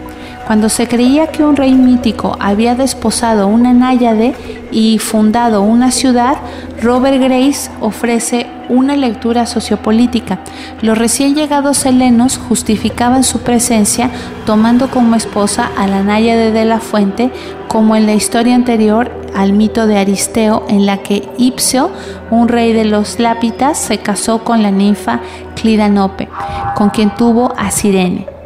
Cuando 0.51 0.68
se 0.68 0.88
creía 0.88 1.28
que 1.28 1.44
un 1.44 1.55
rey 1.55 1.74
mítico 1.74 2.36
había 2.40 2.74
desposado 2.74 3.46
una 3.46 3.72
náyade 3.72 4.34
y 4.72 4.98
fundado 4.98 5.62
una 5.62 5.92
ciudad, 5.92 6.38
Robert 6.82 7.22
Grace 7.22 7.70
ofrece 7.80 8.48
una 8.68 8.96
lectura 8.96 9.46
sociopolítica. 9.46 10.40
Los 10.82 10.98
recién 10.98 11.36
llegados 11.36 11.86
helenos 11.86 12.36
justificaban 12.36 13.22
su 13.22 13.42
presencia 13.42 14.11
tomando 14.44 14.90
como 14.90 15.14
esposa 15.14 15.70
a 15.78 15.86
la 15.86 16.03
náyade 16.03 16.51
de 16.51 16.64
la 16.64 16.80
fuente, 16.80 17.30
como 17.68 17.94
en 17.94 18.07
la 18.07 18.14
historia 18.14 18.57
anterior 18.57 19.12
al 19.36 19.53
mito 19.53 19.86
de 19.86 19.98
Aristeo, 19.98 20.64
en 20.68 20.84
la 20.84 20.96
que 20.96 21.28
Ipsio, 21.38 21.92
un 22.32 22.48
rey 22.48 22.72
de 22.72 22.86
los 22.86 23.20
Lápitas, 23.20 23.78
se 23.78 23.98
casó 23.98 24.42
con 24.42 24.64
la 24.64 24.72
ninfa 24.72 25.20
Clidanope, 25.55 26.28
con 26.74 26.90
quien 26.90 27.14
tuvo 27.14 27.55
a 27.57 27.70
Sirene. 27.70 28.39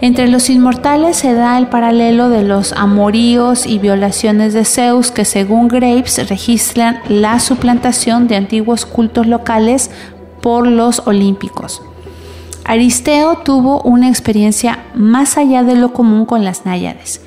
Entre 0.00 0.28
los 0.28 0.48
inmortales 0.48 1.16
se 1.16 1.34
da 1.34 1.58
el 1.58 1.66
paralelo 1.66 2.28
de 2.28 2.44
los 2.44 2.72
amoríos 2.72 3.66
y 3.66 3.80
violaciones 3.80 4.54
de 4.54 4.64
Zeus 4.64 5.10
que 5.10 5.24
según 5.24 5.66
Graves 5.66 6.28
registran 6.28 7.00
la 7.08 7.40
suplantación 7.40 8.28
de 8.28 8.36
antiguos 8.36 8.86
cultos 8.86 9.26
locales 9.26 9.90
por 10.40 10.68
los 10.68 11.02
olímpicos. 11.06 11.82
Aristeo 12.64 13.38
tuvo 13.38 13.82
una 13.82 14.08
experiencia 14.08 14.84
más 14.94 15.36
allá 15.36 15.64
de 15.64 15.74
lo 15.74 15.92
común 15.92 16.26
con 16.26 16.44
las 16.44 16.64
náyades. 16.64 17.20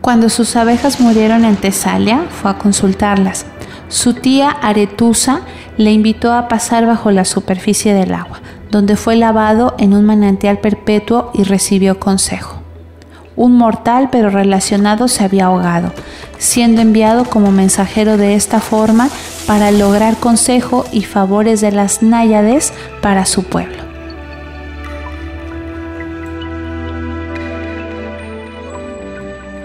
Cuando 0.00 0.30
sus 0.30 0.56
abejas 0.56 1.00
murieron 1.00 1.44
en 1.44 1.54
Tesalia, 1.54 2.24
fue 2.28 2.50
a 2.50 2.58
consultarlas. 2.58 3.46
Su 3.86 4.14
tía 4.14 4.50
Aretusa 4.50 5.42
le 5.76 5.92
invitó 5.92 6.32
a 6.32 6.48
pasar 6.48 6.86
bajo 6.86 7.12
la 7.12 7.24
superficie 7.24 7.94
del 7.94 8.14
agua 8.14 8.40
donde 8.72 8.96
fue 8.96 9.16
lavado 9.16 9.74
en 9.78 9.92
un 9.92 10.06
manantial 10.06 10.58
perpetuo 10.58 11.30
y 11.34 11.44
recibió 11.44 12.00
consejo. 12.00 12.62
Un 13.36 13.56
mortal 13.56 14.08
pero 14.10 14.30
relacionado 14.30 15.08
se 15.08 15.22
había 15.24 15.44
ahogado, 15.46 15.92
siendo 16.38 16.80
enviado 16.80 17.26
como 17.26 17.52
mensajero 17.52 18.16
de 18.16 18.34
esta 18.34 18.60
forma 18.60 19.10
para 19.46 19.70
lograr 19.72 20.16
consejo 20.16 20.86
y 20.90 21.02
favores 21.02 21.60
de 21.60 21.70
las 21.70 22.02
náyades 22.02 22.72
para 23.02 23.26
su 23.26 23.44
pueblo. 23.44 23.82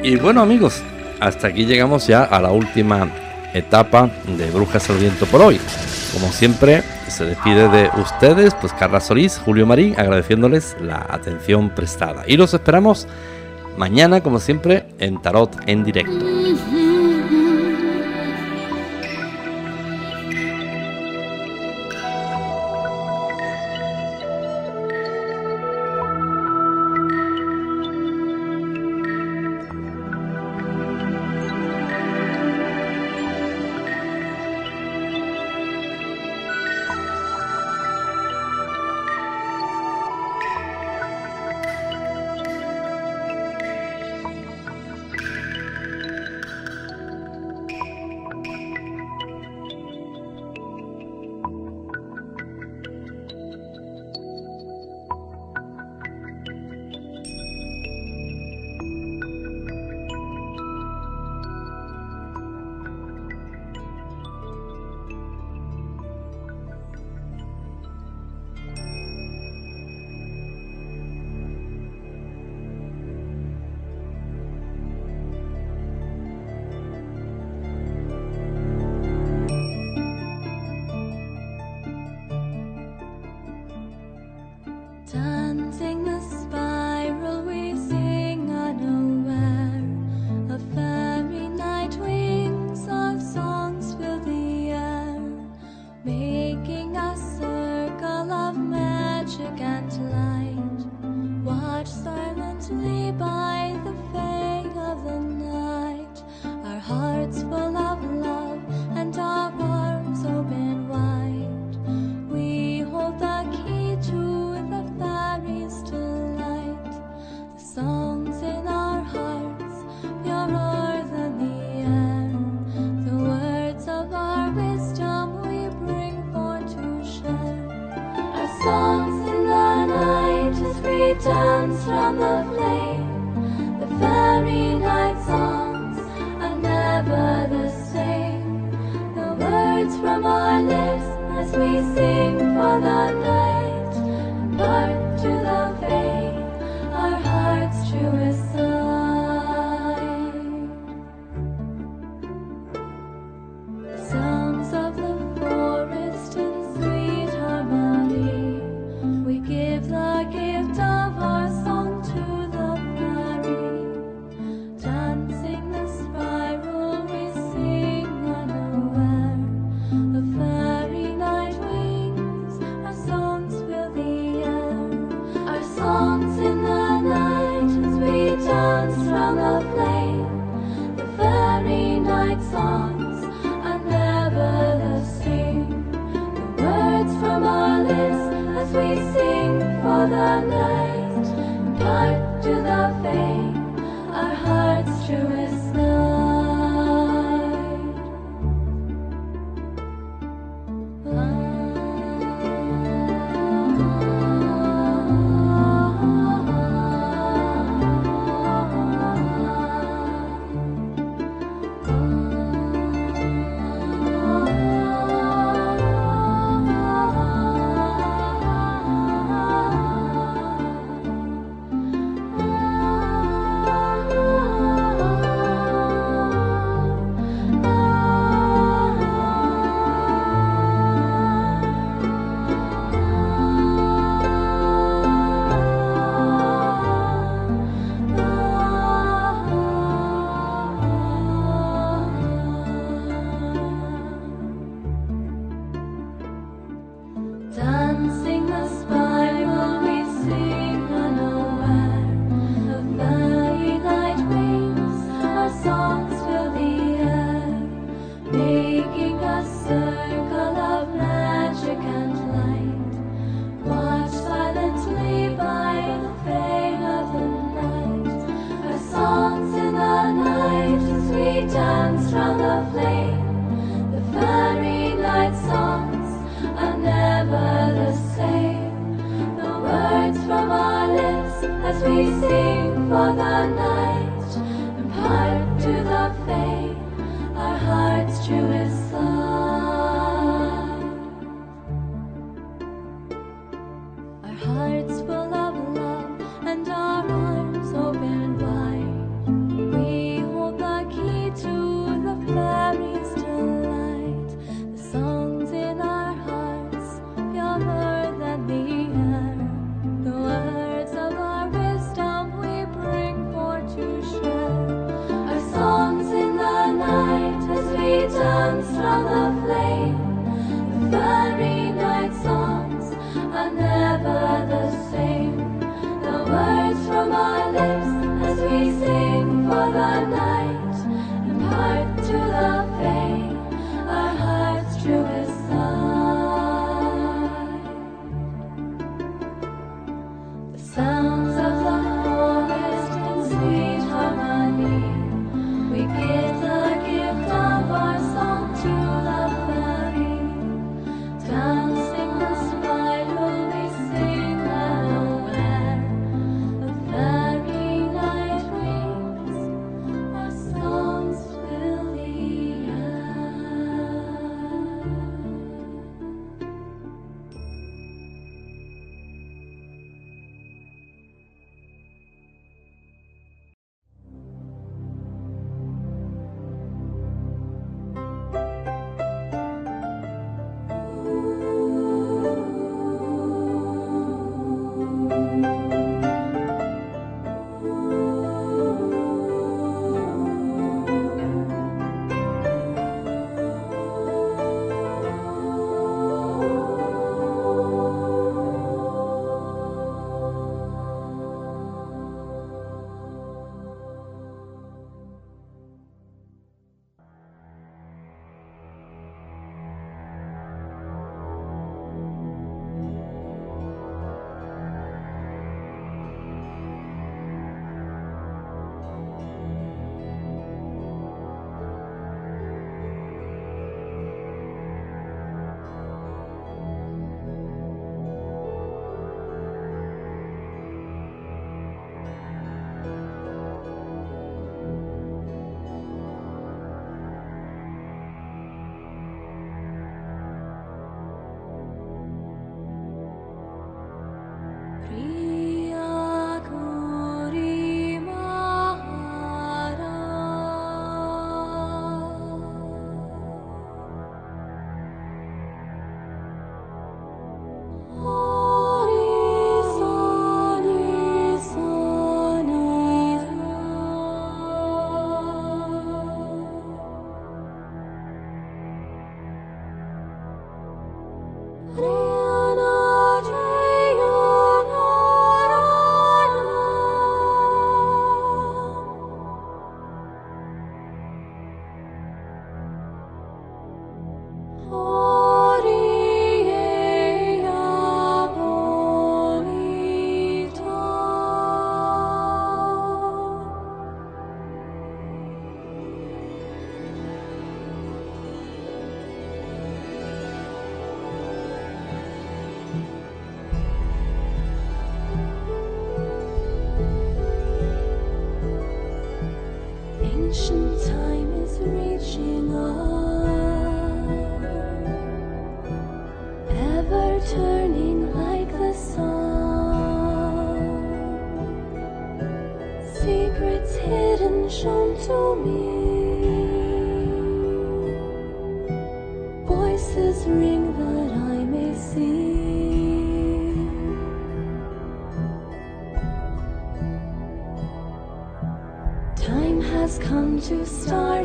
Y 0.03 0.17
bueno 0.17 0.41
amigos, 0.41 0.83
hasta 1.21 1.47
aquí 1.47 1.65
llegamos 1.65 2.07
ya 2.07 2.23
a 2.23 2.41
la 2.41 2.51
última 2.51 3.09
etapa 3.53 4.09
de 4.37 4.49
Brujas 4.51 4.89
al 4.89 4.97
Viento 4.97 5.25
por 5.25 5.41
hoy. 5.41 5.59
Como 6.13 6.31
siempre, 6.31 6.83
se 7.07 7.25
despide 7.25 7.67
de 7.69 7.89
ustedes, 8.01 8.53
pues 8.55 8.73
Carla 8.73 8.99
Solís, 8.99 9.37
Julio 9.43 9.65
Marín, 9.65 9.93
agradeciéndoles 9.97 10.75
la 10.81 11.05
atención 11.09 11.69
prestada. 11.69 12.23
Y 12.27 12.37
los 12.37 12.53
esperamos 12.53 13.07
mañana, 13.77 14.21
como 14.21 14.39
siempre, 14.39 14.85
en 14.99 15.21
Tarot 15.21 15.55
en 15.67 15.83
directo. 15.83 16.25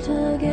살짝 0.03 0.52